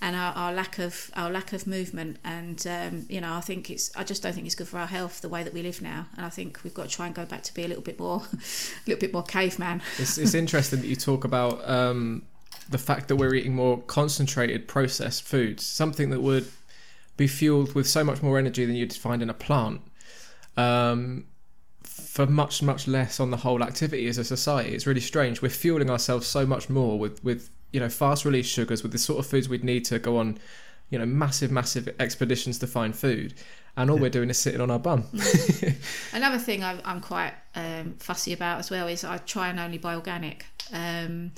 And 0.00 0.16
our, 0.16 0.34
our 0.34 0.52
lack 0.52 0.78
of 0.80 1.10
our 1.14 1.30
lack 1.30 1.52
of 1.52 1.66
movement, 1.66 2.18
and 2.24 2.66
um, 2.66 3.06
you 3.08 3.20
know, 3.20 3.32
I 3.32 3.40
think 3.40 3.70
it's. 3.70 3.94
I 3.96 4.02
just 4.02 4.22
don't 4.22 4.32
think 4.34 4.44
it's 4.44 4.56
good 4.56 4.68
for 4.68 4.78
our 4.78 4.88
health 4.88 5.20
the 5.20 5.28
way 5.28 5.44
that 5.44 5.54
we 5.54 5.62
live 5.62 5.80
now. 5.80 6.06
And 6.16 6.26
I 6.26 6.30
think 6.30 6.62
we've 6.64 6.74
got 6.74 6.88
to 6.88 6.94
try 6.94 7.06
and 7.06 7.14
go 7.14 7.24
back 7.24 7.42
to 7.44 7.54
be 7.54 7.64
a 7.64 7.68
little 7.68 7.82
bit 7.82 7.98
more, 7.98 8.22
a 8.32 8.88
little 8.88 9.00
bit 9.00 9.12
more 9.12 9.22
caveman. 9.22 9.82
it's, 9.98 10.18
it's 10.18 10.34
interesting 10.34 10.80
that 10.80 10.88
you 10.88 10.96
talk 10.96 11.24
about 11.24 11.66
um, 11.68 12.22
the 12.68 12.76
fact 12.76 13.08
that 13.08 13.16
we're 13.16 13.34
eating 13.34 13.54
more 13.54 13.80
concentrated 13.82 14.66
processed 14.66 15.22
foods, 15.22 15.64
something 15.64 16.10
that 16.10 16.20
would 16.20 16.48
be 17.16 17.26
fueled 17.26 17.74
with 17.74 17.86
so 17.86 18.02
much 18.02 18.22
more 18.22 18.38
energy 18.38 18.64
than 18.64 18.74
you'd 18.74 18.92
find 18.92 19.22
in 19.22 19.30
a 19.30 19.34
plant, 19.34 19.80
um, 20.56 21.24
for 21.94 22.26
much 22.26 22.62
much 22.62 22.88
less 22.88 23.20
on 23.20 23.30
the 23.30 23.36
whole 23.36 23.62
activity 23.62 24.08
as 24.08 24.18
a 24.18 24.24
society. 24.24 24.74
It's 24.74 24.86
really 24.86 25.00
strange. 25.00 25.40
We're 25.40 25.48
fueling 25.48 25.90
ourselves 25.90 26.26
so 26.26 26.44
much 26.44 26.68
more 26.68 26.98
with 26.98 27.22
with 27.22 27.50
you 27.72 27.80
know 27.80 27.88
fast 27.88 28.24
release 28.24 28.46
sugars, 28.46 28.82
with 28.82 28.92
the 28.92 28.98
sort 28.98 29.20
of 29.20 29.26
foods 29.26 29.48
we'd 29.48 29.64
need 29.64 29.84
to 29.86 29.98
go 29.98 30.18
on, 30.18 30.38
you 30.90 30.98
know, 30.98 31.06
massive 31.06 31.52
massive 31.52 31.94
expeditions 32.00 32.58
to 32.58 32.66
find 32.66 32.96
food. 32.96 33.34
And 33.76 33.90
all 33.90 33.98
we're 33.98 34.10
doing 34.10 34.30
is 34.30 34.38
sitting 34.38 34.60
on 34.60 34.70
our 34.70 34.78
bum. 34.78 35.04
Another 36.12 36.38
thing 36.38 36.62
I'm, 36.62 36.80
I'm 36.84 37.00
quite 37.00 37.32
um, 37.56 37.96
fussy 37.98 38.32
about 38.32 38.60
as 38.60 38.70
well 38.70 38.86
is 38.86 39.02
I 39.02 39.18
try 39.18 39.48
and 39.48 39.58
only 39.58 39.78
buy 39.78 39.96
organic. 39.96 40.46
Um, 40.72 41.32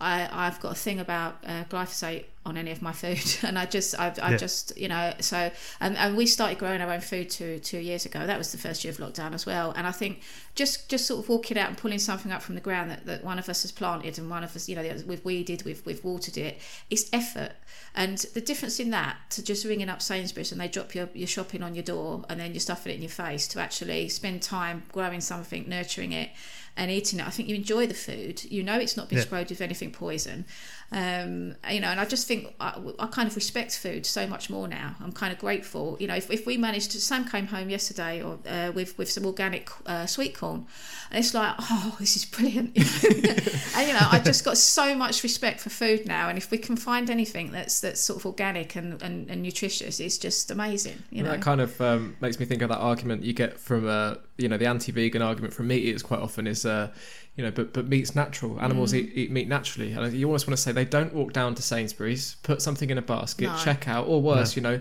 I, 0.00 0.28
I've 0.30 0.58
got 0.58 0.72
a 0.72 0.74
thing 0.74 0.98
about 0.98 1.38
uh, 1.46 1.64
glyphosate 1.64 2.24
on 2.48 2.56
any 2.56 2.70
of 2.70 2.82
my 2.82 2.92
food, 2.92 3.24
and 3.42 3.58
I 3.58 3.66
just, 3.66 3.98
I, 3.98 4.12
I 4.22 4.30
Yeah. 4.32 4.36
just, 4.36 4.76
you 4.76 4.88
know, 4.88 5.12
so 5.20 5.50
and, 5.80 5.96
and 5.96 6.16
we 6.16 6.26
started 6.26 6.58
growing 6.58 6.80
our 6.80 6.92
own 6.92 7.00
food 7.00 7.30
two 7.30 7.58
two 7.60 7.78
years 7.78 8.06
ago. 8.06 8.26
That 8.26 8.38
was 8.38 8.50
the 8.52 8.58
first 8.58 8.84
year 8.84 8.92
of 8.92 8.98
lockdown 8.98 9.34
as 9.34 9.46
well, 9.46 9.72
and 9.76 9.86
I 9.86 9.92
think 9.92 10.20
just 10.58 10.88
just 10.88 11.06
sort 11.06 11.20
of 11.22 11.28
walking 11.28 11.56
out 11.56 11.68
and 11.68 11.78
pulling 11.78 11.98
something 12.00 12.32
up 12.32 12.42
from 12.42 12.54
the 12.56 12.60
ground 12.60 12.90
that, 12.90 13.06
that 13.06 13.24
one 13.24 13.38
of 13.38 13.48
us 13.48 13.62
has 13.62 13.72
planted 13.72 14.18
and 14.18 14.28
one 14.28 14.42
of 14.44 14.54
us, 14.56 14.68
you 14.68 14.74
know, 14.76 14.84
we've 15.06 15.24
weeded, 15.24 15.62
we've 15.64 15.82
we've 15.86 16.04
watered 16.04 16.36
it. 16.36 16.58
It's 16.90 17.08
effort, 17.12 17.52
and 17.94 18.18
the 18.34 18.40
difference 18.40 18.78
in 18.80 18.90
that 18.90 19.16
to 19.30 19.42
just 19.42 19.64
ringing 19.64 19.88
up 19.88 20.02
Sainsbury's 20.02 20.52
and 20.52 20.60
they 20.60 20.68
drop 20.68 20.94
your 20.94 21.08
your 21.14 21.28
shopping 21.28 21.62
on 21.62 21.74
your 21.74 21.84
door 21.84 22.24
and 22.28 22.38
then 22.40 22.52
you're 22.52 22.60
stuffing 22.60 22.92
it 22.92 22.96
in 22.96 23.02
your 23.02 23.10
face 23.10 23.46
to 23.48 23.60
actually 23.60 24.08
spend 24.08 24.42
time 24.42 24.82
growing 24.92 25.20
something, 25.20 25.68
nurturing 25.68 26.12
it 26.12 26.30
and 26.76 26.90
eating 26.92 27.18
it. 27.18 27.26
I 27.26 27.30
think 27.30 27.48
you 27.48 27.56
enjoy 27.56 27.86
the 27.86 27.94
food. 27.94 28.44
You 28.44 28.62
know 28.62 28.78
it's 28.78 28.96
not 28.96 29.08
been 29.08 29.18
Yeah. 29.18 29.24
sprayed 29.24 29.50
with 29.50 29.60
anything 29.60 29.90
poison. 29.90 30.44
Um, 30.90 31.56
you 31.70 31.80
know, 31.80 31.88
and 31.88 32.00
I 32.00 32.06
just 32.06 32.26
think 32.26 32.54
I, 32.60 32.80
I 32.98 33.06
kind 33.08 33.28
of 33.28 33.36
respect 33.36 33.76
food 33.76 34.06
so 34.06 34.26
much 34.26 34.48
more 34.48 34.66
now. 34.66 34.96
I'm 35.02 35.12
kind 35.12 35.32
of 35.34 35.38
grateful. 35.38 35.96
You 36.00 36.06
know, 36.06 36.14
if, 36.14 36.30
if 36.30 36.46
we 36.46 36.56
managed 36.56 36.92
to, 36.92 37.00
Sam 37.00 37.26
came 37.28 37.48
home 37.48 37.68
yesterday 37.68 38.22
or 38.22 38.38
uh, 38.48 38.72
with 38.74 38.96
with 38.96 39.10
some 39.10 39.26
organic 39.26 39.68
uh, 39.86 40.06
sweet 40.06 40.34
corn, 40.34 40.47
and 40.54 40.66
it's 41.12 41.34
like, 41.34 41.54
oh, 41.58 41.96
this 41.98 42.16
is 42.16 42.24
brilliant. 42.24 42.76
and 42.76 43.86
you 43.86 43.92
know, 43.92 44.08
I 44.10 44.20
just 44.24 44.44
got 44.44 44.56
so 44.56 44.94
much 44.94 45.22
respect 45.22 45.60
for 45.60 45.70
food 45.70 46.06
now. 46.06 46.28
And 46.28 46.36
if 46.36 46.50
we 46.50 46.58
can 46.58 46.76
find 46.76 47.10
anything 47.10 47.52
that's 47.52 47.80
that's 47.80 48.00
sort 48.00 48.20
of 48.20 48.26
organic 48.26 48.76
and, 48.76 49.02
and, 49.02 49.30
and 49.30 49.42
nutritious, 49.42 50.00
it's 50.00 50.18
just 50.18 50.50
amazing. 50.50 51.02
You 51.10 51.22
know, 51.22 51.30
that 51.30 51.42
kind 51.42 51.60
of 51.60 51.80
um, 51.80 52.16
makes 52.20 52.38
me 52.38 52.46
think 52.46 52.62
of 52.62 52.68
that 52.68 52.78
argument 52.78 53.22
you 53.22 53.32
get 53.32 53.58
from 53.58 53.88
uh, 53.88 54.14
you 54.36 54.48
know 54.48 54.56
the 54.56 54.66
anti-vegan 54.66 55.22
argument 55.22 55.52
from 55.52 55.68
meat 55.68 55.84
eaters 55.84 56.02
quite 56.02 56.20
often 56.20 56.46
is 56.46 56.64
uh, 56.64 56.90
you 57.38 57.44
know 57.44 57.50
but 57.50 57.72
but 57.72 57.86
meat's 57.86 58.14
natural 58.14 58.60
animals 58.60 58.92
eat, 58.92 59.12
eat 59.14 59.30
meat 59.30 59.48
naturally 59.48 59.92
and 59.92 60.12
you 60.12 60.26
almost 60.26 60.46
want 60.46 60.56
to 60.56 60.62
say 60.62 60.72
they 60.72 60.84
don't 60.84 61.14
walk 61.14 61.32
down 61.32 61.54
to 61.54 61.62
Sainsbury's 61.62 62.36
put 62.42 62.60
something 62.60 62.90
in 62.90 62.98
a 62.98 63.02
basket 63.02 63.46
No. 63.46 63.56
check 63.62 63.88
out 63.88 64.06
or 64.08 64.20
worse 64.20 64.56
you 64.56 64.62
know 64.62 64.80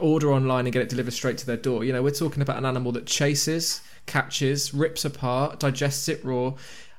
order 0.00 0.32
online 0.32 0.66
and 0.66 0.72
get 0.72 0.82
it 0.82 0.88
delivered 0.88 1.12
straight 1.12 1.38
to 1.38 1.46
their 1.46 1.56
door 1.56 1.84
you 1.84 1.92
know 1.92 2.02
we're 2.02 2.10
talking 2.10 2.42
about 2.42 2.56
an 2.56 2.66
animal 2.66 2.92
that 2.92 3.06
chases 3.06 3.80
catches 4.06 4.74
rips 4.74 5.04
apart 5.04 5.60
digests 5.60 6.08
it 6.08 6.24
raw 6.24 6.52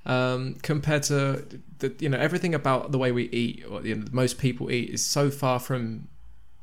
um, 0.06 0.56
compared 0.62 1.04
to 1.04 1.46
the, 1.80 1.94
you 2.00 2.10
know 2.10 2.18
everything 2.18 2.54
about 2.54 2.92
the 2.92 2.98
way 2.98 3.12
we 3.12 3.30
eat 3.30 3.64
or 3.70 3.82
you 3.82 3.96
know, 3.96 4.06
most 4.12 4.38
people 4.38 4.70
eat 4.72 4.90
is 4.90 5.04
so 5.04 5.30
far 5.30 5.60
from 5.60 6.08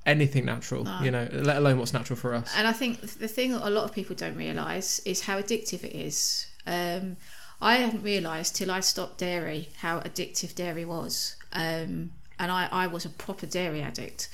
anything 0.06 0.44
natural 0.44 0.84
No. 0.84 1.00
you 1.02 1.10
know 1.10 1.28
let 1.32 1.56
alone 1.58 1.78
what's 1.78 1.92
natural 1.92 2.16
for 2.18 2.34
us 2.34 2.52
And 2.56 2.66
I 2.66 2.72
think 2.72 3.00
the 3.00 3.28
thing 3.28 3.52
that 3.52 3.66
a 3.66 3.70
lot 3.70 3.84
of 3.84 3.92
people 3.92 4.16
don't 4.16 4.36
realise 4.36 4.98
is 5.00 5.22
how 5.22 5.40
addictive 5.40 5.84
it 5.84 5.94
is. 5.94 6.46
Um, 6.66 7.16
I 7.62 7.76
hadn't 7.76 8.02
realised 8.02 8.56
till 8.56 8.70
I 8.70 8.80
stopped 8.80 9.18
dairy 9.18 9.68
how 9.78 10.00
addictive 10.00 10.54
dairy 10.54 10.84
was. 10.86 11.36
Um, 11.52 12.12
and 12.38 12.50
I, 12.50 12.68
I 12.72 12.86
was 12.86 13.04
a 13.04 13.10
proper 13.10 13.44
dairy 13.46 13.82
addict. 13.82 14.30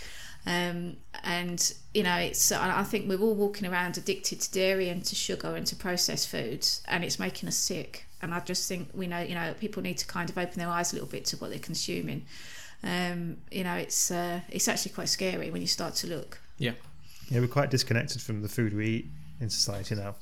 Um, 0.47 0.97
and 1.25 1.75
you 1.93 2.03
know, 2.05 2.17
it's 2.17 2.53
I 2.53 2.81
I 2.81 2.85
think 2.85 3.09
we're 3.09 3.21
all 3.21 3.35
walking 3.35 3.67
around 3.69 3.99
addicted 3.99 4.41
to 4.41 4.53
dairy 4.53 4.89
and 4.89 5.05
to 5.05 5.15
sugar 5.15 5.57
and 5.57 5.67
to 5.67 5.77
processed 5.77 6.29
foods, 6.29 6.83
and 6.87 7.05
it's 7.05 7.19
making 7.19 7.49
us 7.49 7.57
sick. 7.57 8.07
And 8.23 8.33
I 8.33 8.41
just 8.41 8.69
think 8.69 8.89
we 8.95 9.07
know, 9.07 9.21
you 9.21 9.35
know, 9.35 9.55
people 9.61 9.83
need 9.83 9.99
to 9.99 10.07
kind 10.07 10.31
of 10.31 10.39
open 10.39 10.59
their 10.59 10.69
eyes 10.69 10.93
a 10.93 10.97
little 10.97 11.09
bit 11.09 11.25
to 11.27 11.37
what 11.37 11.51
they're 11.51 11.59
consuming. 11.59 12.25
Um, 12.83 13.39
you 13.51 13.65
know, 13.65 13.75
it's 13.75 14.11
uh, 14.11 14.41
it's 14.49 14.69
actually 14.69 14.93
quite 14.93 15.09
scary 15.09 15.51
when 15.51 15.61
you 15.61 15.69
start 15.69 15.95
to 15.97 16.07
look. 16.07 16.41
Yeah. 16.59 16.73
Yeah, 17.29 17.41
we're 17.41 17.49
quite 17.49 17.71
disconnected 17.71 18.23
from 18.23 18.43
the 18.43 18.49
food 18.49 18.73
we 18.73 18.87
eat 18.87 19.07
in 19.41 19.51
society 19.51 19.97
now. 19.97 20.15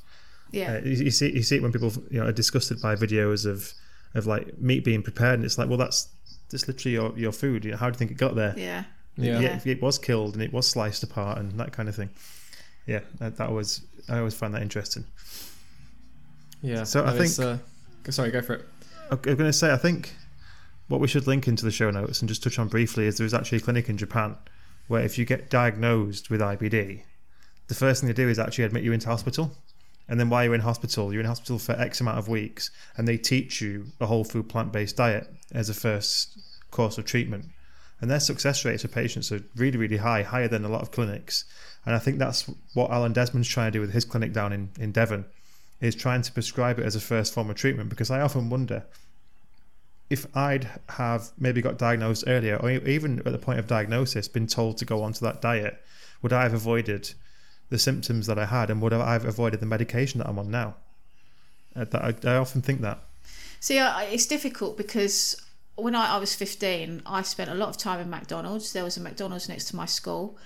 Yeah, 0.51 0.77
Uh, 0.77 0.81
you, 0.85 1.05
you 1.05 1.11
see, 1.11 1.33
you 1.33 1.43
see 1.43 1.57
it 1.57 1.63
when 1.63 1.73
people 1.73 1.93
you 2.11 2.21
know 2.21 2.27
are 2.27 2.33
disgusted 2.33 2.81
by 2.81 2.97
videos 2.97 3.45
of 3.45 3.75
of 4.15 4.27
like 4.27 4.59
meat 4.59 4.85
being 4.85 5.03
prepared, 5.03 5.35
and 5.35 5.45
it's 5.45 5.59
like, 5.59 5.69
well, 5.69 5.77
that's 5.79 6.09
that's 6.51 6.67
literally 6.67 6.95
your, 6.95 7.19
your 7.19 7.33
food. 7.33 7.65
You 7.65 7.73
know, 7.73 7.77
how 7.77 7.91
do 7.91 7.95
you 7.95 7.99
think 7.99 8.11
it 8.11 8.17
got 8.17 8.35
there? 8.37 8.55
yeah, 8.57 8.85
Yeah. 9.17 9.41
Yeah, 9.41 9.61
it 9.65 9.81
was 9.81 9.99
killed 9.99 10.35
and 10.35 10.43
it 10.43 10.53
was 10.53 10.67
sliced 10.67 11.03
apart 11.03 11.39
and 11.39 11.53
that 11.61 11.73
kind 11.73 11.89
of 11.89 11.95
thing. 11.95 12.11
Yeah, 12.87 13.01
that, 13.19 13.37
that 13.37 13.51
was 13.53 13.83
I 14.09 14.19
always 14.19 14.35
find 14.35 14.53
that 14.55 14.63
interesting. 14.63 15.05
Yeah. 16.63 16.85
So 16.85 17.05
I 17.05 17.17
think- 17.17 17.39
Uh, 17.39 18.11
sorry, 18.11 18.31
go 18.31 18.43
for 18.43 18.55
it. 18.55 18.65
I'm 19.11 19.19
going 19.19 19.37
to 19.39 19.53
say, 19.53 19.73
I 19.73 19.77
think 19.77 20.15
what 20.89 21.01
we 21.01 21.09
should 21.09 21.27
link 21.27 21.47
into 21.47 21.65
the 21.65 21.71
show 21.71 21.91
notes 21.91 22.21
and 22.21 22.29
just 22.29 22.43
touch 22.43 22.59
on 22.59 22.69
briefly 22.69 23.07
is 23.07 23.17
there 23.17 23.27
is 23.27 23.35
actually 23.35 23.59
a 23.59 23.61
clinic 23.61 23.89
in 23.89 23.97
Japan 23.97 24.37
where 24.89 25.03
if 25.03 25.17
you 25.19 25.25
get 25.25 25.51
diagnosed 25.51 26.31
with 26.31 26.41
IBD, 26.41 27.03
the 27.69 27.75
first 27.75 28.01
thing 28.01 28.09
they 28.09 28.15
do 28.15 28.29
is 28.29 28.39
actually 28.39 28.65
admit 28.65 28.83
you 28.83 28.93
into 28.93 29.09
hospital. 29.09 29.57
And 30.09 30.21
then 30.21 30.29
while 30.29 30.45
you're 30.45 30.55
in 30.55 30.61
hospital, 30.61 31.13
you're 31.13 31.21
in 31.21 31.27
hospital 31.27 31.59
for 31.59 31.73
X 31.73 32.01
amount 32.03 32.19
of 32.19 32.29
weeks, 32.29 32.71
and 32.99 33.09
they 33.09 33.17
teach 33.17 33.63
you 33.63 33.87
a 34.01 34.07
whole 34.07 34.25
food 34.25 34.51
plant 34.51 34.71
based 34.73 34.97
diet 34.99 35.27
as 35.53 35.71
a 35.71 35.75
first 35.75 36.39
course 36.71 36.99
of 36.99 37.07
treatment. 37.07 37.47
And 38.01 38.11
their 38.11 38.21
success 38.21 38.65
rates 38.65 38.83
for 38.83 38.89
patients 38.89 39.33
are 39.33 39.43
really, 39.57 39.79
really 39.79 39.97
high, 39.97 40.23
higher 40.23 40.49
than 40.49 40.65
a 40.65 40.69
lot 40.69 40.83
of 40.83 40.91
clinics. 40.91 41.45
And 41.87 41.95
I 41.95 41.99
think 41.99 42.19
that's 42.19 42.51
what 42.75 42.91
Alan 42.91 43.13
Desmond's 43.13 43.49
trying 43.49 43.73
to 43.73 43.79
do 43.79 43.81
with 43.81 43.93
his 43.93 44.05
clinic 44.05 44.33
down 44.33 44.53
in, 44.53 44.71
in 44.79 44.93
Devon, 44.93 45.25
is 45.81 45.95
trying 45.95 46.23
to 46.23 46.33
prescribe 46.33 46.79
it 46.79 46.85
as 46.85 46.97
a 46.97 47.01
first 47.01 47.33
form 47.33 47.51
of 47.51 47.57
treatment. 47.57 47.89
Because 47.91 48.11
I 48.11 48.21
often 48.21 48.51
wonder 48.51 48.85
if 50.11 50.27
I'd 50.37 50.69
have 50.91 51.31
maybe 51.39 51.63
got 51.63 51.79
diagnosed 51.79 52.25
earlier, 52.27 52.57
or 52.57 52.71
even 52.71 53.21
at 53.21 53.33
the 53.33 53.39
point 53.39 53.59
of 53.59 53.67
diagnosis, 53.67 54.29
been 54.29 54.47
told 54.47 54.77
to 54.79 54.85
go 54.85 55.03
onto 55.03 55.21
that 55.21 55.41
diet, 55.41 55.83
would 56.21 56.33
I 56.33 56.43
have 56.43 56.55
avoided 56.55 57.15
the 57.71 57.79
symptoms 57.79 58.27
that 58.27 58.39
I 58.39 58.45
had, 58.45 58.71
and 58.71 58.83
would 58.83 58.93
I 58.93 59.13
have 59.15 59.25
avoided 59.25 59.61
the 59.61 59.67
medication 59.67 60.19
that 60.19 60.29
I'm 60.29 60.39
on 60.39 60.51
now? 60.51 60.77
Uh, 61.75 61.87
I, 61.95 62.15
I 62.29 62.37
often 62.37 62.61
think 62.61 62.83
that. 62.83 62.99
See, 63.61 63.79
it's 63.79 64.27
difficult 64.27 64.77
because 64.77 65.41
when 65.77 65.95
I, 65.95 66.15
I 66.15 66.19
was 66.19 66.35
15, 66.35 67.03
I 67.07 67.23
spent 67.23 67.51
a 67.51 67.55
lot 67.55 67.69
of 67.69 67.77
time 67.77 68.01
in 68.01 68.11
McDonald's. 68.11 68.73
There 68.73 68.85
was 68.85 68.97
a 68.97 69.01
McDonald's 69.01 69.49
next 69.49 69.67
to 69.67 69.77
my 69.77 69.87
school. 69.87 70.37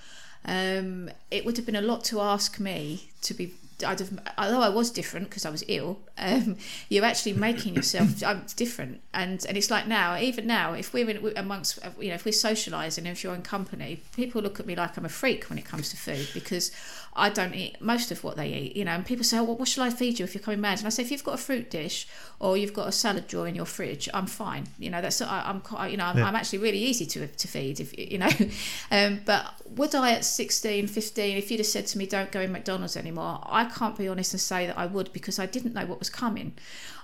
Um, 0.45 1.09
it 1.29 1.45
would 1.45 1.57
have 1.57 1.65
been 1.65 1.75
a 1.75 1.81
lot 1.81 2.03
to 2.05 2.21
ask 2.21 2.59
me 2.59 3.11
to 3.21 3.33
be. 3.33 3.53
I'd 3.85 3.99
have, 3.99 4.19
although 4.37 4.61
I 4.61 4.67
was 4.67 4.91
different 4.91 5.29
because 5.29 5.45
I 5.45 5.49
was 5.49 5.63
ill, 5.69 5.99
um, 6.17 6.57
you're 6.89 7.05
actually 7.05 7.33
making 7.33 7.75
yourself 7.75 8.21
I'm 8.25 8.45
different, 8.55 9.01
and 9.13 9.45
and 9.45 9.57
it's 9.57 9.71
like 9.71 9.87
now, 9.87 10.17
even 10.17 10.47
now, 10.47 10.73
if 10.73 10.93
we're 10.93 11.09
in, 11.09 11.33
amongst, 11.37 11.79
you 11.99 12.09
know, 12.09 12.15
if 12.15 12.25
we're 12.25 12.31
socialising, 12.31 13.05
if 13.05 13.23
you're 13.23 13.35
in 13.35 13.41
company, 13.41 14.01
people 14.15 14.41
look 14.41 14.59
at 14.59 14.65
me 14.65 14.75
like 14.75 14.97
I'm 14.97 15.05
a 15.05 15.09
freak 15.09 15.49
when 15.49 15.57
it 15.57 15.65
comes 15.65 15.89
to 15.89 15.97
food 15.97 16.27
because 16.33 16.71
I 17.15 17.29
don't 17.29 17.53
eat 17.55 17.81
most 17.81 18.11
of 18.11 18.23
what 18.23 18.37
they 18.37 18.47
eat, 18.53 18.75
you 18.77 18.85
know. 18.85 18.91
And 18.91 19.05
people 19.05 19.23
say, 19.23 19.37
oh, 19.39 19.43
well, 19.43 19.55
what 19.57 19.67
shall 19.67 19.83
I 19.83 19.89
feed 19.89 20.19
you 20.19 20.23
if 20.25 20.33
you're 20.35 20.43
coming 20.43 20.61
mad? 20.61 20.77
And 20.77 20.87
I 20.87 20.89
say, 20.89 21.03
if 21.03 21.11
you've 21.11 21.23
got 21.23 21.33
a 21.33 21.37
fruit 21.37 21.69
dish 21.69 22.07
or 22.39 22.55
you've 22.55 22.73
got 22.73 22.87
a 22.87 22.91
salad 22.91 23.27
drawer 23.27 23.47
in 23.47 23.55
your 23.55 23.65
fridge, 23.65 24.07
I'm 24.13 24.25
fine. 24.27 24.67
You 24.77 24.89
know, 24.89 25.01
that's 25.01 25.21
I, 25.21 25.43
I'm 25.45 25.61
quite, 25.61 25.91
you 25.91 25.97
know, 25.97 26.05
I'm, 26.05 26.17
Yeah. 26.17 26.25
I'm 26.27 26.35
actually 26.35 26.59
really 26.59 26.77
easy 26.79 27.05
to 27.07 27.27
to 27.27 27.47
feed 27.47 27.79
if 27.79 27.97
you 27.97 28.17
know. 28.17 28.29
Um, 28.91 29.21
but 29.25 29.53
would 29.69 29.93
I 29.93 30.11
at 30.13 30.25
16, 30.25 30.87
15, 30.87 31.37
if 31.37 31.51
you'd 31.51 31.59
have 31.59 31.67
said 31.67 31.85
to 31.87 31.97
me, 31.97 32.05
don't 32.07 32.31
go 32.31 32.41
in 32.41 32.51
McDonald's 32.51 32.97
anymore, 32.97 33.39
I 33.45 33.65
can't 33.65 33.95
be 33.97 34.07
honest 34.07 34.33
and 34.33 34.41
say 34.41 34.65
that 34.67 34.77
I 34.77 34.85
would 34.87 35.13
because 35.13 35.37
I 35.39 35.45
didn't 35.45 35.73
know 35.73 35.85
what 35.85 35.99
was 35.99 36.09
coming. 36.09 36.53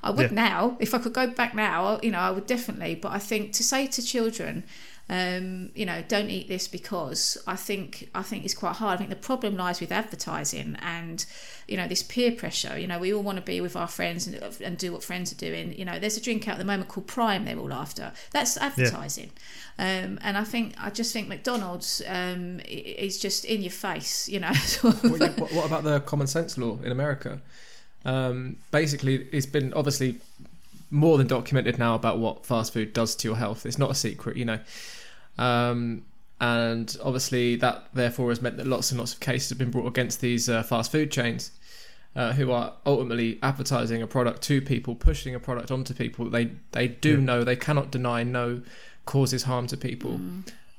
I 0.03 0.09
would 0.11 0.31
Yeah. 0.31 0.35
now 0.49 0.77
if 0.79 0.93
I 0.93 0.97
could 0.99 1.13
go 1.13 1.27
back 1.27 1.53
now, 1.53 1.99
you 2.01 2.11
know, 2.11 2.19
I 2.19 2.31
would 2.31 2.47
definitely. 2.47 2.95
But 2.95 3.11
I 3.11 3.19
think 3.19 3.53
to 3.53 3.63
say 3.63 3.85
to 3.87 4.01
children 4.01 4.63
um, 5.07 5.69
you 5.75 5.85
know, 5.85 6.03
don't 6.07 6.31
eat 6.31 6.47
this 6.47 6.67
because 6.67 7.37
I 7.45 7.55
think 7.55 8.09
I 8.15 8.23
think 8.23 8.43
it's 8.43 8.55
quite 8.55 8.77
hard. 8.77 8.95
I 8.95 8.97
think 8.97 9.11
the 9.11 9.15
problem 9.15 9.55
lies 9.55 9.79
with 9.79 9.91
advertising 9.91 10.77
and 10.81 11.23
you 11.67 11.77
know 11.77 11.87
this 11.87 12.01
peer 12.01 12.31
pressure. 12.31 12.77
You 12.77 12.87
know, 12.87 12.97
we 12.97 13.13
all 13.13 13.21
want 13.21 13.37
to 13.37 13.43
be 13.43 13.61
with 13.61 13.75
our 13.75 13.87
friends 13.87 14.25
and, 14.25 14.41
and 14.61 14.77
do 14.79 14.91
what 14.91 15.03
friends 15.03 15.31
are 15.31 15.35
doing. 15.35 15.77
You 15.77 15.85
know, 15.85 15.99
there's 15.99 16.17
a 16.17 16.21
drink 16.21 16.47
out 16.47 16.53
at 16.53 16.57
the 16.57 16.65
moment 16.65 16.89
called 16.89 17.05
Prime. 17.05 17.45
They're 17.45 17.59
all 17.59 17.71
after. 17.71 18.13
That's 18.31 18.57
advertising, 18.57 19.29
um, 19.77 20.17
and 20.23 20.37
I 20.37 20.43
think 20.43 20.73
I 20.79 20.89
just 20.89 21.13
think 21.13 21.27
McDonald's 21.27 22.01
um, 22.07 22.59
is 22.67 23.19
just 23.19 23.45
in 23.45 23.61
your 23.61 23.71
face. 23.71 24.27
You 24.27 24.39
know, 24.39 24.47
what, 24.81 25.03
yeah, 25.03 25.29
what, 25.33 25.53
what 25.53 25.65
about 25.67 25.83
the 25.83 25.99
common 25.99 26.25
sense 26.25 26.57
law 26.57 26.79
in 26.83 26.91
America? 26.91 27.41
Um, 28.05 28.57
basically, 28.71 29.27
it's 29.31 29.45
been 29.45 29.71
obviously 29.73 30.17
more 30.89 31.17
than 31.19 31.27
documented 31.27 31.77
now 31.77 31.93
about 31.93 32.17
what 32.17 32.45
fast 32.45 32.73
food 32.73 32.93
does 32.93 33.15
to 33.17 33.27
your 33.27 33.37
health. 33.37 33.67
It's 33.67 33.77
not 33.77 33.91
a 33.91 33.95
secret, 33.95 34.37
you 34.37 34.45
know. 34.45 34.59
Um, 35.37 36.05
and 36.41 36.95
obviously, 37.03 37.55
that 37.57 37.87
therefore 37.93 38.29
has 38.29 38.41
meant 38.41 38.57
that 38.57 38.67
lots 38.67 38.91
and 38.91 38.99
lots 38.99 39.13
of 39.13 39.19
cases 39.19 39.49
have 39.49 39.57
been 39.57 39.71
brought 39.71 39.87
against 39.87 40.21
these 40.21 40.49
uh, 40.49 40.63
fast 40.63 40.91
food 40.91 41.11
chains. 41.11 41.51
Uh, 42.17 42.31
who 42.31 42.49
are 42.49 42.71
ultimately 42.85 43.37
advertising 43.43 44.01
a 44.01 44.07
product 44.07 44.41
to 44.41 44.61
people, 44.61 44.95
pushing 44.95 45.35
a 45.35 45.39
product 45.39 45.69
onto 45.69 45.93
people. 45.93 46.29
They 46.29 46.51
they 46.71 46.87
do 46.87 47.15
Yeah. 47.15 47.19
know 47.19 47.43
they 47.43 47.57
cannot 47.57 47.91
deny 47.91 48.23
no 48.23 48.61
causes 49.03 49.43
harm 49.43 49.67
to 49.67 49.75
people. 49.75 50.21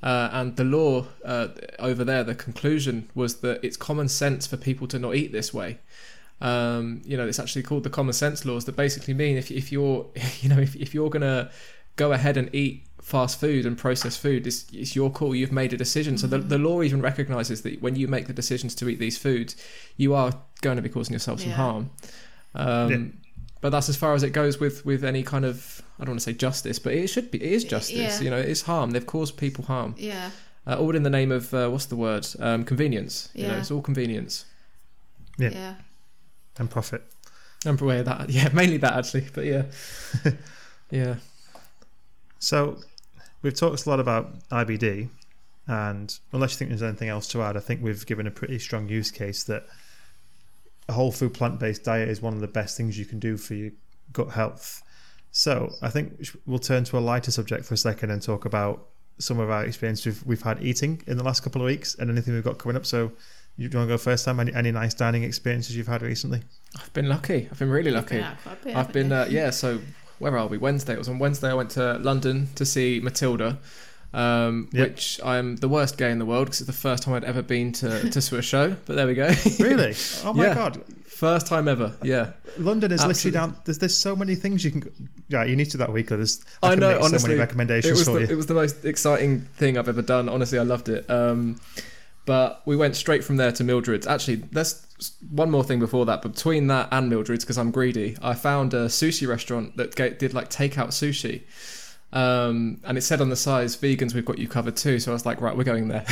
Uh, 0.01 0.29
and 0.31 0.55
the 0.55 0.63
law 0.63 1.05
uh, 1.23 1.49
over 1.77 2.03
there, 2.03 2.23
the 2.23 2.33
conclusion 2.33 3.07
was 3.13 3.41
that 3.41 3.63
it's 3.63 3.77
common 3.77 4.07
sense 4.09 4.47
for 4.47 4.57
people 4.57 4.87
to 4.87 4.97
not 4.97 5.13
eat 5.13 5.31
this 5.31 5.53
way. 5.53 5.77
Um, 6.41 7.01
you 7.05 7.17
know, 7.17 7.27
it's 7.27 7.39
actually 7.39 7.61
called 7.63 7.83
the 7.83 7.91
common 7.91 8.13
sense 8.13 8.43
laws 8.43 8.65
that 8.65 8.75
basically 8.75 9.13
mean 9.13 9.37
if, 9.37 9.51
if 9.51 9.71
you're, 9.71 10.07
you 10.41 10.49
know, 10.49 10.57
if, 10.59 10.75
if 10.75 10.93
you're 10.95 11.11
gonna 11.11 11.51
go 11.97 12.13
ahead 12.13 12.37
and 12.37 12.49
eat 12.53 12.83
fast 13.07 13.39
food 13.39 13.65
and 13.65 13.77
processed 13.77 14.19
food, 14.19 14.45
is 14.45 14.65
it's 14.73 14.93
your 14.95 15.09
call. 15.09 15.33
You've 15.33 15.51
made 15.61 15.71
a 15.71 15.77
decision. 15.77 16.17
So 16.17 16.27
the, 16.27 16.39
the 16.39 16.57
law 16.57 16.81
even 16.81 17.01
recognizes 17.01 17.61
that 17.61 17.81
when 17.81 17.95
you 17.95 18.07
make 18.09 18.27
the 18.27 18.33
decisions 18.33 18.75
to 18.75 18.89
eat 18.89 18.99
these 18.99 19.17
foods, 19.17 19.55
you 19.95 20.13
are 20.13 20.31
going 20.61 20.75
to 20.75 20.81
be 20.81 20.89
causing 20.89 21.13
yourself 21.13 21.39
some 21.39 21.49
Yeah. 21.51 21.55
harm. 21.55 21.89
Um, 22.53 22.91
Yeah. 22.91 22.97
But 23.61 23.69
that's 23.71 23.89
as 23.89 23.95
far 23.97 24.13
as 24.13 24.23
it 24.23 24.31
goes 24.33 24.59
with 24.59 24.85
with 24.85 25.03
any 25.03 25.23
kind 25.23 25.45
of 25.45 25.81
I 25.99 26.03
don't 26.03 26.11
want 26.13 26.19
to 26.19 26.29
say 26.31 26.37
justice, 26.47 26.79
but 26.79 26.93
it 26.93 27.07
should 27.07 27.31
be 27.31 27.37
it 27.41 27.51
is 27.57 27.63
justice. 27.63 27.95
Yeah. 28.17 28.21
You 28.21 28.29
know, 28.29 28.37
it's 28.51 28.61
harm. 28.63 28.91
They've 28.91 29.11
caused 29.15 29.35
people 29.37 29.63
harm 29.65 29.95
yeah, 29.97 30.29
uh, 30.67 30.75
all 30.81 30.95
in 30.95 31.03
the 31.03 31.09
name 31.09 31.31
of 31.31 31.53
uh, 31.53 31.69
what's 31.69 31.85
the 31.87 31.95
word? 31.95 32.27
Um, 32.39 32.63
convenience. 32.65 33.29
You 33.33 33.43
know, 33.47 33.53
Yeah. 33.53 33.59
it's 33.61 33.71
all 33.71 33.81
convenience. 33.81 34.45
Yeah. 35.39 35.51
yeah. 35.53 35.75
And 36.59 36.69
profit. 36.69 37.01
And 37.65 37.81
aware 37.81 37.99
of 37.99 38.05
that, 38.05 38.29
yeah, 38.37 38.49
mainly 38.53 38.77
that 38.77 38.93
actually, 38.93 39.27
but 39.33 39.45
yeah, 39.45 39.63
yeah, 40.91 41.15
So 42.39 42.77
we've 43.47 43.57
talked 43.57 43.85
a 43.85 43.89
lot 43.89 44.01
about 44.01 44.49
IBD, 44.49 45.07
and 45.67 46.19
unless 46.33 46.51
you 46.51 46.57
think 46.57 46.69
there's 46.71 46.83
anything 46.83 47.07
else 47.07 47.29
to 47.29 47.41
add, 47.41 47.55
I 47.55 47.61
think 47.61 47.81
we've 47.81 48.05
given 48.05 48.27
a 48.27 48.31
pretty 48.31 48.59
strong 48.59 48.89
use 48.89 49.09
case 49.09 49.45
that 49.45 49.65
a 50.89 50.93
whole 50.93 51.13
food 51.13 51.33
plant 51.33 51.57
based 51.57 51.85
diet 51.85 52.09
is 52.09 52.21
one 52.21 52.33
of 52.33 52.41
the 52.41 52.47
best 52.47 52.75
things 52.75 52.99
you 52.99 53.05
can 53.05 53.19
do 53.19 53.37
for 53.37 53.53
your 53.53 53.71
gut 54.11 54.31
health. 54.31 54.83
So 55.31 55.71
I 55.81 55.89
think 55.89 56.27
we'll 56.45 56.59
turn 56.59 56.83
to 56.85 56.97
a 56.97 56.99
lighter 56.99 57.31
subject 57.31 57.63
for 57.63 57.73
a 57.73 57.77
second 57.77 58.11
and 58.11 58.21
talk 58.21 58.43
about 58.43 58.85
some 59.17 59.39
of 59.39 59.49
our 59.49 59.63
experience 59.63 60.05
we've, 60.05 60.25
we've 60.25 60.41
had 60.41 60.61
eating 60.61 61.01
in 61.07 61.17
the 61.17 61.23
last 61.23 61.41
couple 61.41 61.61
of 61.61 61.67
weeks 61.67 61.95
and 61.95 62.11
anything 62.11 62.33
we've 62.33 62.43
got 62.43 62.57
coming 62.57 62.75
up. 62.75 62.85
So 62.85 63.13
you 63.55 63.69
do 63.69 63.77
you 63.77 63.79
want 63.79 63.89
to 63.89 63.93
go 63.93 63.97
first 63.97 64.25
time? 64.25 64.41
Any, 64.41 64.53
any 64.53 64.71
nice 64.71 64.93
dining 64.93 65.23
experiences 65.23 65.77
you've 65.77 65.87
had 65.87 66.01
recently? 66.01 66.41
I've 66.77 66.91
been 66.91 67.07
lucky. 67.07 67.47
I've 67.49 67.59
been 67.59 67.69
really 67.69 67.91
lucky. 67.91 68.15
been 68.15 68.23
out 68.23 68.41
quite 68.43 68.61
a 68.61 68.65
bit, 68.65 68.75
I've 68.75 68.91
been, 68.91 69.11
uh, 69.13 69.27
yeah. 69.29 69.51
So 69.51 69.79
where 70.19 70.37
are 70.37 70.47
we? 70.47 70.57
Wednesday. 70.57 70.93
It 70.93 70.99
was 70.99 71.09
on 71.09 71.19
Wednesday. 71.19 71.49
I 71.49 71.53
went 71.53 71.71
to 71.71 71.97
London 71.99 72.47
to 72.55 72.65
see 72.65 72.99
Matilda, 73.03 73.57
um, 74.13 74.69
Yep. 74.73 74.87
which 74.89 75.19
I'm 75.23 75.55
the 75.57 75.69
worst 75.69 75.97
gay 75.97 76.11
in 76.11 76.19
the 76.19 76.25
world 76.25 76.45
because 76.47 76.61
it's 76.61 76.67
the 76.67 76.73
first 76.73 77.03
time 77.03 77.13
I'd 77.13 77.23
ever 77.23 77.41
been 77.41 77.71
to 77.73 78.09
to 78.09 78.37
a 78.37 78.41
show. 78.41 78.75
But 78.85 78.95
there 78.95 79.07
we 79.07 79.13
go. 79.13 79.29
Really? 79.59 79.93
Oh 80.23 80.33
my 80.33 80.47
Yeah. 80.47 80.55
god! 80.55 80.81
first 81.05 81.47
time 81.47 81.67
ever. 81.67 81.93
Yeah. 82.03 82.33
London 82.59 82.91
is 82.91 83.01
Absolutely. 83.03 83.31
literally 83.31 83.53
down. 83.53 83.61
There's, 83.65 83.79
there's 83.79 83.97
so 83.97 84.15
many 84.15 84.35
things 84.35 84.63
you 84.63 84.69
can. 84.69 85.09
Yeah, 85.29 85.45
you 85.45 85.55
need 85.55 85.71
to 85.71 85.77
that 85.77 85.91
weekly. 85.91 86.15
There's 86.17 86.45
I 86.61 86.71
can 86.71 86.79
know, 86.79 86.89
make 86.89 86.99
so 86.99 87.05
honestly, 87.05 87.35
many 87.37 87.79
It 87.79 87.89
was 87.89 88.03
for 88.05 88.13
the, 88.13 88.19
you. 88.19 88.27
it 88.27 88.35
was 88.35 88.45
the 88.45 88.53
most 88.53 88.85
exciting 88.85 89.41
thing 89.57 89.79
I've 89.79 89.89
ever 89.89 90.03
done. 90.03 90.29
Honestly, 90.29 90.59
I 90.59 90.61
loved 90.61 90.89
it. 90.89 91.09
Um, 91.09 91.59
but 92.27 92.61
we 92.65 92.75
went 92.75 92.95
straight 92.97 93.23
from 93.23 93.37
there 93.37 93.53
to 93.53 93.63
Mildred's. 93.63 94.05
Actually, 94.05 94.35
there's 94.51 94.85
one 95.31 95.49
more 95.49 95.63
thing 95.63 95.79
before 95.79 96.05
that. 96.05 96.21
But 96.21 96.33
between 96.33 96.67
that 96.67 96.89
and 96.91 97.09
Mildred's, 97.09 97.45
because 97.45 97.57
I'm 97.57 97.71
greedy, 97.71 98.17
I 98.21 98.33
found 98.35 98.73
a 98.73 98.85
sushi 98.87 99.25
restaurant 99.27 99.77
that 99.77 99.95
did 100.19 100.33
like 100.33 100.49
takeout 100.49 100.89
sushi. 100.89 101.43
Um, 102.13 102.79
and 102.83 102.97
it 102.97 103.01
said 103.01 103.21
on 103.21 103.29
the 103.29 103.35
size, 103.37 103.77
"Vegans, 103.77 104.13
we've 104.13 104.25
got 104.25 104.39
you 104.39 104.47
covered 104.47 104.75
too." 104.75 104.99
So 104.99 105.11
I 105.11 105.13
was 105.13 105.25
like, 105.25 105.39
"Right, 105.41 105.55
we're 105.55 105.63
going 105.63 105.87
there." 105.87 106.05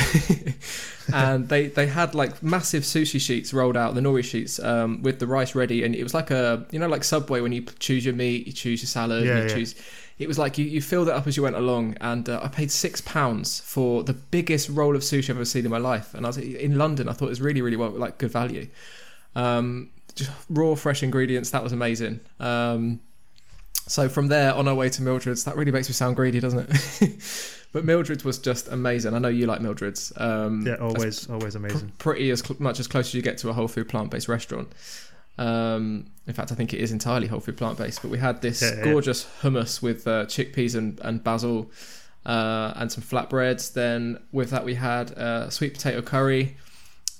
and 1.12 1.48
they 1.48 1.68
they 1.68 1.86
had 1.86 2.14
like 2.14 2.42
massive 2.42 2.82
sushi 2.82 3.20
sheets 3.20 3.52
rolled 3.52 3.76
out, 3.76 3.94
the 3.94 4.00
nori 4.00 4.24
sheets, 4.24 4.58
um, 4.58 5.02
with 5.02 5.18
the 5.18 5.26
rice 5.26 5.54
ready, 5.54 5.84
and 5.84 5.94
it 5.94 6.02
was 6.02 6.14
like 6.14 6.30
a 6.30 6.66
you 6.70 6.78
know 6.78 6.86
like 6.88 7.04
Subway 7.04 7.40
when 7.40 7.52
you 7.52 7.62
choose 7.78 8.04
your 8.04 8.14
meat, 8.14 8.46
you 8.46 8.52
choose 8.52 8.82
your 8.82 8.88
salad, 8.88 9.24
Yeah, 9.24 9.36
you 9.36 9.42
yeah. 9.48 9.54
choose 9.54 9.74
it 10.18 10.26
was 10.28 10.38
like 10.38 10.56
you, 10.58 10.64
you 10.64 10.80
filled 10.80 11.08
it 11.08 11.14
up 11.14 11.26
as 11.26 11.36
you 11.36 11.42
went 11.42 11.56
along, 11.56 11.96
and 12.00 12.28
uh, 12.28 12.40
I 12.42 12.48
paid 12.48 12.70
six 12.70 13.00
pounds 13.00 13.60
for 13.60 14.02
the 14.02 14.14
biggest 14.14 14.68
roll 14.68 14.96
of 14.96 15.02
sushi 15.02 15.30
I've 15.30 15.36
ever 15.36 15.44
seen 15.44 15.64
in 15.64 15.70
my 15.70 15.78
life. 15.78 16.14
And 16.14 16.24
I 16.24 16.28
was 16.30 16.38
in 16.38 16.78
London. 16.78 17.08
I 17.08 17.12
thought 17.12 17.26
it 17.26 17.30
was 17.30 17.40
really, 17.42 17.60
really 17.62 17.76
well, 17.76 17.90
like 17.90 18.18
good 18.18 18.30
value. 18.30 18.68
Um, 19.34 19.90
just 20.14 20.30
raw, 20.48 20.74
fresh 20.74 21.02
ingredients. 21.02 21.50
That 21.50 21.62
was 21.62 21.72
amazing. 21.72 22.20
Um, 22.40 23.00
so 23.88 24.08
from 24.08 24.28
there 24.28 24.52
on 24.54 24.66
our 24.66 24.74
way 24.74 24.88
to 24.88 25.02
Mildred's, 25.02 25.44
that 25.44 25.56
really 25.56 25.70
makes 25.70 25.88
me 25.88 25.92
sound 25.92 26.16
greedy, 26.16 26.40
doesn't 26.40 26.68
it? 26.70 27.20
but 27.72 27.84
Mildred's 27.84 28.24
was 28.24 28.38
just 28.38 28.68
amazing. 28.68 29.14
I 29.14 29.18
know 29.18 29.28
you 29.28 29.46
like 29.46 29.60
Mildred's. 29.60 30.12
Um, 30.16 30.66
Yeah, 30.66 30.76
always, 30.76 31.28
always 31.30 31.54
amazing. 31.54 31.88
pr- 31.98 32.10
pretty 32.10 32.30
as 32.30 32.40
cl- 32.40 32.56
much 32.58 32.80
as 32.80 32.88
close 32.88 33.08
as 33.08 33.14
you 33.14 33.22
get 33.22 33.38
to 33.38 33.50
a 33.50 33.52
whole 33.52 33.68
food 33.68 33.88
plant 33.88 34.10
based 34.10 34.28
restaurant. 34.28 34.68
Um, 35.38 36.06
in 36.26 36.32
fact, 36.34 36.50
I 36.50 36.54
think 36.54 36.72
it 36.74 36.80
is 36.80 36.92
entirely 36.92 37.26
whole 37.26 37.40
food 37.40 37.56
plant 37.56 37.78
based. 37.78 38.02
But 38.02 38.10
we 38.10 38.18
had 38.18 38.40
this 38.42 38.62
Yeah, 38.62 38.76
yeah. 38.78 38.84
gorgeous 38.84 39.26
hummus 39.42 39.82
with 39.82 40.06
uh, 40.06 40.24
chickpeas 40.26 40.74
and, 40.74 40.98
and 41.00 41.22
basil 41.22 41.70
uh, 42.24 42.72
and 42.76 42.90
some 42.90 43.02
flatbreads. 43.04 43.72
Then 43.72 44.18
with 44.32 44.50
that, 44.50 44.64
we 44.64 44.74
had 44.74 45.12
uh, 45.12 45.50
sweet 45.50 45.74
potato 45.74 46.02
curry 46.02 46.56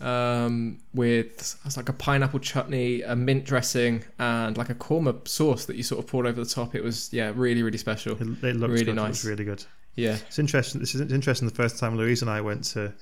um, 0.01 0.79
with 0.93 1.27
it 1.61 1.65
was 1.65 1.77
like 1.77 1.89
a 1.89 1.93
pineapple 1.93 2.41
chutney, 2.41 3.03
a 3.03 3.17
mint 3.17 3.45
dressing, 3.45 4.05
and 4.19 4.57
like 4.57 4.69
a 4.71 4.75
korma 4.75 5.27
sauce 5.27 5.65
that 5.67 5.77
you 5.77 5.83
sort 5.83 5.99
of 6.05 6.11
poured 6.11 6.27
over 6.27 6.43
the 6.43 6.51
top. 6.51 6.75
It 6.75 6.83
was 6.85 7.11
yeah, 7.13 7.33
really 7.35 7.63
really 7.63 7.79
special. 7.79 8.13
It, 8.15 8.45
it 8.45 8.57
looked 8.57 8.73
Really 8.73 8.85
good. 8.85 8.89
It 8.93 8.95
nice. 8.95 9.09
was 9.09 9.25
really 9.25 9.45
good. 9.45 9.65
Yeah, 9.95 10.19
It's 10.27 10.39
interesting. 10.39 10.81
This 10.83 10.95
is 10.95 11.01
interesting. 11.11 11.49
The 11.49 11.55
first 11.55 11.79
time 11.79 11.97
Louise 11.97 12.21
and 12.21 12.31
I 12.31 12.43
went 12.43 12.65
to 12.75 12.93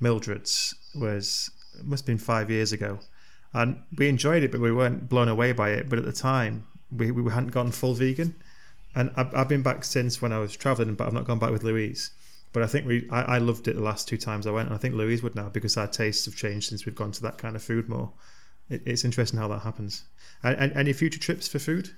Mildred's 0.00 0.72
was 0.94 1.50
it 1.78 1.84
must 1.84 2.02
have 2.02 2.06
been 2.06 2.18
five 2.18 2.48
years 2.50 2.72
ago, 2.72 3.00
and 3.54 3.80
we 3.96 4.08
enjoyed 4.08 4.42
it, 4.42 4.52
but 4.52 4.60
we 4.60 4.72
weren't 4.72 5.08
blown 5.08 5.28
away 5.28 5.52
by 5.52 5.70
it. 5.70 5.88
But 5.88 5.98
at 5.98 6.04
the 6.04 6.12
time, 6.12 6.66
we, 6.90 7.10
we 7.10 7.30
hadn't 7.32 7.52
gone 7.52 7.70
full 7.70 7.94
vegan, 7.94 8.34
and 8.94 9.10
I've, 9.16 9.34
I've 9.34 9.48
been 9.48 9.62
back 9.62 9.84
since 9.84 10.20
when 10.20 10.32
I 10.32 10.38
was 10.38 10.56
traveling, 10.56 10.94
but 10.94 11.06
I've 11.06 11.14
not 11.14 11.24
gone 11.24 11.38
back 11.38 11.50
with 11.50 11.64
Louise. 11.64 12.10
But 12.52 12.62
I 12.62 12.66
think 12.66 12.86
we 12.86 13.08
I, 13.10 13.36
I 13.36 13.38
loved 13.38 13.66
it 13.68 13.74
the 13.74 13.82
last 13.82 14.08
two 14.08 14.16
times 14.16 14.46
I 14.46 14.50
went, 14.50 14.68
and 14.68 14.74
I 14.74 14.78
think 14.78 14.94
Louise 14.94 15.22
would 15.22 15.34
now 15.34 15.48
because 15.48 15.76
our 15.76 15.86
tastes 15.86 16.24
have 16.26 16.36
changed 16.36 16.68
since 16.68 16.84
we've 16.84 16.94
gone 16.94 17.12
to 17.12 17.22
that 17.22 17.38
kind 17.38 17.56
of 17.56 17.62
food 17.62 17.88
more. 17.88 18.12
It, 18.68 18.82
it's 18.84 19.04
interesting 19.04 19.38
how 19.38 19.48
that 19.48 19.60
happens. 19.60 20.04
And, 20.42 20.56
and 20.56 20.72
any 20.72 20.92
future 20.92 21.18
trips 21.20 21.48
for 21.48 21.58
food? 21.58 21.90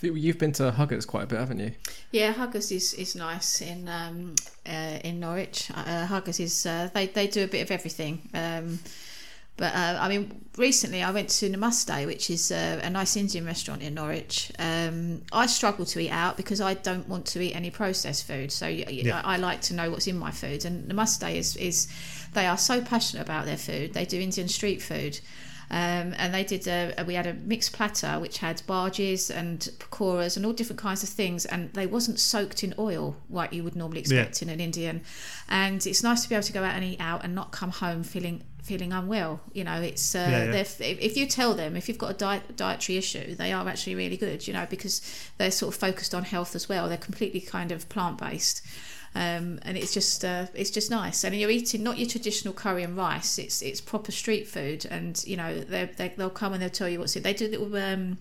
you've 0.00 0.38
been 0.38 0.52
to 0.52 0.70
Huggers 0.70 1.04
quite 1.04 1.24
a 1.24 1.26
bit, 1.26 1.38
haven't 1.38 1.58
you? 1.58 1.72
Yeah, 2.12 2.32
Huggers 2.32 2.70
is, 2.70 2.94
is 2.94 3.16
nice 3.16 3.60
in 3.60 3.88
um, 3.88 4.34
uh, 4.66 4.98
in 5.02 5.20
Norwich. 5.20 5.70
Uh, 5.74 6.06
Huggers 6.06 6.40
is 6.40 6.66
uh, 6.66 6.88
they 6.94 7.06
they 7.06 7.26
do 7.26 7.44
a 7.44 7.48
bit 7.48 7.62
of 7.62 7.70
everything. 7.70 8.28
Um, 8.32 8.78
but 9.58 9.74
uh, 9.74 9.98
I 10.00 10.08
mean, 10.08 10.46
recently 10.56 11.02
I 11.02 11.10
went 11.10 11.28
to 11.28 11.50
Namaste, 11.50 12.06
which 12.06 12.30
is 12.30 12.50
uh, 12.50 12.80
a 12.82 12.88
nice 12.88 13.16
Indian 13.16 13.44
restaurant 13.44 13.82
in 13.82 13.92
Norwich. 13.94 14.50
Um, 14.58 15.22
I 15.32 15.46
struggle 15.46 15.84
to 15.84 15.98
eat 16.00 16.10
out 16.10 16.36
because 16.38 16.60
I 16.62 16.74
don't 16.74 17.06
want 17.08 17.26
to 17.26 17.40
eat 17.42 17.54
any 17.54 17.70
processed 17.70 18.26
food. 18.26 18.50
So 18.50 18.66
y- 18.66 18.84
y- 18.86 18.92
Yeah. 19.04 19.20
I, 19.24 19.34
I 19.34 19.36
like 19.36 19.60
to 19.62 19.74
know 19.74 19.90
what's 19.90 20.06
in 20.06 20.16
my 20.18 20.30
food. 20.30 20.64
And 20.64 20.90
Namaste 20.90 21.34
is 21.34 21.54
is 21.56 21.88
they 22.34 22.46
are 22.46 22.56
so 22.58 22.80
passionate 22.80 23.22
about 23.22 23.44
their 23.44 23.56
food. 23.58 23.92
They 23.94 24.04
do 24.06 24.18
Indian 24.20 24.48
street 24.48 24.80
food. 24.80 25.20
Um, 25.70 26.14
and 26.16 26.32
they 26.32 26.44
did 26.44 26.66
a, 26.66 27.04
we 27.06 27.12
had 27.12 27.26
a 27.26 27.34
mixed 27.34 27.74
platter 27.74 28.18
which 28.20 28.38
had 28.38 28.62
bhajis 28.66 29.28
and 29.28 29.68
pakoras 29.78 30.34
and 30.38 30.46
all 30.46 30.54
different 30.54 30.80
kinds 30.80 31.02
of 31.02 31.10
things 31.10 31.44
and 31.44 31.70
they 31.74 31.84
wasn't 31.86 32.18
soaked 32.18 32.64
in 32.64 32.72
oil 32.78 33.16
like 33.28 33.52
you 33.52 33.62
would 33.64 33.76
normally 33.76 34.00
expect 34.00 34.40
in 34.40 34.48
an 34.48 34.60
Indian 34.60 35.02
and 35.50 35.86
it's 35.86 36.02
nice 36.02 36.22
to 36.22 36.28
be 36.30 36.34
able 36.34 36.44
to 36.44 36.54
go 36.54 36.64
out 36.64 36.74
and 36.74 36.84
eat 36.86 36.96
out 37.00 37.22
and 37.22 37.34
not 37.34 37.52
come 37.52 37.68
home 37.70 38.02
feeling 38.02 38.44
feeling 38.68 38.92
unwell 38.92 39.40
you 39.52 39.64
know 39.64 39.80
it's 39.80 40.14
uh, 40.14 40.18
Yeah, 40.18 40.44
yeah. 40.44 40.50
they're 40.52 40.60
if 40.60 40.80
if 41.08 41.16
you 41.16 41.26
tell 41.26 41.54
them 41.54 41.76
if 41.76 41.88
you've 41.88 42.02
got 42.04 42.10
a 42.10 42.18
diet, 42.26 42.56
dietary 42.56 42.98
issue 42.98 43.34
they 43.34 43.52
are 43.52 43.66
actually 43.68 43.94
really 43.94 44.16
good 44.16 44.46
you 44.46 44.52
know 44.52 44.66
because 44.68 44.94
they're 45.38 45.50
sort 45.50 45.74
of 45.74 45.80
focused 45.80 46.14
on 46.14 46.24
health 46.24 46.54
as 46.54 46.68
well 46.68 46.88
they're 46.88 47.06
completely 47.10 47.40
kind 47.40 47.72
of 47.72 47.88
plant 47.88 48.18
based 48.18 48.66
um, 49.14 49.58
and 49.62 49.76
it's 49.76 49.92
just 49.94 50.24
uh, 50.24 50.46
it's 50.54 50.70
just 50.70 50.90
nice. 50.90 51.24
And 51.24 51.34
you're 51.34 51.50
eating 51.50 51.82
not 51.82 51.98
your 51.98 52.08
traditional 52.08 52.54
curry 52.54 52.82
and 52.82 52.96
rice. 52.96 53.38
It's 53.38 53.62
it's 53.62 53.80
proper 53.80 54.12
street 54.12 54.46
food, 54.46 54.86
and 54.90 55.22
you 55.26 55.36
know 55.36 55.58
they 55.58 55.86
they 55.96 56.12
they'll 56.16 56.30
come 56.30 56.52
and 56.52 56.62
they'll 56.62 56.70
tell 56.70 56.88
you 56.88 56.98
what's 56.98 57.16
it. 57.16 57.22
They 57.22 57.32
do 57.32 57.48
little 57.48 57.74
um, 57.76 58.18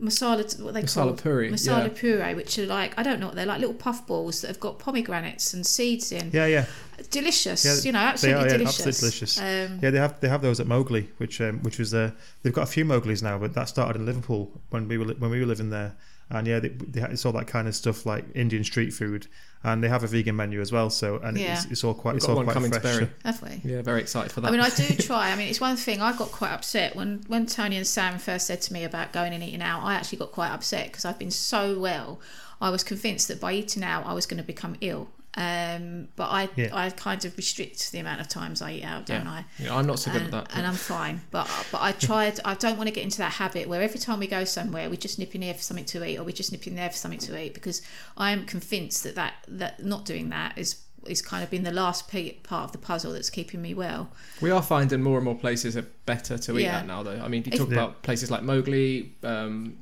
masala 0.00 0.60
what 0.62 0.74
they 0.74 0.82
Masala 0.82 1.08
call 1.08 1.12
puri, 1.14 1.50
masala 1.50 1.88
yeah. 1.88 2.00
puri, 2.00 2.34
which 2.34 2.58
are 2.58 2.66
like 2.66 2.98
I 2.98 3.02
don't 3.02 3.20
know 3.20 3.26
what 3.26 3.36
they're 3.36 3.46
like 3.46 3.60
little 3.60 3.74
puff 3.74 4.06
balls 4.06 4.40
that 4.40 4.48
have 4.48 4.60
got 4.60 4.78
pomegranates 4.78 5.54
and 5.54 5.66
seeds 5.66 6.12
in. 6.12 6.30
Yeah, 6.32 6.46
yeah. 6.46 6.66
Delicious, 7.10 7.64
Yeah, 7.64 7.76
you 7.84 7.92
know, 7.92 8.00
they 8.00 8.06
absolutely 8.06 8.42
are, 8.42 8.46
yeah, 8.46 8.56
delicious. 8.58 8.86
absolutely 8.86 9.00
delicious. 9.00 9.38
Um, 9.70 9.78
Yeah, 9.82 9.90
they 9.90 9.98
have 9.98 10.20
they 10.20 10.28
have 10.28 10.42
those 10.42 10.60
at 10.60 10.66
Mowgli, 10.66 11.10
which 11.18 11.40
um, 11.40 11.60
which 11.62 11.78
was 11.78 11.92
uh, 11.94 12.10
they've 12.42 12.52
got 12.52 12.62
a 12.62 12.66
few 12.70 12.84
Mowglis 12.84 13.22
now, 13.22 13.38
but 13.38 13.54
that 13.54 13.68
started 13.68 13.98
in 14.00 14.06
Liverpool 14.06 14.50
when 14.70 14.88
we 14.88 14.98
were 14.98 15.06
when 15.14 15.30
we 15.30 15.40
were 15.40 15.46
living 15.46 15.70
there, 15.70 15.94
and 16.30 16.46
yeah, 16.46 16.58
they, 16.58 16.68
they 16.68 17.02
it's 17.02 17.24
all 17.26 17.32
that 17.32 17.46
kind 17.46 17.68
of 17.68 17.74
stuff 17.74 18.06
like 18.06 18.24
Indian 18.34 18.64
street 18.64 18.92
food, 18.92 19.26
and 19.62 19.84
they 19.84 19.88
have 19.88 20.04
a 20.04 20.06
vegan 20.06 20.36
menu 20.36 20.60
as 20.60 20.72
well. 20.72 20.88
So 20.90 21.16
and 21.18 21.36
Yeah. 21.38 21.54
it's, 21.54 21.64
it's 21.66 21.84
all 21.84 21.92
quite 21.94 22.12
We've 22.12 22.18
it's 22.18 22.28
all 22.28 22.42
quite 22.42 22.54
coming 22.54 22.70
to 22.70 22.80
fresh. 22.80 22.96
Bury. 22.98 23.10
have 23.24 23.42
we? 23.42 23.60
Yeah, 23.70 23.82
very 23.82 24.00
excited 24.00 24.32
for 24.32 24.40
that. 24.40 24.48
I 24.48 24.50
mean, 24.52 24.60
I 24.60 24.70
do 24.70 24.86
try. 24.96 25.30
I 25.32 25.36
mean, 25.36 25.48
it's 25.48 25.60
one 25.60 25.76
thing 25.76 26.00
I 26.00 26.16
got 26.16 26.32
quite 26.32 26.52
upset 26.52 26.96
when 26.96 27.22
when 27.28 27.46
Tony 27.46 27.76
and 27.76 27.86
Sam 27.86 28.18
first 28.18 28.46
said 28.46 28.62
to 28.62 28.72
me 28.72 28.84
about 28.84 29.12
going 29.12 29.32
and 29.34 29.42
eating 29.42 29.62
out. 29.62 29.82
I 29.84 29.94
actually 29.94 30.18
got 30.18 30.32
quite 30.32 30.50
upset 30.50 30.86
because 30.86 31.04
I've 31.04 31.18
been 31.18 31.30
so 31.30 31.78
well. 31.78 32.20
I 32.58 32.70
was 32.70 32.82
convinced 32.82 33.28
that 33.28 33.38
by 33.38 33.52
eating 33.52 33.82
out, 33.84 34.06
I 34.06 34.14
was 34.14 34.24
going 34.24 34.38
to 34.38 34.42
become 34.46 34.76
ill. 34.80 35.08
Um, 35.38 36.08
but 36.16 36.28
I 36.30 36.48
Yeah. 36.56 36.70
I 36.72 36.88
kind 36.90 37.24
of 37.26 37.36
restrict 37.36 37.92
the 37.92 37.98
amount 37.98 38.20
of 38.22 38.28
times 38.28 38.62
I 38.62 38.72
eat 38.72 38.84
out, 38.84 39.04
don't 39.06 39.24
yeah. 39.26 39.30
I? 39.30 39.44
Yeah, 39.58 39.76
I'm 39.76 39.86
not 39.86 39.98
so 39.98 40.10
good 40.10 40.22
and, 40.22 40.34
at 40.34 40.48
that. 40.48 40.56
and 40.56 40.66
I'm 40.66 40.74
fine. 40.74 41.20
But 41.30 41.46
but 41.70 41.82
I 41.82 41.92
tried. 41.92 42.40
I 42.44 42.54
don't 42.54 42.76
want 42.78 42.88
to 42.88 42.94
get 42.94 43.04
into 43.04 43.18
that 43.18 43.32
habit 43.32 43.68
where 43.68 43.82
every 43.82 44.00
time 44.00 44.18
we 44.18 44.26
go 44.26 44.44
somewhere, 44.44 44.88
we 44.88 44.96
just 44.96 45.18
nip 45.18 45.34
in 45.34 45.42
here 45.42 45.54
for 45.54 45.62
something 45.62 45.84
to 45.86 46.04
eat, 46.08 46.18
or 46.18 46.24
we 46.24 46.32
just 46.32 46.52
nip 46.52 46.66
in 46.66 46.74
there 46.74 46.88
for 46.90 46.96
something 46.96 47.20
to 47.20 47.38
eat, 47.38 47.52
because 47.54 47.82
I 48.16 48.30
am 48.30 48.46
convinced 48.46 49.04
that 49.04 49.14
that, 49.16 49.34
that 49.48 49.84
not 49.84 50.04
doing 50.06 50.30
that 50.30 50.56
is 50.56 50.76
is 51.06 51.22
kind 51.22 51.44
of 51.44 51.50
been 51.50 51.62
the 51.62 51.70
last 51.70 52.08
part 52.08 52.64
of 52.64 52.72
the 52.72 52.78
puzzle 52.78 53.12
that's 53.12 53.30
keeping 53.30 53.62
me 53.62 53.74
well. 53.74 54.10
We 54.40 54.50
are 54.50 54.62
finding 54.62 55.02
more 55.02 55.18
and 55.18 55.24
more 55.24 55.36
places 55.36 55.76
are 55.76 55.86
better 56.04 56.36
to 56.36 56.58
eat 56.58 56.62
Yeah. 56.64 56.78
at 56.78 56.86
now, 56.88 57.04
though. 57.04 57.20
I 57.22 57.28
mean, 57.28 57.44
you 57.46 57.52
If- 57.52 57.58
talk 57.60 57.68
Yeah. 57.68 57.74
about 57.74 58.02
places 58.02 58.28
like 58.28 58.42
Mowgli, 58.42 59.12
um, 59.22 59.76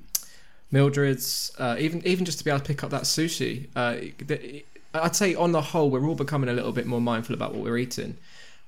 Mildred's, 0.70 1.52
uh, 1.58 1.76
even 1.78 2.04
even 2.06 2.24
just 2.24 2.38
to 2.38 2.44
be 2.44 2.50
able 2.50 2.60
to 2.60 2.66
pick 2.66 2.82
up 2.82 2.90
that 2.90 3.02
sushi. 3.04 3.68
Uh, 3.76 3.96
the- 4.18 4.64
I'd 4.94 5.16
say 5.16 5.34
on 5.34 5.52
the 5.52 5.60
whole, 5.60 5.90
we're 5.90 6.06
all 6.06 6.14
becoming 6.14 6.48
a 6.48 6.52
little 6.52 6.72
bit 6.72 6.86
more 6.86 7.00
mindful 7.00 7.34
about 7.34 7.52
what 7.54 7.64
we're 7.64 7.76
eating, 7.78 8.16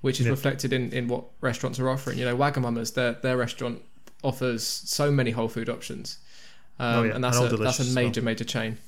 which 0.00 0.20
is 0.20 0.26
Yeah. 0.26 0.32
reflected 0.32 0.72
in, 0.72 0.92
in 0.92 1.08
what 1.08 1.24
restaurants 1.40 1.78
are 1.78 1.88
offering. 1.88 2.18
You 2.18 2.24
know, 2.24 2.36
Wagamama's 2.36 2.92
their 2.92 3.12
their 3.12 3.36
restaurant 3.36 3.82
offers 4.24 4.64
so 4.64 5.10
many 5.10 5.30
whole 5.30 5.48
food 5.48 5.68
options, 5.68 6.18
um, 6.80 6.96
Oh, 6.96 7.02
yeah, 7.04 7.14
and 7.14 7.22
that's 7.24 7.38
and 7.38 7.52
a 7.52 7.56
that's 7.56 7.78
a 7.80 7.84
major 7.94 8.22
major 8.22 8.44
chain. 8.44 8.78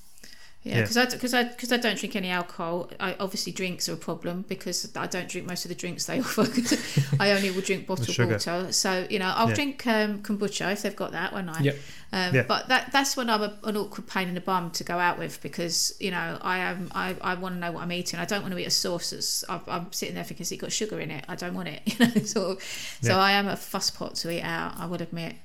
Yeah, 0.65 0.75
Yeah. 0.75 0.81
because 0.83 0.97
I 0.97 1.05
because 1.07 1.35
I 1.35 1.45
because 1.45 1.73
I 1.73 1.77
don't 1.77 1.97
drink 1.99 2.17
any 2.17 2.31
alcohol. 2.31 2.91
I 2.99 3.15
obviously 3.21 3.53
drinks 3.53 3.89
are 3.89 3.93
a 3.93 3.97
problem 3.97 4.45
because 4.49 4.91
I 4.97 5.07
don't 5.07 5.29
drink 5.29 5.47
most 5.47 5.65
of 5.65 5.69
the 5.69 5.75
drinks 5.77 6.07
they 6.07 6.19
offer. 6.21 6.47
I 7.21 7.31
only 7.31 7.51
will 7.53 7.63
drink 7.63 7.87
bottled 7.87 8.19
water. 8.19 8.73
So 8.73 9.07
you 9.09 9.19
know, 9.21 9.33
I'll 9.37 9.49
Yeah. 9.51 9.55
drink 9.55 9.87
um, 9.87 10.21
kombucha 10.23 10.73
if 10.73 10.83
they've 10.83 10.97
got 10.97 11.13
that 11.13 11.33
one 11.33 11.47
night. 11.47 11.61
Yep. 11.63 11.77
Um, 12.13 12.35
Yeah. 12.35 12.43
But 12.43 12.69
that 12.69 12.91
that's 12.91 13.17
when 13.17 13.31
I'm 13.31 13.43
a, 13.43 13.57
an 13.65 13.77
awkward 13.77 14.09
pain 14.09 14.27
in 14.29 14.35
the 14.35 14.41
bum 14.41 14.73
to 14.73 14.85
go 14.85 14.99
out 14.99 15.17
with 15.19 15.41
because 15.43 15.95
you 16.01 16.11
know 16.11 16.39
I 16.43 16.59
am 16.59 16.91
I, 16.95 17.15
I 17.21 17.35
want 17.35 17.55
to 17.55 17.61
know 17.61 17.71
what 17.73 17.83
I'm 17.85 17.93
eating. 17.93 18.19
I 18.19 18.25
don't 18.25 18.43
want 18.43 18.53
to 18.53 18.59
eat 18.59 18.67
a 18.67 18.71
sauce 18.71 19.11
that's 19.11 19.45
I'm, 19.49 19.61
I'm 19.69 19.93
sitting 19.93 20.17
there 20.17 20.25
thinking 20.25 20.43
it's 20.51 20.61
got 20.61 20.73
sugar 20.73 20.99
in 20.99 21.13
it. 21.13 21.25
I 21.29 21.37
don't 21.37 21.55
want 21.55 21.69
it. 21.69 21.83
You 21.87 22.07
know, 22.07 22.13
sort 22.25 22.57
of. 22.59 22.63
So 23.01 23.15
I 23.17 23.33
am 23.33 23.47
a 23.49 23.55
fusspot 23.55 24.21
to 24.23 24.31
eat 24.31 24.43
out. 24.43 24.75
I 24.77 24.87
would 24.87 25.01
admit. 25.01 25.37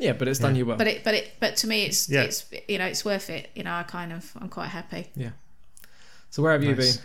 Yeah, 0.00 0.12
but 0.14 0.26
it's 0.28 0.40
done 0.40 0.54
Yeah. 0.54 0.58
you 0.60 0.66
well. 0.66 0.76
But 0.78 0.86
it 0.88 1.04
but 1.04 1.14
it 1.14 1.32
but 1.40 1.56
to 1.56 1.66
me 1.66 1.84
it's 1.84 2.08
Yeah. 2.08 2.22
it's 2.22 2.44
you 2.68 2.78
know 2.78 2.86
it's 2.86 3.04
worth 3.04 3.28
it. 3.30 3.50
You 3.54 3.62
know 3.64 3.72
I 3.74 3.82
kind 3.84 4.12
of 4.12 4.32
I'm 4.40 4.48
quite 4.48 4.68
happy. 4.68 5.10
Yeah. 5.14 5.30
So 6.30 6.42
where 6.42 6.52
have 6.52 6.62
you 6.64 6.74
Nice. 6.74 6.96
been? 6.96 7.04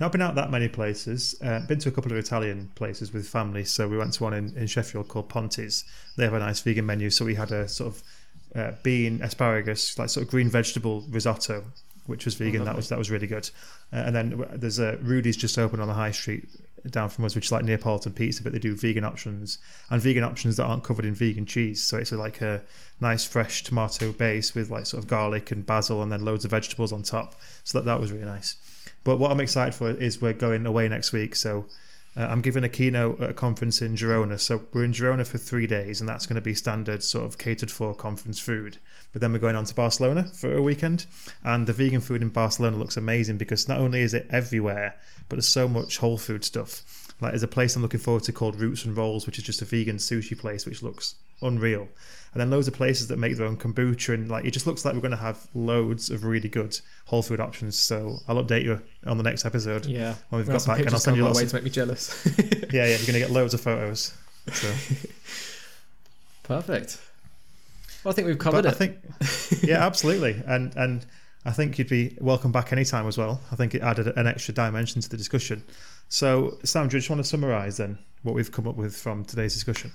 Not 0.00 0.12
been 0.12 0.22
out 0.22 0.36
that 0.36 0.50
many 0.50 0.68
places. 0.68 1.34
Uh, 1.42 1.58
been 1.66 1.80
to 1.80 1.88
a 1.88 1.92
couple 1.92 2.12
of 2.12 2.18
Italian 2.18 2.70
places 2.76 3.12
with 3.12 3.26
family. 3.28 3.64
So 3.64 3.88
we 3.88 3.98
went 3.98 4.12
to 4.14 4.22
one 4.22 4.32
in, 4.32 4.56
in 4.56 4.68
Sheffield 4.68 5.08
called 5.08 5.28
Ponte's. 5.28 5.84
They 6.16 6.22
have 6.24 6.34
a 6.34 6.38
nice 6.38 6.60
vegan 6.60 6.86
menu. 6.86 7.10
So 7.10 7.24
we 7.24 7.34
had 7.34 7.50
a 7.50 7.66
sort 7.68 7.94
of 7.94 8.02
uh, 8.54 8.72
bean, 8.84 9.20
asparagus, 9.22 9.98
like 9.98 10.08
sort 10.08 10.24
of 10.24 10.30
green 10.30 10.48
vegetable 10.48 11.04
risotto, 11.10 11.64
which 12.06 12.24
was 12.24 12.34
vegan. 12.36 12.64
that 12.64 12.76
was 12.76 12.88
that 12.90 12.98
was 12.98 13.10
really 13.10 13.26
good. 13.26 13.50
Uh, 13.92 13.96
and 14.06 14.14
then 14.14 14.44
there's 14.52 14.78
a 14.78 14.96
Rudy's 14.98 15.36
just 15.36 15.58
open 15.58 15.80
on 15.80 15.88
the 15.88 15.94
high 15.94 16.12
street 16.12 16.48
down 16.90 17.08
from 17.08 17.24
us, 17.24 17.34
which 17.34 17.46
is 17.46 17.52
like 17.52 17.64
Neapolitan 17.64 18.12
pizza, 18.12 18.42
but 18.42 18.52
they 18.52 18.58
do 18.58 18.74
vegan 18.74 19.04
options 19.04 19.58
and 19.90 20.00
vegan 20.00 20.24
options 20.24 20.56
that 20.56 20.64
aren't 20.64 20.84
covered 20.84 21.04
in 21.04 21.14
vegan 21.14 21.46
cheese. 21.46 21.82
So 21.82 21.96
it's 21.96 22.12
like 22.12 22.40
a 22.40 22.62
nice 23.00 23.24
fresh 23.24 23.62
tomato 23.62 24.12
base 24.12 24.54
with 24.54 24.70
like 24.70 24.86
sort 24.86 25.02
of 25.02 25.08
garlic 25.08 25.50
and 25.50 25.64
basil, 25.64 26.02
and 26.02 26.10
then 26.10 26.24
loads 26.24 26.44
of 26.44 26.50
vegetables 26.50 26.92
on 26.92 27.02
top. 27.02 27.34
So 27.64 27.78
that 27.78 27.84
that 27.84 28.00
was 28.00 28.12
really 28.12 28.24
nice. 28.24 28.56
But 29.04 29.18
what 29.18 29.30
I'm 29.30 29.40
excited 29.40 29.74
for 29.74 29.90
is 29.90 30.20
we're 30.20 30.32
going 30.32 30.66
away 30.66 30.88
next 30.88 31.12
week. 31.12 31.34
So 31.36 31.66
uh, 32.18 32.26
I'm 32.28 32.40
giving 32.40 32.64
a 32.64 32.68
keynote 32.68 33.20
at 33.20 33.30
a 33.30 33.34
conference 33.34 33.80
in 33.80 33.94
Girona. 33.94 34.40
So 34.40 34.62
we're 34.72 34.84
in 34.84 34.92
Girona 34.92 35.24
for 35.24 35.38
three 35.38 35.68
days, 35.68 36.00
and 36.00 36.08
that's 36.08 36.26
going 36.26 36.34
to 36.34 36.40
be 36.40 36.54
standard 36.54 37.04
sort 37.04 37.24
of 37.24 37.38
catered 37.38 37.70
for 37.70 37.94
conference 37.94 38.40
food. 38.40 38.78
But 39.12 39.20
then 39.20 39.32
we're 39.32 39.38
going 39.38 39.56
on 39.56 39.64
to 39.66 39.74
Barcelona 39.74 40.24
for 40.24 40.52
a 40.52 40.62
weekend, 40.62 41.06
and 41.44 41.66
the 41.66 41.72
vegan 41.72 42.00
food 42.00 42.20
in 42.20 42.30
Barcelona 42.30 42.76
looks 42.76 42.96
amazing 42.96 43.38
because 43.38 43.68
not 43.68 43.78
only 43.78 44.00
is 44.00 44.14
it 44.14 44.26
everywhere, 44.30 44.96
but 45.28 45.36
there's 45.36 45.48
so 45.48 45.68
much 45.68 45.98
whole 45.98 46.18
food 46.18 46.44
stuff. 46.44 46.82
Like 47.20 47.32
there's 47.32 47.42
a 47.42 47.48
place 47.48 47.76
I'm 47.76 47.82
looking 47.82 48.00
forward 48.00 48.24
to 48.24 48.32
called 48.32 48.60
Roots 48.60 48.84
and 48.84 48.96
Rolls, 48.96 49.24
which 49.26 49.38
is 49.38 49.44
just 49.44 49.62
a 49.62 49.64
vegan 49.64 49.96
sushi 49.96 50.38
place, 50.38 50.66
which 50.66 50.82
looks 50.82 51.14
unreal. 51.40 51.88
And 52.32 52.40
then 52.40 52.50
loads 52.50 52.68
of 52.68 52.74
places 52.74 53.08
that 53.08 53.18
make 53.18 53.36
their 53.36 53.46
own 53.46 53.56
kombucha, 53.56 54.14
and 54.14 54.28
like 54.28 54.44
it 54.44 54.50
just 54.50 54.66
looks 54.66 54.84
like 54.84 54.94
we're 54.94 55.00
going 55.00 55.12
to 55.12 55.16
have 55.16 55.48
loads 55.54 56.10
of 56.10 56.24
really 56.24 56.48
good 56.48 56.78
whole 57.06 57.22
food 57.22 57.40
options. 57.40 57.78
So 57.78 58.18
I'll 58.28 58.42
update 58.42 58.64
you 58.64 58.80
on 59.06 59.16
the 59.16 59.22
next 59.22 59.44
episode. 59.44 59.86
Yeah. 59.86 60.14
When 60.28 60.40
we've 60.40 60.48
Well, 60.48 60.58
got 60.58 60.66
back, 60.66 60.80
and 60.80 60.90
I'll 60.90 60.98
send 60.98 61.16
you 61.16 61.24
lots 61.24 61.36
way 61.36 61.42
of 61.42 61.44
ways 61.44 61.50
to 61.52 61.56
make 61.56 61.64
me 61.64 61.70
jealous. 61.70 62.26
yeah, 62.38 62.84
yeah. 62.84 62.86
You're 62.86 62.98
going 62.98 63.14
to 63.14 63.20
get 63.20 63.30
loads 63.30 63.54
of 63.54 63.60
photos. 63.60 64.12
So, 64.52 64.68
Perfect. 66.42 66.98
Well, 68.04 68.12
I 68.12 68.14
think 68.14 68.26
we've 68.26 68.38
covered 68.38 68.64
but 68.64 68.72
I 68.72 68.76
think, 68.76 68.96
yeah, 69.62 69.84
absolutely, 69.84 70.42
and 70.46 70.74
and 70.76 71.04
I 71.44 71.50
think 71.50 71.78
you'd 71.78 71.88
be 71.88 72.16
welcome 72.20 72.52
back 72.52 72.72
anytime 72.72 73.06
as 73.06 73.18
well. 73.18 73.40
I 73.50 73.56
think 73.56 73.74
it 73.74 73.82
added 73.82 74.06
an 74.16 74.26
extra 74.26 74.54
dimension 74.54 75.00
to 75.02 75.08
the 75.08 75.16
discussion. 75.16 75.62
So, 76.08 76.58
Sam, 76.64 76.88
do 76.88 76.96
you 76.96 77.00
just 77.00 77.10
want 77.10 77.20
to 77.22 77.28
summarise 77.28 77.76
then 77.76 77.98
what 78.22 78.34
we've 78.34 78.50
come 78.50 78.66
up 78.66 78.76
with 78.76 78.96
from 78.96 79.24
today's 79.24 79.54
discussion? 79.54 79.92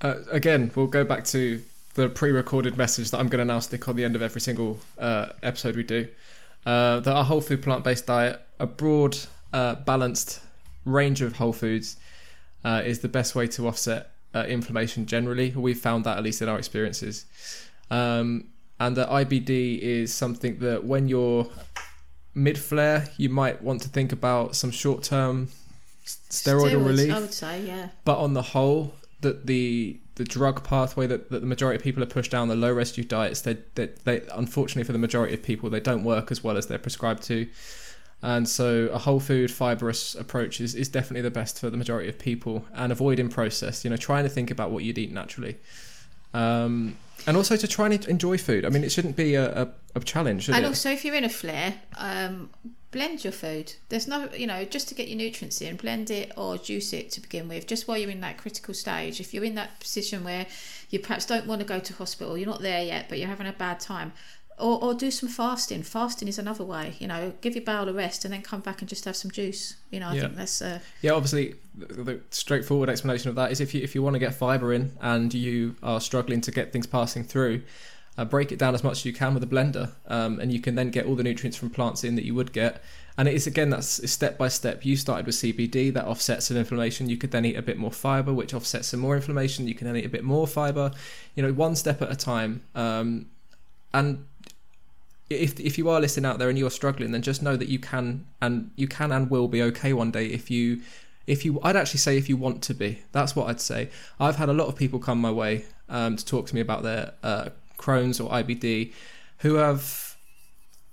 Uh, 0.00 0.16
again, 0.30 0.70
we'll 0.74 0.86
go 0.86 1.04
back 1.04 1.24
to 1.24 1.62
the 1.94 2.08
pre-recorded 2.08 2.76
message 2.76 3.10
that 3.10 3.18
I'm 3.18 3.28
going 3.28 3.38
to 3.38 3.44
now 3.44 3.60
stick 3.60 3.88
on 3.88 3.96
the 3.96 4.04
end 4.04 4.14
of 4.14 4.22
every 4.22 4.40
single 4.40 4.78
uh, 4.98 5.28
episode 5.42 5.76
we 5.76 5.82
do. 5.82 6.08
Uh, 6.64 7.00
that 7.00 7.14
our 7.14 7.24
whole 7.24 7.40
food 7.40 7.62
plant-based 7.62 8.06
diet, 8.06 8.40
a 8.58 8.66
broad, 8.66 9.16
uh, 9.52 9.76
balanced 9.76 10.40
range 10.84 11.22
of 11.22 11.36
whole 11.36 11.52
foods, 11.52 11.96
uh, 12.64 12.82
is 12.84 12.98
the 12.98 13.08
best 13.08 13.34
way 13.34 13.46
to 13.46 13.66
offset 13.66 14.10
uh, 14.34 14.44
inflammation 14.48 15.06
generally. 15.06 15.50
We've 15.50 15.78
found 15.78 16.04
that 16.04 16.18
at 16.18 16.24
least 16.24 16.42
in 16.42 16.48
our 16.48 16.58
experiences. 16.58 17.24
Um, 17.90 18.48
and 18.78 18.96
that 18.96 19.08
IBD 19.08 19.78
is 19.78 20.12
something 20.12 20.58
that 20.58 20.84
when 20.84 21.08
you're 21.08 21.48
mid-flare, 22.34 23.08
you 23.16 23.30
might 23.30 23.62
want 23.62 23.80
to 23.82 23.88
think 23.88 24.12
about 24.12 24.54
some 24.54 24.70
short-term 24.70 25.48
s- 26.04 26.18
steroidal 26.28 26.82
Steroids, 26.82 26.86
relief 26.86 27.14
I 27.14 27.20
would 27.20 27.32
say, 27.32 27.62
yeah. 27.62 27.88
but 28.04 28.18
on 28.18 28.34
the 28.34 28.42
whole, 28.42 28.94
that 29.20 29.46
the 29.46 29.98
the 30.16 30.24
drug 30.24 30.64
pathway 30.64 31.06
that, 31.06 31.30
that 31.30 31.40
the 31.40 31.46
majority 31.46 31.76
of 31.76 31.82
people 31.82 32.02
are 32.02 32.06
pushed 32.06 32.30
down, 32.30 32.48
the 32.48 32.56
low 32.56 32.72
residue 32.72 33.04
diets, 33.04 33.42
they, 33.42 33.58
they, 33.74 33.90
they 34.04 34.22
unfortunately 34.34 34.82
for 34.84 34.92
the 34.92 34.98
majority 34.98 35.34
of 35.34 35.42
people, 35.42 35.68
they 35.68 35.80
don't 35.80 36.04
work 36.04 36.30
as 36.30 36.42
well 36.42 36.56
as 36.56 36.66
they're 36.66 36.78
prescribed 36.78 37.22
to. 37.24 37.46
And 38.22 38.48
so 38.48 38.88
a 38.92 38.98
whole 38.98 39.20
food 39.20 39.50
fibrous 39.50 40.14
approach 40.14 40.58
is, 40.58 40.74
is 40.74 40.88
definitely 40.88 41.20
the 41.20 41.30
best 41.30 41.60
for 41.60 41.68
the 41.68 41.76
majority 41.76 42.08
of 42.08 42.18
people 42.18 42.64
and 42.72 42.90
avoiding 42.90 43.28
processed, 43.28 43.84
you 43.84 43.90
know, 43.90 43.98
trying 43.98 44.24
to 44.24 44.30
think 44.30 44.50
about 44.50 44.70
what 44.70 44.84
you'd 44.84 44.96
eat 44.96 45.12
naturally. 45.12 45.58
Um, 46.36 46.96
and 47.26 47.36
also 47.36 47.56
to 47.56 47.66
try 47.66 47.86
and 47.86 48.04
enjoy 48.06 48.38
food. 48.38 48.64
I 48.64 48.68
mean, 48.68 48.84
it 48.84 48.92
shouldn't 48.92 49.16
be 49.16 49.34
a, 49.34 49.62
a, 49.62 49.68
a 49.96 50.00
challenge, 50.00 50.44
should 50.44 50.54
And 50.54 50.64
it? 50.64 50.68
also, 50.68 50.90
if 50.90 51.04
you're 51.04 51.14
in 51.14 51.24
a 51.24 51.28
flare, 51.28 51.74
um, 51.98 52.50
blend 52.92 53.24
your 53.24 53.32
food. 53.32 53.74
There's 53.88 54.06
no, 54.06 54.28
you 54.32 54.46
know, 54.46 54.64
just 54.64 54.88
to 54.88 54.94
get 54.94 55.08
your 55.08 55.18
nutrients 55.18 55.60
in, 55.60 55.76
blend 55.76 56.10
it 56.10 56.32
or 56.36 56.56
juice 56.56 56.92
it 56.92 57.10
to 57.12 57.20
begin 57.20 57.48
with, 57.48 57.66
just 57.66 57.88
while 57.88 57.98
you're 57.98 58.10
in 58.10 58.20
that 58.20 58.38
critical 58.38 58.74
stage. 58.74 59.18
If 59.18 59.34
you're 59.34 59.44
in 59.44 59.56
that 59.56 59.80
position 59.80 60.24
where 60.24 60.46
you 60.90 60.98
perhaps 61.00 61.26
don't 61.26 61.46
want 61.46 61.60
to 61.62 61.66
go 61.66 61.80
to 61.80 61.92
hospital, 61.94 62.38
you're 62.38 62.48
not 62.48 62.62
there 62.62 62.84
yet, 62.84 63.08
but 63.08 63.18
you're 63.18 63.28
having 63.28 63.48
a 63.48 63.52
bad 63.52 63.80
time, 63.80 64.12
or, 64.58 64.82
or 64.82 64.94
do 64.94 65.10
some 65.10 65.28
fasting. 65.28 65.82
Fasting 65.82 66.28
is 66.28 66.38
another 66.38 66.64
way, 66.64 66.94
you 66.98 67.06
know, 67.06 67.32
give 67.42 67.54
your 67.54 67.64
bowel 67.64 67.88
a 67.88 67.92
rest 67.92 68.24
and 68.24 68.32
then 68.32 68.42
come 68.42 68.60
back 68.60 68.80
and 68.80 68.88
just 68.88 69.04
have 69.04 69.14
some 69.16 69.30
juice. 69.30 69.76
You 69.90 70.00
know, 70.00 70.08
I 70.08 70.14
Yeah. 70.14 70.20
think 70.22 70.36
that's, 70.36 70.62
uh, 70.62 70.78
Yeah, 71.02 71.12
obviously, 71.12 71.56
the, 71.76 71.86
the 72.02 72.20
straightforward 72.30 72.88
explanation 72.88 73.28
of 73.28 73.34
that 73.36 73.52
is 73.52 73.60
if 73.60 73.74
you 73.74 73.82
if 73.82 73.94
you 73.94 74.02
want 74.02 74.14
to 74.14 74.20
get 74.20 74.34
fiber 74.34 74.72
in 74.72 74.92
and 75.00 75.32
you 75.34 75.76
are 75.82 76.00
struggling 76.00 76.40
to 76.42 76.50
get 76.50 76.72
things 76.72 76.86
passing 76.86 77.22
through, 77.24 77.62
uh, 78.18 78.24
break 78.24 78.50
it 78.50 78.58
down 78.58 78.74
as 78.74 78.82
much 78.82 78.98
as 78.98 79.04
you 79.04 79.12
can 79.12 79.34
with 79.34 79.42
a 79.42 79.46
blender, 79.46 79.90
um, 80.06 80.40
and 80.40 80.50
you 80.50 80.58
can 80.60 80.74
then 80.74 80.90
get 80.90 81.04
all 81.04 81.14
the 81.16 81.22
nutrients 81.22 81.58
from 81.58 81.68
plants 81.68 82.02
in 82.02 82.14
that 82.16 82.24
you 82.24 82.34
would 82.34 82.52
get. 82.52 82.82
And 83.18 83.28
it 83.28 83.34
is 83.34 83.46
again 83.46 83.68
that's 83.70 84.10
step 84.10 84.38
by 84.38 84.48
step. 84.48 84.84
You 84.86 84.96
started 84.96 85.26
with 85.26 85.34
CBD 85.34 85.92
that 85.92 86.06
offsets 86.06 86.46
some 86.46 86.56
inflammation. 86.56 87.10
You 87.10 87.16
could 87.18 87.30
then 87.30 87.44
eat 87.44 87.56
a 87.56 87.62
bit 87.62 87.76
more 87.76 87.90
fiber, 87.92 88.32
which 88.32 88.54
offsets 88.54 88.88
some 88.88 89.00
more 89.00 89.16
inflammation. 89.16 89.68
You 89.68 89.74
can 89.74 89.86
then 89.86 89.96
eat 89.96 90.06
a 90.06 90.10
bit 90.10 90.24
more 90.24 90.46
fiber. 90.46 90.92
You 91.34 91.42
know, 91.42 91.52
one 91.52 91.76
step 91.76 92.00
at 92.00 92.10
a 92.10 92.16
time. 92.16 92.62
Um, 92.74 93.26
and 93.94 94.26
if 95.28 95.58
if 95.58 95.78
you 95.78 95.88
are 95.88 96.00
listening 96.00 96.26
out 96.26 96.38
there 96.38 96.48
and 96.48 96.58
you're 96.58 96.70
struggling, 96.70 97.12
then 97.12 97.22
just 97.22 97.42
know 97.42 97.56
that 97.56 97.68
you 97.68 97.78
can 97.78 98.26
and 98.40 98.70
you 98.76 98.88
can 98.88 99.12
and 99.12 99.30
will 99.30 99.48
be 99.48 99.62
okay 99.62 99.92
one 99.92 100.10
day 100.10 100.26
if 100.26 100.50
you 100.50 100.80
if 101.26 101.44
you 101.44 101.60
I'd 101.62 101.76
actually 101.76 102.00
say 102.00 102.16
if 102.16 102.28
you 102.28 102.36
want 102.36 102.62
to 102.62 102.74
be. 102.74 103.02
That's 103.12 103.34
what 103.34 103.48
I'd 103.48 103.60
say. 103.60 103.90
I've 104.20 104.36
had 104.36 104.48
a 104.48 104.52
lot 104.52 104.68
of 104.68 104.76
people 104.76 104.98
come 104.98 105.20
my 105.20 105.30
way 105.30 105.64
um, 105.88 106.16
to 106.16 106.24
talk 106.24 106.46
to 106.46 106.54
me 106.54 106.60
about 106.60 106.82
their 106.82 107.14
uh, 107.22 107.48
Crohn's 107.78 108.20
or 108.20 108.30
IBD 108.30 108.92
who 109.38 109.54
have 109.54 110.16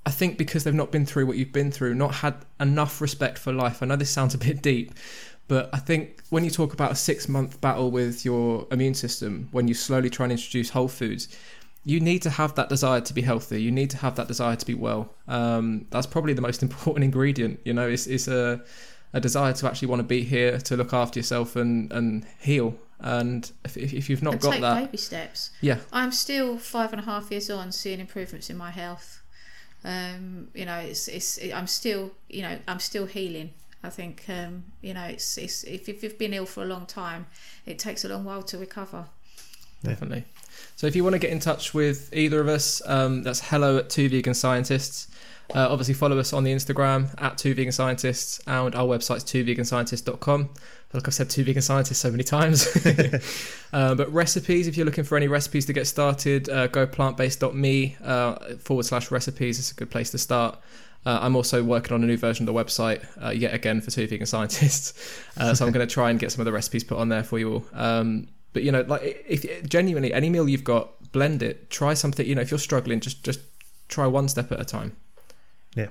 I 0.06 0.12
think 0.12 0.38
because 0.38 0.64
they've 0.64 0.74
not 0.74 0.92
been 0.92 1.06
through 1.06 1.28
what 1.28 1.38
you've 1.38 1.54
been 1.54 1.72
through, 1.72 1.94
not 1.94 2.16
had 2.16 2.36
enough 2.60 3.00
respect 3.00 3.38
for 3.38 3.54
life. 3.54 3.82
I 3.82 3.86
know 3.86 3.96
this 3.96 4.10
sounds 4.10 4.34
a 4.34 4.38
bit 4.38 4.62
deep, 4.62 4.94
but 5.48 5.70
I 5.74 5.78
think 5.78 6.22
when 6.30 6.44
you 6.44 6.50
talk 6.50 6.74
about 6.74 6.92
a 6.92 6.96
six 6.96 7.30
month 7.30 7.62
battle 7.62 7.90
with 7.92 8.26
your 8.26 8.68
immune 8.72 8.96
system, 8.96 9.48
when 9.52 9.68
you 9.68 9.74
slowly 9.74 10.10
try 10.10 10.26
and 10.26 10.34
introduce 10.34 10.70
whole 10.70 10.88
foods, 10.88 11.30
you 11.86 12.00
need 12.00 12.22
to 12.22 12.30
have 12.30 12.56
that 12.56 12.70
desire 12.70 13.02
to 13.02 13.14
be 13.14 13.22
healthy. 13.22 13.62
You 13.62 13.72
need 13.72 13.90
to 13.90 13.98
have 13.98 14.16
that 14.16 14.28
desire 14.28 14.56
to 14.56 14.66
be 14.66 14.74
well. 14.74 15.14
Um, 15.28 15.86
that's 15.90 16.08
probably 16.08 16.34
the 16.34 16.42
most 16.42 16.64
important 16.68 17.04
ingredient. 17.04 17.60
You 17.66 17.74
know, 17.74 17.88
it's, 17.88 18.08
it's 18.08 18.28
a, 18.28 18.62
a 19.12 19.20
desire 19.20 19.54
to 19.54 19.68
actually 19.68 19.90
want 19.90 20.00
to 20.00 20.08
be 20.08 20.24
here, 20.24 20.58
to 20.60 20.78
look 20.78 20.94
after 20.94 21.20
yourself 21.20 21.56
and, 21.56 21.92
and 21.92 22.26
heal. 22.40 22.76
And 23.00 23.52
if, 23.66 23.76
if 23.76 23.94
if 23.94 24.10
you've 24.10 24.24
not 24.24 24.34
and 24.34 24.42
got 24.42 24.52
take 24.54 24.62
that, 24.62 24.86
baby 24.86 24.98
steps. 24.98 25.52
yeah, 25.60 25.80
I'm 25.92 26.14
still 26.14 26.58
five 26.58 26.94
and 26.94 27.02
a 27.02 27.04
half 27.04 27.32
years 27.32 27.50
on, 27.50 27.74
seeing 27.74 28.00
improvements 28.00 28.50
in 28.50 28.56
my 28.56 28.72
health. 28.72 29.22
Um, 29.84 30.48
you 30.54 30.66
know, 30.66 30.78
it's 30.78 31.10
it's 31.10 31.38
it, 31.38 31.52
I'm 31.52 31.68
still 31.68 32.12
you 32.30 32.44
know 32.44 32.58
I'm 32.66 32.80
still 32.80 33.06
healing. 33.06 33.50
I 33.84 33.90
think 33.90 34.24
um, 34.30 34.64
you 34.82 34.94
know 34.94 35.04
it's 35.04 35.38
it's 35.38 35.66
if, 35.66 35.90
if 35.90 36.02
you've 36.02 36.18
been 36.18 36.34
ill 36.34 36.46
for 36.46 36.64
a 36.64 36.66
long 36.66 36.86
time, 36.86 37.26
it 37.66 37.78
takes 37.78 38.06
a 38.06 38.08
long 38.08 38.24
while 38.24 38.44
to 38.44 38.58
recover. 38.58 39.08
definitely. 39.84 40.24
So 40.76 40.88
if 40.88 40.95
you 40.95 41.03
want 41.03 41.14
to 41.14 41.20
get 41.20 41.32
in 41.32 41.39
touch 41.39 41.74
with 41.74 42.14
either 42.14 42.41
of 42.41 42.47
us, 42.47 42.82
um, 42.86 43.24
that's 43.24 43.39
hello 43.39 43.78
at 43.78 43.89
two 43.89 44.09
vegan 44.09 44.34
scientists. 44.34 45.07
Uh, 45.53 45.68
obviously, 45.70 45.93
follow 45.93 46.18
us 46.18 46.34
on 46.34 46.43
the 46.43 46.53
Instagram 46.53 47.09
at 47.22 47.38
two 47.38 47.53
vegan 47.53 47.72
scientists, 47.72 48.41
and 48.47 48.74
our 48.76 48.88
website's 48.88 49.24
twoveganscientists.com. 49.26 50.49
Like 50.93 51.07
I've 51.07 51.14
said 51.14 51.30
two 51.30 51.43
vegan 51.43 51.61
scientists 51.61 51.99
so 51.99 52.11
many 52.11 52.24
times. 52.24 52.68
uh, 53.74 53.95
but 53.95 54.11
recipes, 54.14 54.68
if 54.68 54.78
you're 54.78 54.86
looking 54.86 55.03
for 55.03 55.18
any 55.18 55.28
recipes 55.28 55.66
to 55.66 55.74
get 55.74 55.88
started, 55.88 56.49
uh, 56.49 56.68
go 56.68 56.86
plantbased.me 56.86 57.97
uh, 58.03 58.55
forward 58.59 58.86
slash 58.86 59.09
recipes. 59.09 59.59
It's 59.59 59.72
a 59.72 59.76
good 59.76 59.89
place 59.89 60.11
to 60.11 60.18
start. 60.18 60.59
Uh, 61.05 61.20
I'm 61.22 61.36
also 61.36 61.64
working 61.64 61.93
on 61.93 62.03
a 62.03 62.07
new 62.07 62.18
version 62.18 62.47
of 62.47 62.53
the 62.53 62.64
website, 62.64 63.05
uh, 63.22 63.32
yet 63.32 63.53
again 63.53 63.82
for 63.82 63.91
two 63.91 64.07
vegan 64.07 64.26
scientists. 64.26 64.93
Uh, 65.36 65.53
so 65.53 65.66
I'm 65.66 65.72
going 65.72 65.86
to 65.88 65.93
try 65.93 66.09
and 66.09 66.20
get 66.20 66.32
some 66.32 66.41
of 66.41 66.45
the 66.45 66.51
recipes 66.51 66.84
put 66.84 66.97
on 66.97 67.09
there 67.09 67.24
for 67.24 67.39
you 67.39 67.53
all. 67.53 67.66
Um, 67.74 68.28
but 68.54 68.64
you 68.64 68.72
know, 68.72 68.82
like 68.82 69.01
if 69.28 69.68
genuinely 69.68 70.14
any 70.14 70.30
meal 70.30 70.47
you've 70.47 70.64
got, 70.64 71.12
blend 71.12 71.43
it. 71.43 71.70
Try 71.70 71.93
something. 71.93 72.26
You 72.26 72.36
know, 72.36 72.41
if 72.41 72.51
you're 72.51 72.60
struggling, 72.60 72.99
just 72.99 73.24
just 73.24 73.39
try 73.89 74.08
one 74.08 74.28
step 74.30 74.51
at 74.51 74.60
a 74.60 74.66
time. 74.66 74.95
Yeah. 75.76 75.88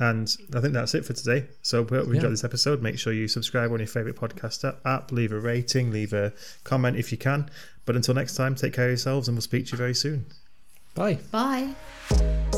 And 0.00 0.34
I 0.54 0.60
think 0.60 0.74
that's 0.74 0.94
it 0.94 1.04
for 1.04 1.12
today. 1.12 1.46
So 1.62 1.82
we 1.82 1.96
hope 1.96 2.06
you 2.06 2.12
Yeah. 2.12 2.16
enjoyed 2.18 2.32
this 2.32 2.44
episode. 2.44 2.82
Make 2.82 2.98
sure 2.98 3.12
you 3.12 3.26
subscribe 3.28 3.72
on 3.72 3.78
your 3.80 3.86
favourite 3.88 4.16
podcast 4.16 4.64
app, 4.84 5.12
leave 5.12 5.32
a 5.32 5.40
rating, 5.40 5.90
leave 5.90 6.12
a 6.12 6.32
comment 6.64 6.96
if 6.96 7.10
you 7.12 7.18
can. 7.18 7.50
But 7.84 7.96
until 7.96 8.14
next 8.14 8.34
time, 8.34 8.54
take 8.54 8.74
care 8.74 8.84
of 8.86 8.90
yourselves 8.90 9.28
and 9.28 9.36
we'll 9.36 9.42
speak 9.42 9.66
to 9.66 9.72
you 9.72 9.78
very 9.78 9.94
soon. 9.94 10.26
Bye. 10.94 11.18
Bye. 11.30 12.57